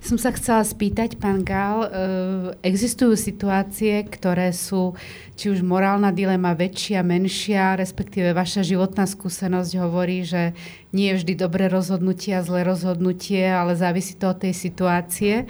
Som 0.08 0.16
sa 0.16 0.32
chcela 0.32 0.64
spýtať, 0.64 1.20
pán 1.20 1.44
Gál, 1.44 1.84
e, 1.84 1.90
existujú 2.64 3.20
situácie, 3.20 4.08
ktoré 4.08 4.56
sú 4.56 4.96
či 5.36 5.52
už 5.52 5.60
morálna 5.68 6.16
dilema 6.16 6.56
väčšia, 6.56 7.04
menšia, 7.04 7.76
respektíve 7.76 8.32
vaša 8.32 8.64
životná 8.64 9.04
skúsenosť 9.04 9.76
hovorí, 9.84 10.24
že 10.24 10.56
nie 10.96 11.12
je 11.12 11.20
vždy 11.20 11.34
dobré 11.36 11.68
rozhodnutie 11.68 12.40
a 12.40 12.46
zlé 12.48 12.64
rozhodnutie, 12.64 13.52
ale 13.52 13.76
závisí 13.76 14.16
to 14.16 14.32
od 14.32 14.48
tej 14.48 14.56
situácie. 14.56 15.44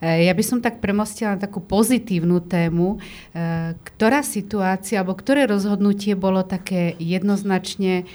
E, 0.00 0.24
ja 0.24 0.32
by 0.32 0.44
som 0.48 0.64
tak 0.64 0.80
premostila 0.80 1.36
na 1.36 1.44
takú 1.44 1.60
pozitívnu 1.60 2.40
tému. 2.40 2.96
E, 3.36 3.76
ktorá 3.76 4.24
situácia 4.24 5.04
alebo 5.04 5.12
ktoré 5.12 5.44
rozhodnutie 5.44 6.16
bolo 6.16 6.40
také 6.40 6.96
jednoznačne 6.96 8.08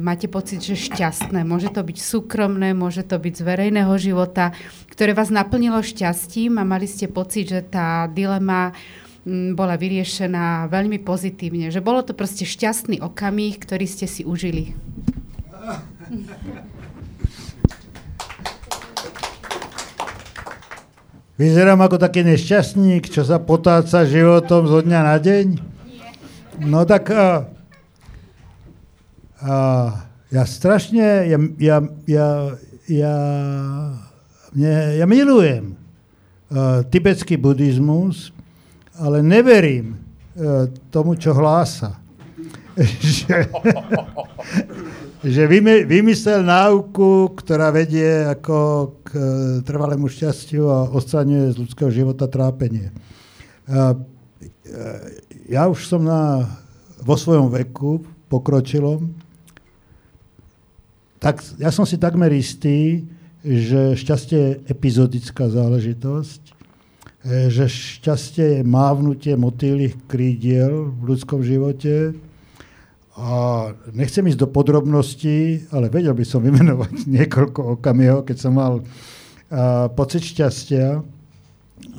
máte 0.00 0.24
pocit, 0.30 0.64
že 0.64 0.72
šťastné. 0.78 1.44
Môže 1.44 1.68
to 1.68 1.84
byť 1.84 1.98
súkromné, 2.00 2.72
môže 2.72 3.04
to 3.04 3.20
byť 3.20 3.34
z 3.36 3.42
verejného 3.44 3.92
života, 4.00 4.56
ktoré 4.88 5.12
vás 5.12 5.28
naplnilo 5.28 5.84
šťastím 5.84 6.56
a 6.56 6.64
mali 6.64 6.88
ste 6.88 7.12
pocit, 7.12 7.52
že 7.52 7.60
tá 7.60 8.08
dilema 8.08 8.72
mm, 9.28 9.52
bola 9.52 9.76
vyriešená 9.76 10.72
veľmi 10.72 10.96
pozitívne. 11.04 11.68
Že 11.68 11.84
bolo 11.84 12.00
to 12.00 12.16
proste 12.16 12.48
šťastný 12.48 13.04
okamih, 13.04 13.60
ktorý 13.60 13.84
ste 13.84 14.08
si 14.08 14.24
užili. 14.24 14.72
Vyzerám 21.36 21.80
ako 21.84 21.96
taký 22.00 22.22
nešťastník, 22.22 23.12
čo 23.12 23.26
sa 23.26 23.42
potáca 23.42 24.06
životom 24.08 24.70
zo 24.70 24.80
dňa 24.80 25.00
na 25.04 25.16
deň? 25.20 25.46
No 26.62 26.86
tak 26.86 27.10
ja 30.30 30.44
strašne, 30.46 31.26
ja, 31.28 31.38
ja, 31.58 31.76
ja, 32.06 32.28
ja, 32.88 33.16
mne, 34.54 34.74
ja 34.96 35.06
milujem 35.08 35.74
uh, 35.74 36.86
tibetský 36.86 37.36
buddhizmus, 37.36 38.30
ale 38.96 39.18
neverím 39.24 39.98
uh, 39.98 40.70
tomu, 40.94 41.18
čo 41.18 41.34
hlása. 41.34 42.02
že, 43.04 43.52
že 45.20 45.42
vymyslel 45.84 46.40
náuku, 46.40 47.36
ktorá 47.36 47.68
vedie 47.68 48.24
ako 48.24 48.56
k 49.04 49.08
e, 49.12 49.24
trvalému 49.60 50.08
šťastiu 50.08 50.64
a 50.72 50.88
odstraňuje 50.88 51.52
z 51.52 51.56
ľudského 51.60 51.90
života 51.92 52.24
trápenie. 52.24 52.88
E, 52.88 52.94
ja 55.52 55.68
už 55.68 55.84
som 55.84 56.00
na, 56.00 56.48
vo 57.04 57.12
svojom 57.12 57.52
veku, 57.52 58.00
pokročilom, 58.32 59.12
tak 61.22 61.38
ja 61.62 61.70
som 61.70 61.86
si 61.86 61.94
takmer 62.02 62.34
istý, 62.34 63.06
že 63.46 63.94
šťastie 63.94 64.38
je 64.38 64.58
epizodická 64.66 65.46
záležitosť, 65.46 66.42
e, 66.50 66.52
že 67.46 67.70
šťastie 67.70 68.46
je 68.58 68.62
mávnutie 68.66 69.38
motýlých 69.38 69.94
krídiel 70.10 70.90
v 70.90 71.14
ľudskom 71.14 71.46
živote, 71.46 72.18
a 73.12 73.68
nechcem 73.92 74.24
ísť 74.24 74.40
do 74.40 74.48
podrobností, 74.48 75.68
ale 75.68 75.92
vedel 75.92 76.16
by 76.16 76.24
som 76.24 76.40
vymenovať 76.40 77.04
niekoľko 77.20 77.76
okamihov, 77.78 78.24
keď 78.24 78.36
som 78.40 78.56
mal 78.56 78.80
uh, 78.80 79.86
pocit 79.92 80.24
šťastia, 80.24 81.04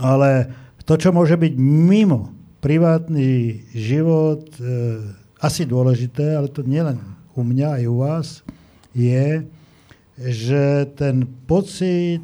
ale 0.02 0.50
to, 0.90 0.98
čo 0.98 1.14
môže 1.14 1.38
byť 1.38 1.54
mimo 1.62 2.34
privátny 2.66 3.62
život, 3.78 4.42
uh, 4.58 5.06
asi 5.38 5.70
dôležité, 5.70 6.34
ale 6.34 6.50
to 6.50 6.66
nielen 6.66 6.98
u 7.38 7.46
mňa, 7.46 7.78
aj 7.78 7.84
u 7.86 7.96
vás, 8.02 8.28
je, 8.94 9.46
že 10.18 10.86
ten 10.94 11.26
pocit 11.50 12.22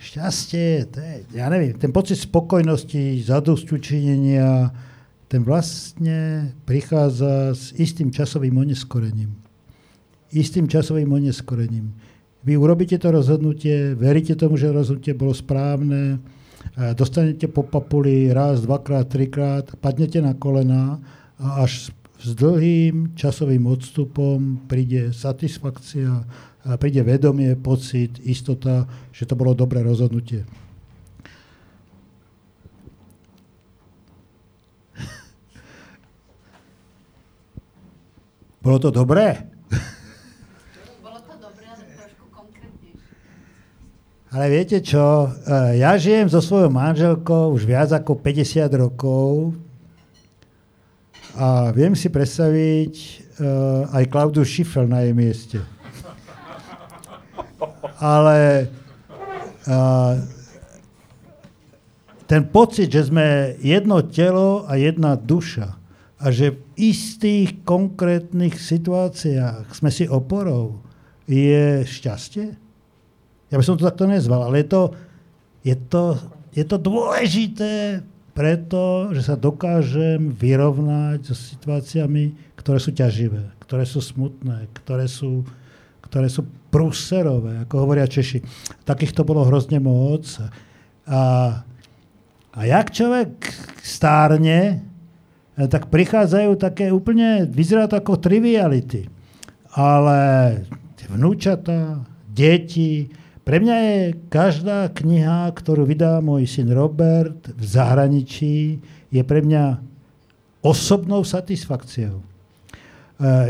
šťastie, 0.00 0.88
to 0.88 0.96
je, 0.96 1.14
ja 1.36 1.52
neviem, 1.52 1.76
ten 1.76 1.92
pocit 1.92 2.16
spokojnosti, 2.16 3.20
zadosťučinenia, 3.20 4.72
ten 5.28 5.44
vlastne 5.44 6.50
prichádza 6.64 7.52
s 7.52 7.76
istým 7.76 8.08
časovým 8.10 8.56
oneskorením. 8.56 9.30
Istým 10.32 10.66
časovým 10.66 11.06
oneskorením. 11.06 11.92
Vy 12.40 12.56
urobíte 12.56 12.96
to 12.96 13.12
rozhodnutie, 13.12 13.92
veríte 13.92 14.32
tomu, 14.34 14.56
že 14.56 14.72
rozhodnutie 14.72 15.12
bolo 15.12 15.36
správne, 15.36 16.16
dostanete 16.96 17.46
po 17.52 17.62
papuli 17.68 18.32
raz, 18.32 18.64
dvakrát, 18.64 19.04
trikrát, 19.12 19.76
padnete 19.76 20.24
na 20.24 20.32
kolena 20.32 20.96
a 21.36 21.68
až 21.68 21.92
s 22.20 22.36
dlhým 22.36 23.16
časovým 23.16 23.64
odstupom 23.64 24.68
príde 24.68 25.16
satisfakcia, 25.16 26.28
príde 26.76 27.00
vedomie, 27.00 27.56
pocit, 27.56 28.20
istota, 28.20 28.84
že 29.08 29.24
to 29.24 29.32
bolo 29.32 29.56
dobré 29.56 29.80
rozhodnutie. 29.80 30.44
Bolo 38.60 38.76
to 38.76 38.92
dobré? 38.92 39.40
Bolo 41.04 41.24
to 41.24 41.32
dobré, 41.40 41.64
ale 41.72 41.88
trošku 41.96 42.28
konkrétnejšie. 42.28 43.00
Ale 44.28 44.44
viete 44.52 44.84
čo, 44.84 45.32
e, 45.48 45.80
ja 45.80 45.96
žijem 45.96 46.28
so 46.28 46.44
svojou 46.44 46.68
manželkou 46.68 47.56
už 47.56 47.64
viac 47.64 47.88
ako 47.96 48.20
50 48.20 48.68
rokov 48.76 49.56
a 51.36 51.70
viem 51.70 51.94
si 51.94 52.10
predstaviť 52.10 52.94
uh, 52.96 53.94
aj 53.94 54.04
Klaudu 54.10 54.42
Schiffer 54.42 54.86
na 54.86 55.06
jej 55.06 55.14
mieste. 55.14 55.58
Ale 58.00 58.66
uh, 59.68 60.14
ten 62.30 62.46
pocit, 62.46 62.90
že 62.90 63.10
sme 63.10 63.58
jedno 63.58 64.02
telo 64.06 64.64
a 64.66 64.78
jedna 64.78 65.18
duša, 65.18 65.80
a 66.20 66.28
že 66.28 66.52
v 66.52 66.60
istých 66.76 67.64
konkrétnych 67.64 68.60
situáciách 68.60 69.72
sme 69.72 69.88
si 69.88 70.04
oporou, 70.04 70.84
je 71.24 71.80
šťastie? 71.88 72.52
Ja 73.48 73.56
by 73.56 73.64
som 73.64 73.80
to 73.80 73.88
takto 73.88 74.04
nezval, 74.04 74.44
ale 74.44 74.62
je 74.62 74.68
to, 74.68 74.82
je 75.64 75.76
to, 75.88 76.04
je 76.52 76.64
to 76.68 76.76
dôležité 76.76 78.04
preto, 78.40 79.12
že 79.12 79.20
sa 79.28 79.36
dokážem 79.36 80.32
vyrovnať 80.32 81.28
so 81.28 81.36
situáciami, 81.36 82.56
ktoré 82.56 82.80
sú 82.80 82.96
ťaživé, 82.96 83.52
ktoré 83.60 83.84
sú 83.84 84.00
smutné, 84.00 84.72
ktoré 84.80 85.04
sú, 85.04 85.44
ktoré 86.00 86.32
sú 86.32 86.48
prúserové, 86.72 87.68
ako 87.68 87.84
hovoria 87.84 88.08
Češi. 88.08 88.40
Takýchto 88.88 89.28
bolo 89.28 89.44
hrozne 89.44 89.76
moc. 89.76 90.24
A, 91.04 91.20
a 92.56 92.60
jak 92.64 92.88
človek 92.96 93.44
stárne, 93.84 94.88
E, 95.60 95.68
tak 95.68 95.92
prichádzajú 95.92 96.56
také 96.56 96.88
úplne, 96.88 97.44
vyzerá 97.44 97.84
to 97.84 98.00
ako 98.00 98.16
triviality. 98.16 99.12
Ale 99.76 100.18
vnúčata, 101.10 102.06
deti, 102.30 103.10
pre 103.50 103.58
mňa 103.58 103.76
je 103.82 103.98
každá 104.30 104.86
kniha, 104.94 105.50
ktorú 105.50 105.82
vydá 105.82 106.22
môj 106.22 106.46
syn 106.46 106.70
Robert 106.70 107.50
v 107.50 107.64
zahraničí, 107.66 108.78
je 109.10 109.22
pre 109.26 109.42
mňa 109.42 109.74
osobnou 110.62 111.26
satisfakciou. 111.26 112.22
E, 112.22 112.24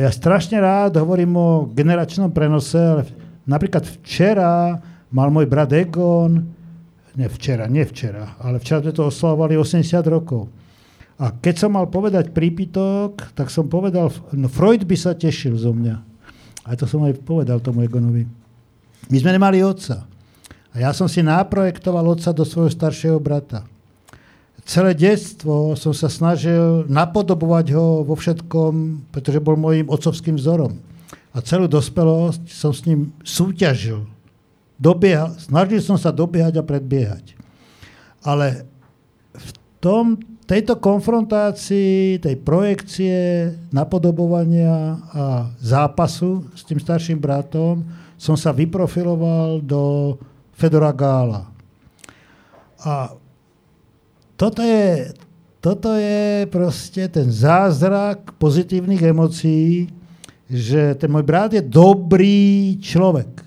ja 0.00 0.08
strašne 0.08 0.56
rád 0.56 0.96
hovorím 0.96 1.36
o 1.36 1.68
generačnom 1.68 2.32
prenose, 2.32 2.80
ale 2.80 3.12
napríklad 3.44 3.84
včera 4.00 4.80
mal 5.12 5.28
môj 5.28 5.44
brat 5.44 5.68
Egon, 5.76 6.48
ne 7.20 7.28
včera, 7.28 7.68
nie 7.68 7.84
včera, 7.84 8.40
ale 8.40 8.56
včera 8.56 8.80
sme 8.80 8.96
to 8.96 9.04
oslavovali 9.04 9.60
80 9.60 9.84
rokov. 10.08 10.48
A 11.20 11.28
keď 11.28 11.68
som 11.68 11.76
mal 11.76 11.92
povedať 11.92 12.32
prípitok, 12.32 13.36
tak 13.36 13.52
som 13.52 13.68
povedal, 13.68 14.08
no 14.32 14.48
Freud 14.48 14.80
by 14.88 14.96
sa 14.96 15.12
tešil 15.12 15.60
zo 15.60 15.76
mňa. 15.76 15.96
A 16.64 16.72
to 16.72 16.88
som 16.88 17.04
aj 17.04 17.20
povedal 17.20 17.60
tomu 17.60 17.84
Egonovi. 17.84 18.39
My 19.08 19.16
sme 19.16 19.32
nemali 19.32 19.64
otca. 19.64 20.04
A 20.70 20.76
ja 20.78 20.90
som 20.94 21.08
si 21.10 21.24
naprojektoval 21.24 22.04
otca 22.14 22.30
do 22.30 22.44
svojho 22.44 22.70
staršieho 22.70 23.18
brata. 23.18 23.66
Celé 24.68 24.94
detstvo 24.94 25.74
som 25.74 25.90
sa 25.90 26.06
snažil 26.06 26.86
napodobovať 26.86 27.66
ho 27.74 28.06
vo 28.06 28.14
všetkom, 28.14 29.06
pretože 29.10 29.42
bol 29.42 29.58
môjim 29.58 29.88
otcovským 29.90 30.38
vzorom. 30.38 30.78
A 31.34 31.42
celú 31.42 31.66
dospelosť 31.66 32.46
som 32.50 32.70
s 32.70 32.86
ním 32.86 33.10
súťažil. 33.26 34.06
Dobieha, 34.78 35.34
snažil 35.42 35.82
som 35.82 35.98
sa 35.98 36.14
dobiehať 36.14 36.60
a 36.60 36.66
predbiehať. 36.66 37.34
Ale 38.22 38.68
v 39.34 39.50
tom 39.82 40.22
tejto 40.46 40.78
konfrontácii, 40.78 42.18
tej 42.18 42.36
projekcie, 42.42 43.50
napodobovania 43.70 44.98
a 45.14 45.50
zápasu 45.62 46.46
s 46.54 46.66
tým 46.66 46.82
starším 46.82 47.22
bratom 47.22 47.86
som 48.20 48.36
sa 48.36 48.52
vyprofiloval 48.52 49.64
do 49.64 50.14
Fedora 50.52 50.92
Gála. 50.92 51.48
A 52.84 53.16
toto 54.36 54.60
je, 54.60 55.16
toto 55.64 55.96
je 55.96 56.44
proste 56.52 57.08
ten 57.08 57.32
zázrak 57.32 58.36
pozitívnych 58.36 59.00
emócií, 59.00 59.88
že 60.52 60.92
ten 61.00 61.08
môj 61.08 61.24
brat 61.24 61.56
je 61.56 61.64
dobrý 61.64 62.76
človek. 62.76 63.40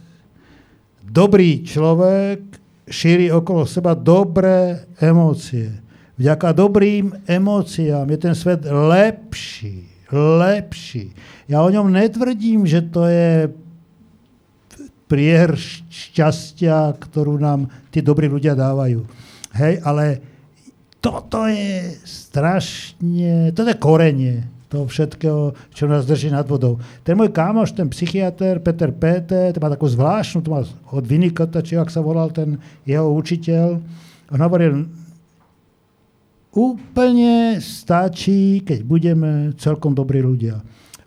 Dobrý 1.05 1.61
človek 1.61 2.41
šíri 2.89 3.30
okolo 3.30 3.69
seba 3.69 3.93
dobré 3.93 4.89
emócie 4.97 5.84
Vďaka 6.13 6.53
dobrým 6.53 7.26
emóciám 7.26 8.05
je 8.05 8.17
ten 8.21 8.36
svet 8.38 8.61
lepší, 8.69 9.89
lepší. 10.13 11.09
Ja 11.49 11.65
o 11.65 11.74
ňom 11.74 11.89
netvrdím, 11.89 12.69
že 12.69 12.86
to 12.86 13.09
je 13.09 13.49
prier 15.14 15.53
šťastia, 15.93 16.97
ktorú 16.97 17.38
nám 17.38 17.70
tí 17.93 18.01
dobrí 18.01 18.26
ľudia 18.26 18.57
dávajú. 18.57 19.05
Hej, 19.53 19.78
ale 19.86 20.26
toto 20.97 21.45
je 21.45 22.01
strašne, 22.01 23.53
toto 23.53 23.70
je 23.70 23.78
korenie 23.78 24.36
toho 24.74 24.89
všetkého, 24.89 25.53
čo 25.70 25.86
nás 25.86 26.09
drží 26.09 26.34
nad 26.34 26.49
vodou. 26.49 26.82
Ten 27.05 27.14
môj 27.14 27.30
kámoš, 27.30 27.78
ten 27.78 27.86
psychiatr 27.93 28.57
Peter 28.57 28.89
Péte, 28.89 29.53
ten 29.53 29.61
má 29.61 29.70
takú 29.70 29.86
zvláštnu, 29.86 30.41
to 30.41 30.49
má 30.49 30.66
od 30.89 31.05
Vinikota, 31.05 31.61
či 31.61 31.78
ak 31.78 31.93
sa 31.93 32.01
volal 32.01 32.34
ten 32.34 32.57
jeho 32.82 33.14
učiteľ, 33.14 33.78
on 34.34 34.41
hovoril, 34.41 34.89
úplne 36.57 37.61
stačí, 37.61 38.66
keď 38.66 38.80
budeme 38.82 39.53
celkom 39.61 39.93
dobrí 39.93 40.26
ľudia. 40.26 40.57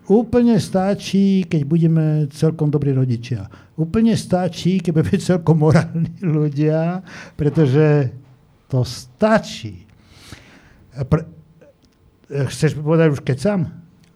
Úplne 0.06 0.62
stačí, 0.62 1.42
keď 1.42 1.60
budeme 1.66 2.04
celkom 2.30 2.70
dobrí 2.70 2.94
rodičia. 2.94 3.50
Úplne 3.74 4.14
stačí, 4.14 4.78
keď 4.78 4.90
budeme 4.94 5.18
celkom 5.34 5.56
morálni 5.58 6.14
ľudia, 6.22 7.02
pretože 7.34 8.14
to 8.70 8.86
stačí. 8.86 9.86
Pre, 10.94 11.36
Chceš 12.26 12.74
povedať 12.82 13.14
už 13.14 13.20
keď 13.22 13.38
sám? 13.38 13.60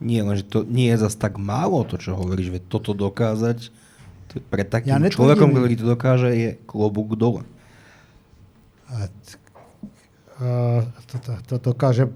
Nie, 0.03 0.26
lenže 0.26 0.49
to 0.49 0.66
nie 0.66 0.91
je 0.91 1.07
zase 1.07 1.14
tak 1.20 1.38
málo 1.38 1.86
to, 1.86 2.01
čo 2.01 2.18
hovoríš, 2.18 2.51
veď 2.51 2.62
toto 2.66 2.91
dokázať 2.97 3.70
pre 4.51 4.62
takým 4.62 4.99
ja 4.99 5.11
človekom, 5.11 5.51
ktorý 5.55 5.74
to 5.78 5.86
dokáže, 5.86 6.30
je 6.34 6.51
klobúk 6.66 7.18
dole. 7.18 7.43
A, 8.91 9.07
a 10.43 10.99
to, 11.07 11.16
to, 11.22 11.32
to 11.47 11.55
dokáže 11.59 12.11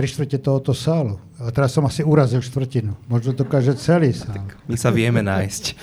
tri 0.00 0.08
štvrte 0.08 0.40
tohoto 0.40 0.72
sálu. 0.72 1.20
A 1.36 1.52
teraz 1.52 1.76
som 1.76 1.84
asi 1.84 2.00
urazil 2.00 2.40
štvrtinu. 2.40 2.96
Možno 3.04 3.36
dokáže 3.36 3.76
celý 3.76 4.16
sál. 4.16 4.32
Tak 4.32 4.56
my 4.64 4.76
sa 4.80 4.88
vieme 4.88 5.20
nájsť. 5.20 5.76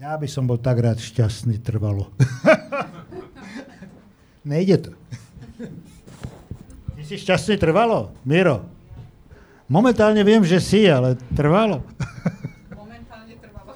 Ja 0.00 0.16
by 0.16 0.24
som 0.24 0.48
bol 0.48 0.56
tak 0.56 0.80
rád 0.80 1.04
šťastný 1.04 1.60
trvalo. 1.60 2.08
Nejde 4.48 4.88
to. 4.88 4.92
Ty 7.08 7.16
si 7.16 7.24
šťastný 7.24 7.56
trvalo, 7.56 8.12
Miro? 8.20 8.68
Momentálne 9.64 10.20
viem, 10.28 10.44
že 10.44 10.60
si, 10.60 10.84
ale 10.84 11.16
trvalo. 11.32 11.80
Momentálne 12.76 13.32
trvalo. 13.40 13.72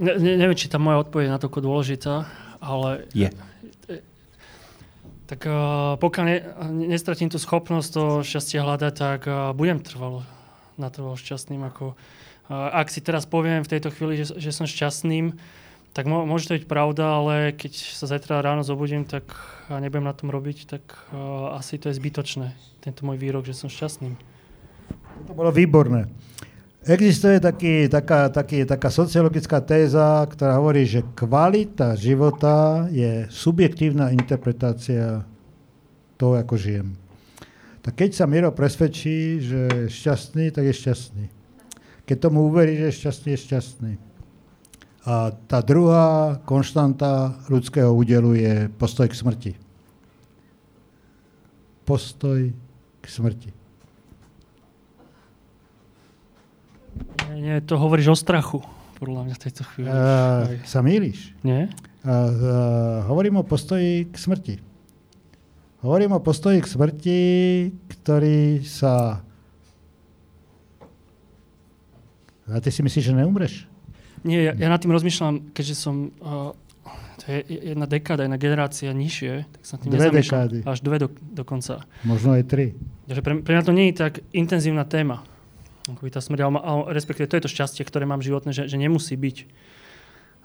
Ne, 0.00 0.12
ne, 0.16 0.32
neviem, 0.40 0.56
či 0.56 0.72
tá 0.72 0.80
moja 0.80 1.04
odpoveď 1.04 1.28
je 1.28 1.34
natoľko 1.36 1.60
dôležitá, 1.60 2.24
ale... 2.64 3.04
Je. 3.12 3.28
Tak 5.28 5.44
uh, 5.44 6.00
pokiaľ 6.00 6.24
ne, 6.24 6.38
nestratím 6.88 7.28
tú 7.28 7.36
schopnosť 7.36 7.88
to 7.92 8.04
šťastie 8.24 8.64
hľadať, 8.64 8.92
tak 8.96 9.28
uh, 9.28 9.52
budem 9.52 9.84
trvalo 9.84 10.24
natrvalo 10.80 11.20
šťastným 11.20 11.60
ako 11.60 11.92
ak 12.48 12.92
si 12.92 13.00
teraz 13.00 13.24
poviem 13.24 13.64
v 13.64 13.72
tejto 13.72 13.88
chvíli, 13.88 14.20
že, 14.20 14.36
že 14.36 14.52
som 14.52 14.68
šťastným, 14.68 15.32
tak 15.94 16.10
môže 16.10 16.50
to 16.50 16.58
byť 16.58 16.66
pravda, 16.66 17.22
ale 17.22 17.34
keď 17.54 17.72
sa 17.94 18.10
zajtra 18.10 18.42
ráno 18.42 18.66
zobudím 18.66 19.06
tak 19.06 19.30
a 19.70 19.78
nebudem 19.78 20.10
na 20.10 20.12
tom 20.12 20.28
robiť, 20.34 20.66
tak 20.66 20.82
uh, 21.14 21.54
asi 21.54 21.78
to 21.78 21.86
je 21.88 21.96
zbytočné, 21.96 22.50
tento 22.82 23.06
môj 23.06 23.14
výrok, 23.14 23.46
že 23.46 23.54
som 23.54 23.70
šťastným. 23.70 24.18
To 25.30 25.32
bolo 25.32 25.54
výborné. 25.54 26.10
Existuje 26.84 27.40
taký, 27.40 27.88
taká, 27.88 28.28
taký, 28.28 28.68
taká 28.68 28.92
sociologická 28.92 29.62
téza, 29.64 30.20
ktorá 30.28 30.60
hovorí, 30.60 30.84
že 30.84 31.00
kvalita 31.16 31.96
života 31.96 32.84
je 32.92 33.24
subjektívna 33.32 34.12
interpretácia 34.12 35.24
toho, 36.20 36.36
ako 36.36 36.60
žijem. 36.60 36.92
Tak 37.80 38.04
keď 38.04 38.10
sa 38.12 38.28
Miro 38.28 38.52
presvedčí, 38.52 39.40
že 39.40 39.60
je 39.64 39.84
šťastný, 39.88 40.52
tak 40.52 40.68
je 40.68 40.74
šťastný. 40.76 41.24
Keď 42.04 42.16
tomu 42.20 42.52
uverí, 42.52 42.76
že 42.76 42.92
je 42.92 42.98
šťastný, 43.00 43.28
je 43.32 43.40
šťastný. 43.48 43.92
A 45.04 45.36
tá 45.36 45.60
druhá 45.60 46.40
konštanta 46.48 47.36
ľudského 47.52 47.92
údelu 47.92 48.32
je 48.40 48.54
postoj 48.80 49.04
k 49.04 49.12
smrti. 49.12 49.52
Postoj 51.84 52.56
k 53.04 53.04
smrti. 53.04 53.52
Nie, 57.28 57.36
nie, 57.36 57.56
to 57.60 57.76
hovoríš 57.76 58.08
o 58.12 58.16
strachu, 58.16 58.64
podľa 58.96 59.28
mňa 59.28 59.34
v 59.36 59.42
tejto 59.44 59.62
chvíli. 59.68 59.88
Uh, 59.92 60.64
sa 60.64 60.80
mýliš. 60.80 61.36
Nie? 61.44 61.68
Uh, 62.00 62.08
uh, 62.08 62.28
hovorím 63.04 63.40
o 63.40 63.44
postoji 63.44 64.08
k 64.08 64.16
smrti. 64.16 64.54
Hovorím 65.84 66.16
o 66.16 66.24
postoji 66.24 66.64
k 66.64 66.70
smrti, 66.70 67.20
ktorý 67.92 68.64
sa 68.64 69.20
A 72.44 72.60
ty 72.60 72.68
si 72.68 72.84
myslíš, 72.84 73.08
že 73.08 73.16
neumreš? 73.16 73.73
Nie, 74.24 74.40
ja, 74.50 74.52
ja 74.56 74.68
nad 74.72 74.80
tým 74.80 74.92
rozmýšľam, 74.92 75.52
keďže 75.52 75.74
som... 75.76 76.10
Uh, 76.18 76.56
to 77.20 77.30
je 77.30 77.38
jedna 77.72 77.86
dekáda, 77.86 78.26
jedna 78.26 78.36
generácia 78.36 78.90
nižšie, 78.90 79.48
tak 79.48 79.62
sa 79.64 79.76
tým 79.78 79.94
dve 79.94 80.10
dekády. 80.10 80.66
Až 80.66 80.82
dve 80.82 80.96
do, 80.98 81.08
dokonca. 81.32 81.86
Možno 82.02 82.36
aj 82.36 82.44
tri. 82.50 82.76
Takže 83.06 83.20
pre, 83.22 83.32
pre 83.40 83.52
mňa 83.54 83.64
to 83.64 83.72
nie 83.72 83.86
je 83.92 83.94
tak 83.96 84.20
intenzívna 84.34 84.84
téma. 84.84 85.22
Akoby 85.88 86.10
tá 86.10 86.20
smrť, 86.20 86.40
ale, 86.42 86.58
ale 86.60 86.80
respektíve 86.92 87.30
to 87.30 87.36
je 87.38 87.44
to 87.46 87.52
šťastie, 87.52 87.84
ktoré 87.86 88.04
mám 88.04 88.24
životné, 88.24 88.50
že, 88.50 88.66
že 88.66 88.76
nemusí 88.80 89.14
byť. 89.14 89.36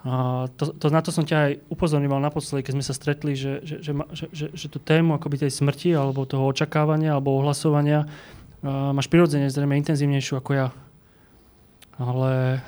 A 0.08 0.48
to, 0.56 0.72
to, 0.72 0.88
na 0.88 1.04
to 1.04 1.12
som 1.12 1.28
ťa 1.28 1.38
aj 1.40 1.52
upozorňoval 1.74 2.24
naposledy, 2.24 2.64
keď 2.64 2.74
sme 2.80 2.86
sa 2.88 2.96
stretli, 2.96 3.36
že, 3.36 3.60
že, 3.68 3.76
že, 3.84 3.92
že, 4.16 4.26
že, 4.32 4.46
že 4.56 4.68
tú 4.72 4.80
tému 4.80 5.20
akoby 5.20 5.44
tej 5.44 5.52
smrti 5.52 5.92
alebo 5.92 6.24
toho 6.24 6.48
očakávania 6.48 7.20
alebo 7.20 7.36
ohlasovania 7.36 8.08
uh, 8.08 8.96
máš 8.96 9.12
prirodzene 9.12 9.52
zrejme 9.52 9.76
intenzívnejšiu 9.76 10.40
ako 10.40 10.52
ja 10.56 10.68
ale 12.00 12.64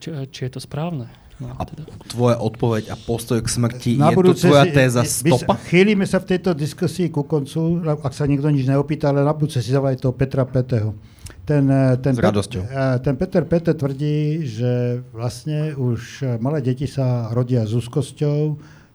či, 0.00 0.08
či 0.32 0.40
je 0.48 0.50
to 0.52 0.60
správne? 0.60 1.08
No, 1.42 1.58
a 1.58 1.66
teda. 1.66 1.90
tvoja 2.06 2.38
odpoveď 2.38 2.94
a 2.94 2.96
postoj 2.96 3.42
k 3.42 3.48
smrti 3.50 3.92
Na 3.98 4.14
je 4.14 4.16
to 4.30 4.46
tvoja 4.46 4.62
téza 4.68 5.02
stopa? 5.02 5.58
Chýlime 5.66 6.06
sa 6.06 6.22
v 6.22 6.36
tejto 6.36 6.54
diskusii 6.54 7.10
ku 7.10 7.26
koncu, 7.26 7.82
ak 7.82 8.12
sa 8.14 8.30
nikto 8.30 8.46
nič 8.46 8.62
neopýta, 8.62 9.10
ale 9.10 9.26
na 9.26 9.34
budúce 9.34 9.58
si 9.58 9.74
zavaj 9.74 9.98
toho 9.98 10.14
Petra 10.14 10.46
Peteho. 10.46 10.94
Ten, 11.42 11.66
e, 11.66 11.98
ten, 11.98 12.14
S 12.14 12.22
radosťou. 12.22 12.62
Ten 13.02 13.14
Peter 13.18 13.42
Pete 13.42 13.74
tvrdí, 13.74 14.46
že 14.46 15.02
vlastne 15.10 15.74
už 15.74 16.22
malé 16.38 16.62
deti 16.62 16.86
sa 16.86 17.34
rodia 17.34 17.66
s 17.66 17.74
úzkosťou, 17.74 18.40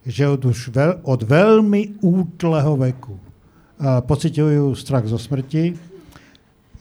že 0.08 0.24
od, 0.32 0.48
už 0.48 0.72
veľ, 0.72 0.92
od 1.04 1.22
veľmi 1.28 2.00
útleho 2.00 2.80
veku 2.80 3.20
pociťujú 3.84 4.72
strach 4.80 5.04
zo 5.04 5.20
smrti. 5.20 5.76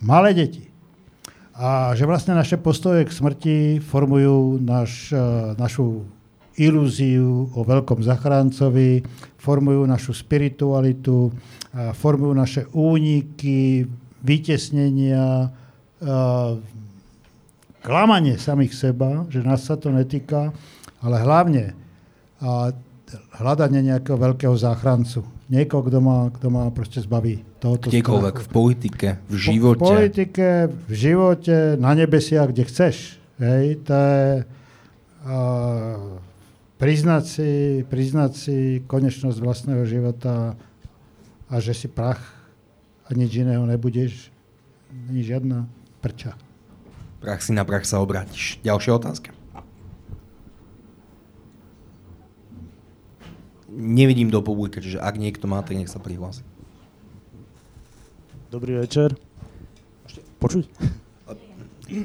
Malé 0.07 0.31
deti 0.39 0.76
a 1.57 1.97
že 1.97 2.05
vlastne 2.05 2.37
naše 2.37 2.61
postoje 2.61 3.09
k 3.09 3.17
smrti 3.17 3.57
formujú 3.81 4.61
naš, 4.61 5.09
e, 5.09 5.21
našu 5.57 6.05
ilúziu 6.57 7.49
o 7.53 7.61
veľkom 7.65 8.05
zachráncovi, 8.05 9.05
formujú 9.41 9.85
našu 9.85 10.17
spiritualitu, 10.17 11.29
formujú 12.01 12.33
naše 12.33 12.63
úniky, 12.73 13.85
vytesnenia, 14.25 15.49
e, 15.49 15.49
klamanie 17.81 18.37
samých 18.37 18.73
seba, 18.77 19.25
že 19.33 19.41
nás 19.41 19.65
sa 19.65 19.81
to 19.81 19.89
netýka, 19.93 20.53
ale 21.01 21.17
hlavne 21.23 21.77
hľadanie 23.39 23.81
nejakého 23.87 24.19
veľkého 24.19 24.55
záchrancu. 24.59 25.23
Niekoho, 25.47 25.87
kto 25.87 25.99
ma, 26.03 26.27
kto 26.35 26.47
ma 26.51 26.69
proste 26.75 26.99
zbaví 26.99 27.39
tohoto 27.67 27.91
Kdekoľvek, 27.91 28.37
v 28.39 28.49
politike, 28.49 29.09
v 29.27 29.35
živote. 29.35 29.83
V 29.83 29.91
politike, 29.91 30.49
v 30.71 30.93
živote, 30.95 31.75
na 31.83 31.99
nebesiach, 31.99 32.55
kde 32.55 32.63
chceš. 32.63 33.19
Hej, 33.43 33.83
to 33.83 33.93
je 33.93 34.27
uh, 35.27 35.99
priznať, 36.79 37.25
si, 37.27 37.51
priznať 37.91 38.33
si 38.39 38.57
konečnosť 38.87 39.39
vlastného 39.43 39.83
života 39.83 40.55
a 41.51 41.55
že 41.59 41.75
si 41.75 41.91
prach 41.91 42.23
a 43.07 43.13
nič 43.13 43.35
iného 43.35 43.67
nebudeš, 43.67 44.31
ani 45.11 45.27
žiadna 45.27 45.67
prča. 45.99 46.39
Prach 47.19 47.43
si 47.43 47.51
na 47.51 47.67
prach 47.67 47.83
sa 47.83 47.99
obrátiš. 47.99 48.63
Ďalšia 48.63 48.95
otázka. 48.95 49.37
nevidím 53.77 54.33
do 54.33 54.41
publiky, 54.41 54.81
čiže 54.81 54.97
ak 54.97 55.21
niekto 55.21 55.45
má, 55.45 55.61
tak 55.61 55.77
nech 55.77 55.93
sa 55.93 56.01
prihlási. 56.01 56.41
Dobrý 58.47 58.79
večer. 58.79 59.11
Počuť? 60.39 60.71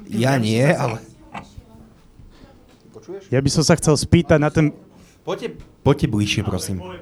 Ja 0.10 0.42
nie, 0.42 0.66
ale... 0.66 0.98
Počuješ? 2.94 3.30
Ja 3.30 3.42
by 3.42 3.50
som 3.54 3.62
sa 3.62 3.78
chcel 3.78 3.94
spýtať 3.94 4.42
na 4.42 4.50
ten... 4.50 4.74
Poďte, 5.22 5.62
poďte 5.86 6.08
bližšie, 6.10 6.42
prosím. 6.42 6.82
Ja 6.82 6.98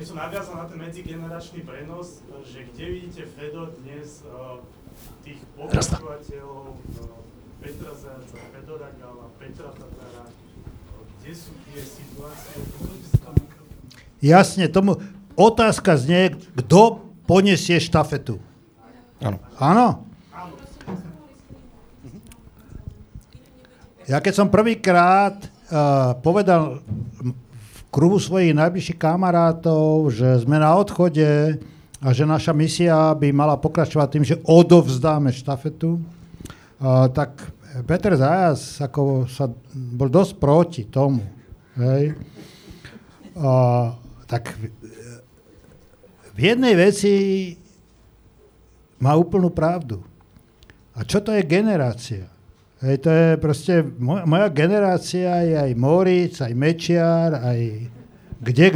by 0.00 0.06
som 0.08 0.16
nadviazal 0.18 0.56
na 0.58 0.66
ten 0.66 0.78
medzigeneračný 0.82 1.62
prenos, 1.62 2.26
že 2.42 2.66
kde 2.74 2.84
vidíte 2.90 3.22
Fedo 3.38 3.70
dnes 3.84 4.26
uh, 4.26 4.58
tých 5.22 5.38
pokračovateľov 5.54 6.74
uh, 6.74 7.22
Petra 7.62 7.92
Zajaca, 7.94 8.38
Fedora 8.50 8.90
Gala, 8.98 9.30
Petra 9.38 9.70
Tatára, 9.70 10.26
kde 11.22 11.32
sú 11.38 11.54
tie 11.70 11.86
situácie? 11.86 12.66
Jasne, 14.18 14.66
tomu 14.66 14.98
otázka 15.38 15.94
znie, 15.94 16.34
kto 16.58 17.11
poniesie 17.26 17.78
štafetu. 17.78 18.38
Áno. 19.22 19.38
Áno? 19.58 19.86
Ja 24.10 24.18
keď 24.18 24.34
som 24.34 24.50
prvýkrát 24.50 25.38
uh, 25.40 26.18
povedal 26.18 26.82
v 27.22 27.80
kruhu 27.94 28.18
svojich 28.18 28.50
najbližších 28.50 28.98
kamarátov, 28.98 30.10
že 30.10 30.42
sme 30.42 30.58
na 30.58 30.74
odchode 30.74 31.62
a 32.02 32.08
že 32.10 32.26
naša 32.26 32.50
misia 32.50 33.14
by 33.14 33.30
mala 33.30 33.54
pokračovať 33.54 34.08
tým, 34.10 34.24
že 34.26 34.42
odovzdáme 34.42 35.30
štafetu, 35.30 36.02
uh, 36.02 37.06
tak 37.14 37.46
Peter 37.86 38.12
Zajas 38.18 38.82
ako 38.82 39.30
sa 39.30 39.48
bol 39.72 40.10
dosť 40.10 40.32
proti 40.36 40.82
tomu. 40.90 41.22
Hej. 41.78 42.18
Uh, 43.32 43.96
tak 44.28 44.50
v 46.32 46.38
jednej 46.40 46.74
veci 46.76 47.14
má 49.02 49.12
úplnú 49.18 49.50
pravdu. 49.50 50.00
A 50.96 51.04
čo 51.04 51.24
to 51.24 51.32
je 51.32 51.44
generácia? 51.44 52.28
Hej, 52.82 53.06
to 53.06 53.10
je 53.14 53.28
proste, 53.38 53.74
moja, 53.96 54.26
moja 54.26 54.48
generácia 54.50 55.30
je 55.46 55.54
aj 55.54 55.72
Moritz, 55.78 56.42
aj 56.42 56.52
Mečiar, 56.52 57.30
aj 57.38 57.60
kde 58.42 58.66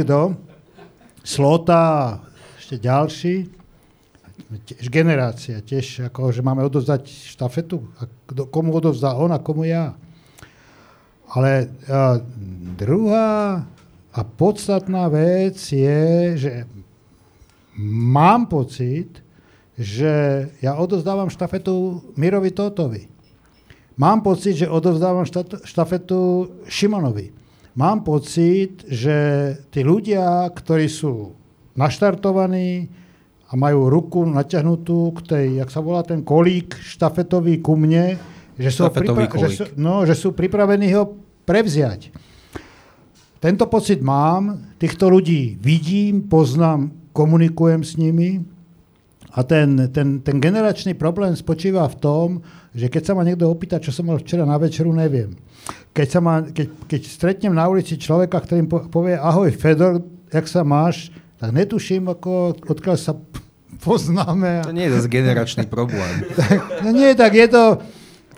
Slota, 1.27 2.23
ešte 2.55 2.79
ďalší. 2.79 3.35
Tiež 4.63 4.87
generácia, 4.87 5.59
tiež 5.59 6.07
ako, 6.07 6.31
že 6.31 6.39
máme 6.39 6.63
odovzdať 6.63 7.03
štafetu. 7.03 7.83
A 7.99 8.07
kdo, 8.31 8.47
komu 8.47 8.71
odovzdá 8.71 9.11
on 9.19 9.35
a 9.35 9.43
komu 9.43 9.67
ja. 9.67 9.91
Ale 11.27 11.67
a, 11.91 12.23
druhá 12.79 13.67
a 14.15 14.19
podstatná 14.23 15.11
vec 15.11 15.59
je, 15.59 16.39
že 16.39 16.51
mám 17.77 18.49
pocit, 18.49 19.21
že 19.77 20.45
ja 20.59 20.73
odovzdávam 20.73 21.29
štafetu 21.29 22.01
Mirovi 22.17 22.49
Totovi. 22.49 23.05
Mám 23.97 24.25
pocit, 24.25 24.57
že 24.57 24.69
odovzdávam 24.69 25.25
štafetu 25.65 26.49
Šimonovi. 26.65 27.33
Mám 27.77 28.01
pocit, 28.01 28.85
že 28.89 29.17
tí 29.69 29.85
ľudia, 29.85 30.49
ktorí 30.49 30.89
sú 30.89 31.37
naštartovaní 31.77 32.89
a 33.47 33.53
majú 33.53 33.85
ruku 33.89 34.25
natiahnutú 34.25 35.13
k 35.13 35.19
tej, 35.21 35.45
jak 35.61 35.69
sa 35.69 35.81
volá 35.81 36.01
ten 36.01 36.25
kolík 36.25 36.73
štafetový 36.73 37.61
ku 37.61 37.77
mne, 37.77 38.17
že 38.57 38.69
sú, 38.73 38.89
pripra- 38.89 39.29
že 39.29 39.49
sú, 39.53 39.63
no, 39.77 40.01
že 40.09 40.17
sú 40.17 40.33
pripravení 40.33 40.89
ho 40.97 41.21
prevziať. 41.45 42.09
Tento 43.37 43.69
pocit 43.69 44.01
mám, 44.01 44.73
týchto 44.81 45.13
ľudí 45.13 45.61
vidím, 45.61 46.25
poznám, 46.25 46.89
komunikujem 47.17 47.81
s 47.81 47.97
nimi 47.97 48.45
a 49.33 49.41
ten, 49.41 49.89
ten, 49.89 50.21
ten 50.21 50.37
generačný 50.37 50.93
problém 50.93 51.33
spočíva 51.33 51.89
v 51.89 51.97
tom, 51.97 52.27
že 52.77 52.93
keď 52.93 53.01
sa 53.01 53.13
ma 53.17 53.25
niekto 53.25 53.49
opýta, 53.49 53.81
čo 53.81 53.89
som 53.89 54.05
mal 54.05 54.21
včera 54.21 54.45
na 54.45 54.57
večeru, 54.61 54.93
neviem. 54.93 55.33
Keď, 55.97 56.07
sa 56.07 56.19
ma, 56.21 56.45
keď, 56.45 56.67
keď 56.85 57.01
stretnem 57.09 57.53
na 57.57 57.65
ulici 57.65 57.97
človeka, 57.97 58.37
ktorý 58.37 58.69
povie 58.93 59.17
ahoj 59.17 59.49
Fedor, 59.49 60.05
jak 60.29 60.45
sa 60.45 60.61
máš, 60.61 61.09
tak 61.41 61.53
netuším, 61.57 62.13
ako, 62.13 62.53
odkiaľ 62.69 62.97
sa 62.97 63.17
poznáme. 63.81 64.65
To 64.65 64.73
nie 64.73 64.89
je 64.89 65.01
zase 65.01 65.09
generačný 65.09 65.65
problém. 65.65 66.25
tak, 66.37 66.85
no 66.85 66.93
nie, 66.93 67.17
tak 67.17 67.33
je 67.33 67.47
to... 67.49 67.63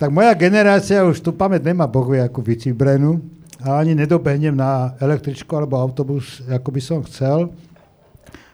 Tak 0.00 0.08
moja 0.08 0.32
generácia 0.32 1.04
už 1.04 1.20
tu 1.20 1.36
pamäť 1.36 1.68
nemá 1.68 1.84
bohu 1.84 2.16
ako 2.16 2.40
vycibrenú 2.40 3.20
a 3.60 3.84
ani 3.84 3.92
nedobehnem 3.92 4.56
na 4.56 4.96
električku 4.96 5.52
alebo 5.52 5.76
autobus, 5.76 6.40
ako 6.48 6.68
by 6.72 6.80
som 6.80 7.04
chcel. 7.04 7.52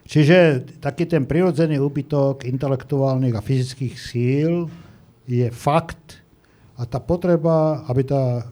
Čiže 0.06 0.62
taký 0.78 1.10
ten 1.10 1.26
prirodzený 1.26 1.82
úbytok 1.82 2.46
intelektuálnych 2.46 3.34
a 3.34 3.42
fyzických 3.42 3.94
síl 3.98 4.70
je 5.26 5.50
fakt 5.50 6.22
a 6.78 6.86
tá 6.86 7.02
potreba, 7.02 7.82
aby 7.90 8.06
tá, 8.06 8.46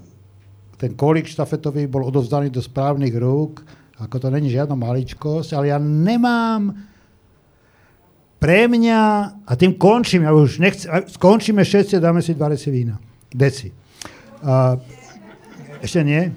ten 0.74 0.98
kolík 0.98 1.30
štafetový 1.30 1.86
bol 1.86 2.10
odovzdaný 2.10 2.50
do 2.50 2.58
správnych 2.58 3.14
rúk, 3.14 3.62
ako 4.02 4.18
to 4.18 4.28
není 4.34 4.50
žiadna 4.50 4.74
maličkosť, 4.74 5.54
ale 5.54 5.70
ja 5.70 5.78
nemám 5.78 6.74
pre 8.42 8.66
mňa, 8.66 9.00
a 9.46 9.52
tým 9.54 9.78
končím, 9.78 10.26
ja 10.26 10.34
už 10.34 10.58
nechcem, 10.60 10.90
skončíme 11.06 11.64
všetci, 11.64 12.02
dáme 12.02 12.20
si 12.20 12.36
dva 12.36 12.52
reci 12.52 12.68
vína. 12.68 13.00
Deci. 13.32 13.72
A, 14.44 14.76
ešte 15.80 16.04
nie. 16.04 16.28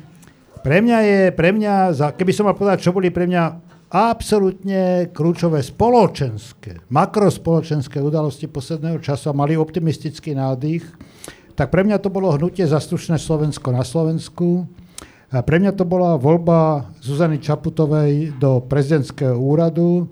Pre 0.64 0.78
mňa 0.80 0.98
je, 1.04 1.20
pre 1.36 1.52
mňa, 1.52 1.92
keby 2.16 2.32
som 2.32 2.48
mal 2.48 2.56
povedať, 2.56 2.86
čo 2.86 2.96
boli 2.96 3.12
pre 3.12 3.28
mňa 3.28 3.67
absolútne 3.88 5.08
kľúčové 5.16 5.64
spoločenské, 5.64 6.84
makrospoločenské 6.92 8.04
udalosti 8.04 8.52
posledného 8.52 9.00
času 9.00 9.32
a 9.32 9.38
mali 9.38 9.56
optimistický 9.56 10.36
nádych, 10.36 10.84
tak 11.58 11.74
pre 11.74 11.82
mňa 11.82 11.98
to 11.98 12.14
bolo 12.14 12.30
hnutie 12.38 12.70
Zaslušné 12.70 13.18
Slovensko 13.18 13.74
na 13.74 13.82
Slovensku. 13.82 14.70
A 15.34 15.42
pre 15.42 15.58
mňa 15.58 15.74
to 15.74 15.84
bola 15.84 16.14
voľba 16.16 16.94
Zuzany 17.02 17.42
Čaputovej 17.42 18.38
do 18.38 18.62
prezidentského 18.62 19.36
úradu. 19.36 20.08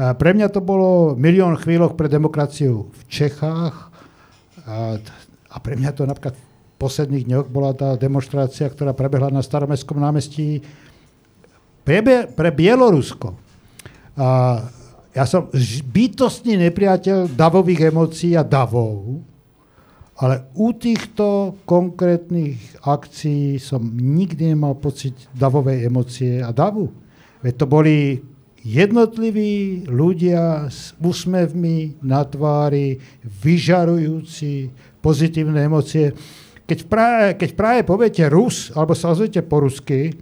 A 0.00 0.16
pre 0.16 0.32
mňa 0.32 0.48
to 0.48 0.64
bolo 0.64 1.12
milión 1.12 1.60
chvíľok 1.60 1.92
pre 1.92 2.08
demokraciu 2.08 2.88
v 2.88 3.02
Čechách. 3.04 3.92
A, 4.64 4.96
a 5.52 5.56
pre 5.60 5.76
mňa 5.76 5.92
to 5.92 6.08
napríklad 6.08 6.34
v 6.34 6.42
posledných 6.80 7.28
dňoch 7.28 7.46
bola 7.52 7.76
tá 7.76 7.94
demonstrácia, 8.00 8.64
ktorá 8.72 8.96
prebehla 8.96 9.28
na 9.28 9.44
Staromestskom 9.44 10.00
námestí 10.00 10.64
pre, 11.88 12.28
pre 12.28 12.50
Bielorusko. 12.52 13.32
A 14.20 14.60
ja 15.16 15.24
som 15.24 15.48
bytostný 15.88 16.60
nepriateľ 16.68 17.32
davových 17.32 17.88
emócií 17.88 18.36
a 18.36 18.44
davov, 18.44 19.24
ale 20.18 20.50
u 20.58 20.74
týchto 20.74 21.56
konkrétnych 21.64 22.82
akcií 22.84 23.56
som 23.56 23.80
nikdy 23.88 24.52
nemal 24.52 24.76
pocit 24.76 25.14
davovej 25.32 25.86
emócie 25.88 26.42
a 26.44 26.52
davu. 26.52 26.90
Veď 27.40 27.54
to 27.54 27.66
boli 27.70 28.18
jednotliví 28.66 29.86
ľudia 29.86 30.66
s 30.66 30.92
úsmevmi 30.98 32.02
na 32.02 32.26
tvári, 32.26 32.98
vyžarujúci 33.22 34.74
pozitívne 34.98 35.62
emócie. 35.70 36.10
Keď 36.68 36.78
v 36.84 36.88
Prahe, 36.90 37.26
keď 37.38 37.48
v 37.54 37.58
Prahe 37.58 37.80
poviete 37.86 38.26
Rus, 38.26 38.74
alebo 38.74 38.92
sa 38.92 39.14
ozvete 39.14 39.40
po 39.46 39.62
rusky, 39.62 40.12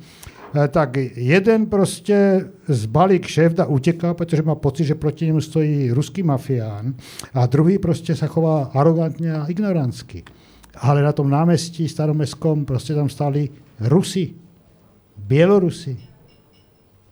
tak 0.52 0.96
jeden 1.16 1.66
proste 1.66 2.48
z 2.68 2.82
balík 2.86 3.26
šéfda 3.26 3.66
uteká, 3.66 4.14
pretože 4.14 4.42
má 4.42 4.54
pocit, 4.54 4.84
že 4.84 4.94
proti 4.94 5.26
nemu 5.26 5.40
stojí 5.40 5.90
ruský 5.90 6.22
mafián 6.22 6.94
a 7.34 7.46
druhý 7.46 7.78
proste 7.78 8.14
sa 8.16 8.30
chová 8.30 8.70
arogantne 8.72 9.32
a 9.32 9.48
ignorantsky. 9.50 10.24
Ale 10.76 11.02
na 11.02 11.12
tom 11.12 11.28
námestí 11.28 11.88
staromestskom 11.88 12.64
proste 12.68 12.92
tam 12.92 13.08
stali 13.08 13.48
Rusi, 13.80 14.32
Bielorusi. 15.16 15.96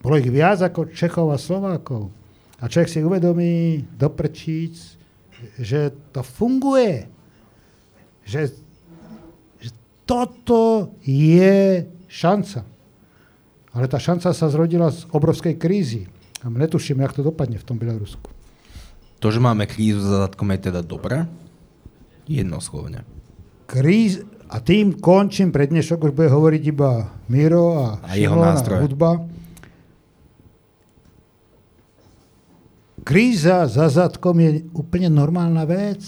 Bolo 0.01 0.21
ich 0.21 0.29
viac 0.29 0.61
ako 0.61 0.93
Čechov 0.93 1.33
a 1.33 1.41
Slovákov. 1.41 2.13
A 2.61 2.69
človek 2.69 2.93
si 2.93 3.01
uvedomí 3.01 3.85
do 3.97 4.13
prčíc, 4.13 5.01
že 5.57 5.93
to 6.13 6.21
funguje. 6.21 7.09
Že, 8.25 8.43
že 9.61 9.71
toto 10.05 10.93
je 11.05 11.89
šanca. 12.09 12.74
Ale 13.75 13.91
tá 13.91 13.99
šanca 13.99 14.31
sa 14.31 14.47
zrodila 14.47 14.95
z 14.95 15.05
obrovskej 15.11 15.59
krízy. 15.59 16.07
A 16.41 16.49
netuším, 16.49 17.03
jak 17.03 17.19
to 17.19 17.27
dopadne 17.27 17.59
v 17.59 17.67
tom 17.67 17.75
Bielorusku. 17.75 18.31
To, 19.19 19.27
že 19.33 19.43
máme 19.43 19.67
krízu 19.67 19.99
za 20.05 20.31
zadkom, 20.31 20.53
je 20.55 20.71
teda 20.71 20.85
dobré? 20.85 21.27
Jednoslovne. 22.31 23.03
Kríz, 23.67 24.23
a 24.53 24.61
tým 24.61 24.95
končím, 25.01 25.51
pre 25.51 25.67
dnešok 25.67 26.07
už 26.07 26.13
bude 26.13 26.29
hovoriť 26.29 26.63
iba 26.69 27.11
Miro 27.27 27.81
a, 27.81 27.89
a 28.05 28.15
jeho 28.15 28.37
nástroje. 28.37 28.85
hudba. 28.85 29.25
Kríza 33.05 33.65
za 33.67 33.89
zadkom 33.89 34.37
je 34.39 34.69
úplne 34.77 35.09
normálna 35.09 35.65
vec. 35.65 36.05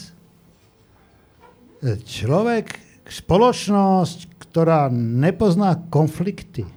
Človek, 1.84 2.76
spoločnosť, 3.08 4.36
ktorá 4.48 4.92
nepozná 4.92 5.80
konflikty, 5.88 6.68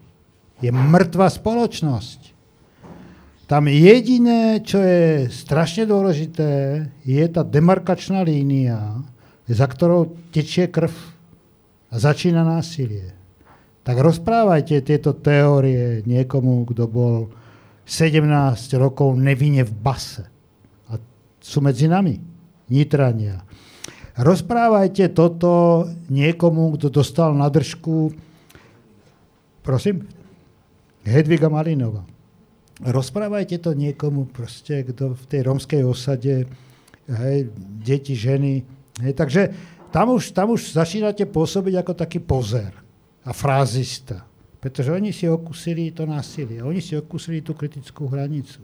je 0.60 0.72
mŕtva 0.72 1.32
spoločnosť. 1.32 2.36
Tam 3.50 3.66
jediné, 3.66 4.62
čo 4.62 4.78
je 4.78 5.26
strašne 5.34 5.90
dôležité, 5.90 6.86
je 7.02 7.26
tá 7.34 7.42
demarkačná 7.42 8.22
línia, 8.22 9.02
za 9.50 9.66
ktorou 9.66 10.14
tečie 10.30 10.70
krv 10.70 10.94
a 11.90 11.96
začína 11.98 12.46
násilie. 12.46 13.18
Tak 13.82 13.98
rozprávajte 13.98 14.86
tieto 14.86 15.18
teórie 15.18 16.06
niekomu, 16.06 16.62
kto 16.70 16.86
bol 16.86 17.34
17 17.90 18.22
rokov 18.78 19.18
nevine 19.18 19.66
v 19.66 19.74
base. 19.74 20.30
A 20.94 21.02
sú 21.42 21.66
medzi 21.66 21.90
nami. 21.90 22.22
Nitrania. 22.70 23.42
Rozprávajte 24.14 25.10
toto 25.10 25.90
niekomu, 26.14 26.78
kto 26.78 26.94
dostal 26.94 27.34
na 27.34 27.50
držku, 27.50 28.14
prosím, 29.66 30.06
Hedviga 31.04 31.48
Malinova. 31.48 32.04
Rozprávajte 32.80 33.60
to 33.60 33.76
niekomu, 33.76 34.32
proste, 34.32 34.88
kto 34.88 35.16
v 35.16 35.24
tej 35.28 35.42
romskej 35.44 35.84
osade, 35.84 36.48
hej, 37.08 37.40
deti, 37.84 38.16
ženy. 38.16 38.64
Hej, 39.04 39.14
takže 39.20 39.42
tam 39.92 40.16
už, 40.16 40.32
tam 40.32 40.56
už 40.56 40.72
začínate 40.72 41.28
pôsobiť 41.28 41.74
ako 41.84 41.94
taký 41.98 42.24
pozer 42.24 42.72
a 43.28 43.32
frázista. 43.36 44.24
Pretože 44.60 44.92
oni 44.92 45.12
si 45.16 45.28
okusili 45.28 45.92
to 45.96 46.04
násilie. 46.04 46.60
Oni 46.60 46.84
si 46.84 46.96
okusili 46.96 47.40
tú 47.40 47.56
kritickú 47.56 48.12
hranicu. 48.12 48.60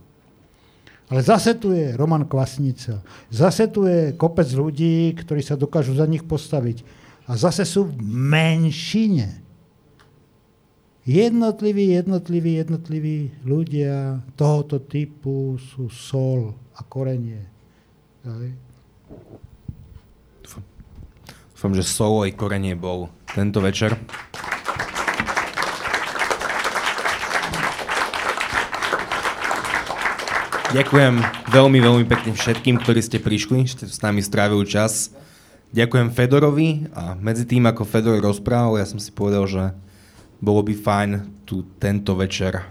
Ale 1.07 1.21
zase 1.21 1.55
tu 1.55 1.71
je 1.71 1.93
Roman 1.95 2.25
Kvasnica. 2.25 2.99
Zase 3.29 3.69
tu 3.69 3.85
je 3.85 4.11
kopec 4.17 4.49
ľudí, 4.51 5.13
ktorí 5.15 5.39
sa 5.39 5.53
dokážu 5.55 5.95
za 5.95 6.03
nich 6.09 6.25
postaviť. 6.25 6.81
A 7.29 7.37
zase 7.37 7.63
sú 7.63 7.87
v 7.87 7.95
menšine. 8.05 9.44
Jednotliví, 11.05 11.93
jednotliví, 11.93 12.57
jednotliví 12.57 13.17
ľudia 13.45 14.25
tohoto 14.33 14.81
typu 14.81 15.53
sú 15.61 15.85
sol 15.85 16.57
a 16.73 16.81
korenie. 16.81 17.45
Dúfam, 21.53 21.77
že 21.77 21.85
sol 21.85 22.25
aj 22.25 22.33
korenie 22.33 22.73
bol 22.73 23.13
tento 23.37 23.61
večer. 23.61 23.93
Ďakujem 30.73 31.21
veľmi, 31.53 31.79
veľmi 31.85 32.05
pekne 32.09 32.33
všetkým, 32.33 32.81
ktorí 32.81 33.05
ste 33.05 33.21
prišli, 33.21 33.69
že 33.69 33.93
s 33.93 34.01
nami 34.01 34.25
strávili 34.25 34.65
čas. 34.65 35.13
Ďakujem 35.69 36.09
Fedorovi 36.17 36.89
a 36.97 37.13
medzi 37.13 37.45
tým, 37.45 37.69
ako 37.69 37.85
Fedor 37.85 38.17
rozprával, 38.25 38.81
ja 38.81 38.89
som 38.89 38.97
si 38.97 39.13
povedal, 39.13 39.45
že 39.45 39.84
bolo 40.45 40.61
by 40.61 40.77
fajn 40.77 41.11
tu 41.49 41.65
tento 41.81 42.13
večer 42.13 42.61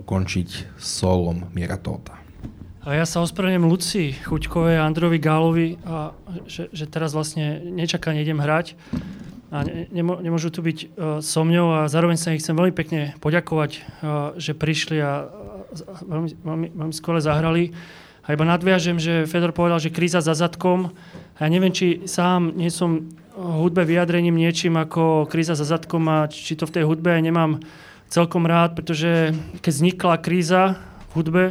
ukončiť 0.00 0.80
solom 0.80 1.52
Miera 1.52 1.76
Tóta. 1.76 2.16
A 2.88 2.96
ja 2.96 3.04
sa 3.04 3.20
ospravedlňujem 3.20 3.68
Luci 3.68 4.02
Chuťkovej 4.16 4.80
a 4.80 4.88
Androvi 4.88 5.20
Gálovi, 5.20 5.76
a 5.84 6.16
že, 6.48 6.72
že 6.72 6.88
teraz 6.88 7.12
vlastne 7.12 7.60
nečakane 7.60 8.24
idem 8.24 8.40
hrať 8.40 8.80
a 9.52 9.64
ne, 9.64 9.88
nemo, 9.92 10.16
nemôžu 10.20 10.48
tu 10.48 10.64
byť 10.64 10.78
uh, 10.80 10.88
so 11.20 11.44
mňou 11.44 11.84
a 11.84 11.90
zároveň 11.92 12.16
sa 12.16 12.32
ich 12.32 12.40
chcem 12.40 12.56
veľmi 12.56 12.72
pekne 12.72 13.12
poďakovať, 13.20 13.70
uh, 13.76 14.32
že 14.40 14.56
prišli 14.56 14.96
a 15.04 15.28
veľmi, 16.04 16.28
veľmi, 16.40 16.66
veľmi 16.72 16.94
skvelé 16.96 17.20
zahrali. 17.20 17.64
A 18.28 18.36
iba 18.36 18.44
nadviažem, 18.44 19.00
že 19.00 19.24
Fedor 19.24 19.56
povedal, 19.56 19.80
že 19.80 19.88
kríza 19.92 20.20
za 20.20 20.36
zadkom. 20.36 20.92
A 21.40 21.44
ja 21.44 21.48
neviem, 21.48 21.72
či 21.72 22.04
sám 22.04 22.52
nie 22.52 22.68
som 22.68 23.08
hudbe 23.38 23.86
vyjadrením 23.86 24.34
niečím 24.34 24.74
ako 24.74 25.30
kríza 25.30 25.54
za 25.54 25.62
zadkom 25.62 26.02
a 26.10 26.26
či 26.26 26.58
to 26.58 26.66
v 26.66 26.74
tej 26.74 26.84
hudbe 26.84 27.14
nemám 27.22 27.62
celkom 28.10 28.48
rád, 28.48 28.74
pretože 28.74 29.36
keď 29.62 29.72
vznikla 29.72 30.14
kríza 30.18 30.62
v 31.10 31.22
hudbe, 31.22 31.44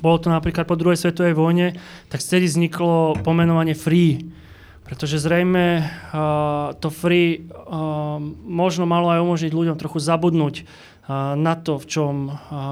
bolo 0.00 0.16
to 0.22 0.30
napríklad 0.30 0.64
po 0.64 0.78
druhej 0.78 0.96
svetovej 0.96 1.34
vojne, 1.34 1.76
tak 2.08 2.22
vtedy 2.22 2.48
vzniklo 2.48 3.20
pomenovanie 3.20 3.74
free. 3.76 4.32
Pretože 4.86 5.22
zrejme 5.22 5.86
uh, 5.86 6.74
to 6.78 6.90
free 6.90 7.46
uh, 7.46 8.18
možno 8.46 8.88
malo 8.88 9.12
aj 9.12 9.22
umožniť 9.22 9.52
ľuďom 9.54 9.76
trochu 9.78 9.98
zabudnúť 10.02 10.66
na 11.36 11.58
to, 11.58 11.82
v 11.82 11.86
čom 11.90 12.14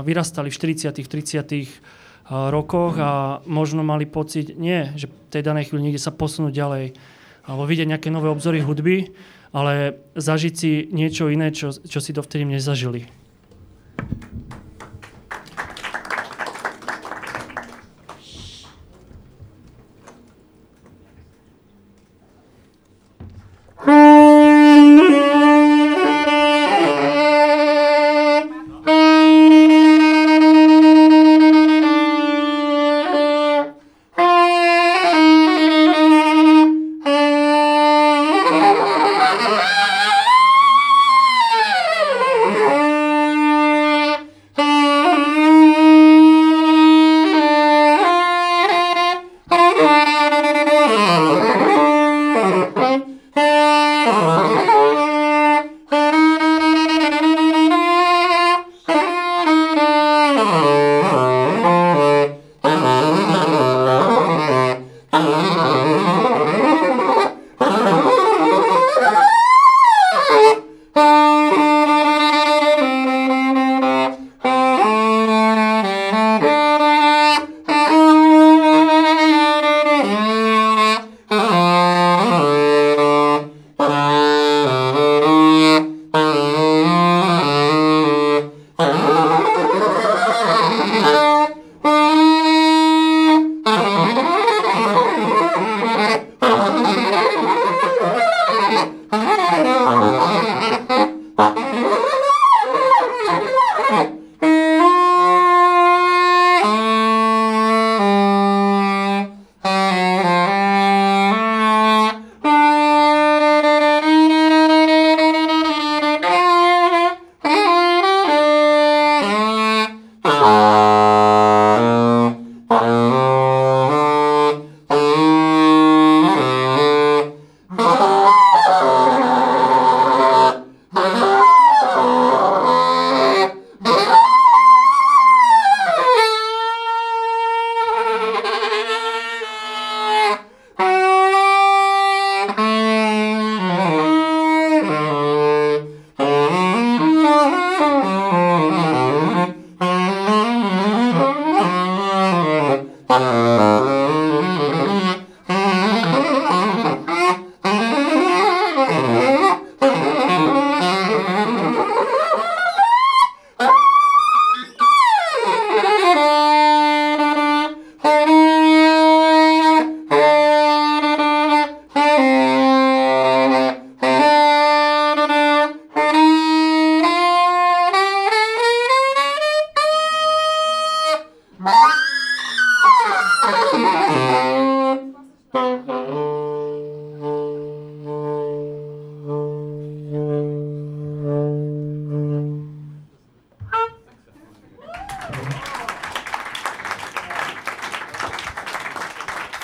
vyrastali 0.07 0.47
v 0.47 0.55
40 0.55 0.95
30 0.95 2.31
rokoch 2.31 2.95
a 3.01 3.43
možno 3.49 3.83
mali 3.83 4.07
pocit, 4.07 4.55
nie, 4.55 4.95
že 4.95 5.09
v 5.09 5.15
tej 5.33 5.43
danej 5.43 5.73
chvíli 5.73 5.91
niekde 5.91 5.99
sa 5.99 6.15
posunúť 6.15 6.53
ďalej 6.55 6.85
alebo 7.49 7.65
vidieť 7.65 7.89
nejaké 7.89 8.09
nové 8.13 8.29
obzory 8.29 8.61
hudby, 8.61 9.09
ale 9.57 9.97
zažiť 10.15 10.53
si 10.53 10.71
niečo 10.93 11.33
iné, 11.33 11.49
čo, 11.49 11.73
čo 11.73 11.99
si 11.99 12.13
dovtedy 12.13 12.45
nezažili. 12.45 13.09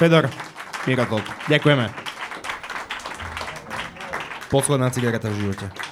Fedor, 0.05 0.29
Miro 0.85 1.07
Ďakujeme. 1.49 1.89
Posledná 4.53 4.93
cigareta 4.93 5.33
v 5.33 5.49
živote. 5.49 5.84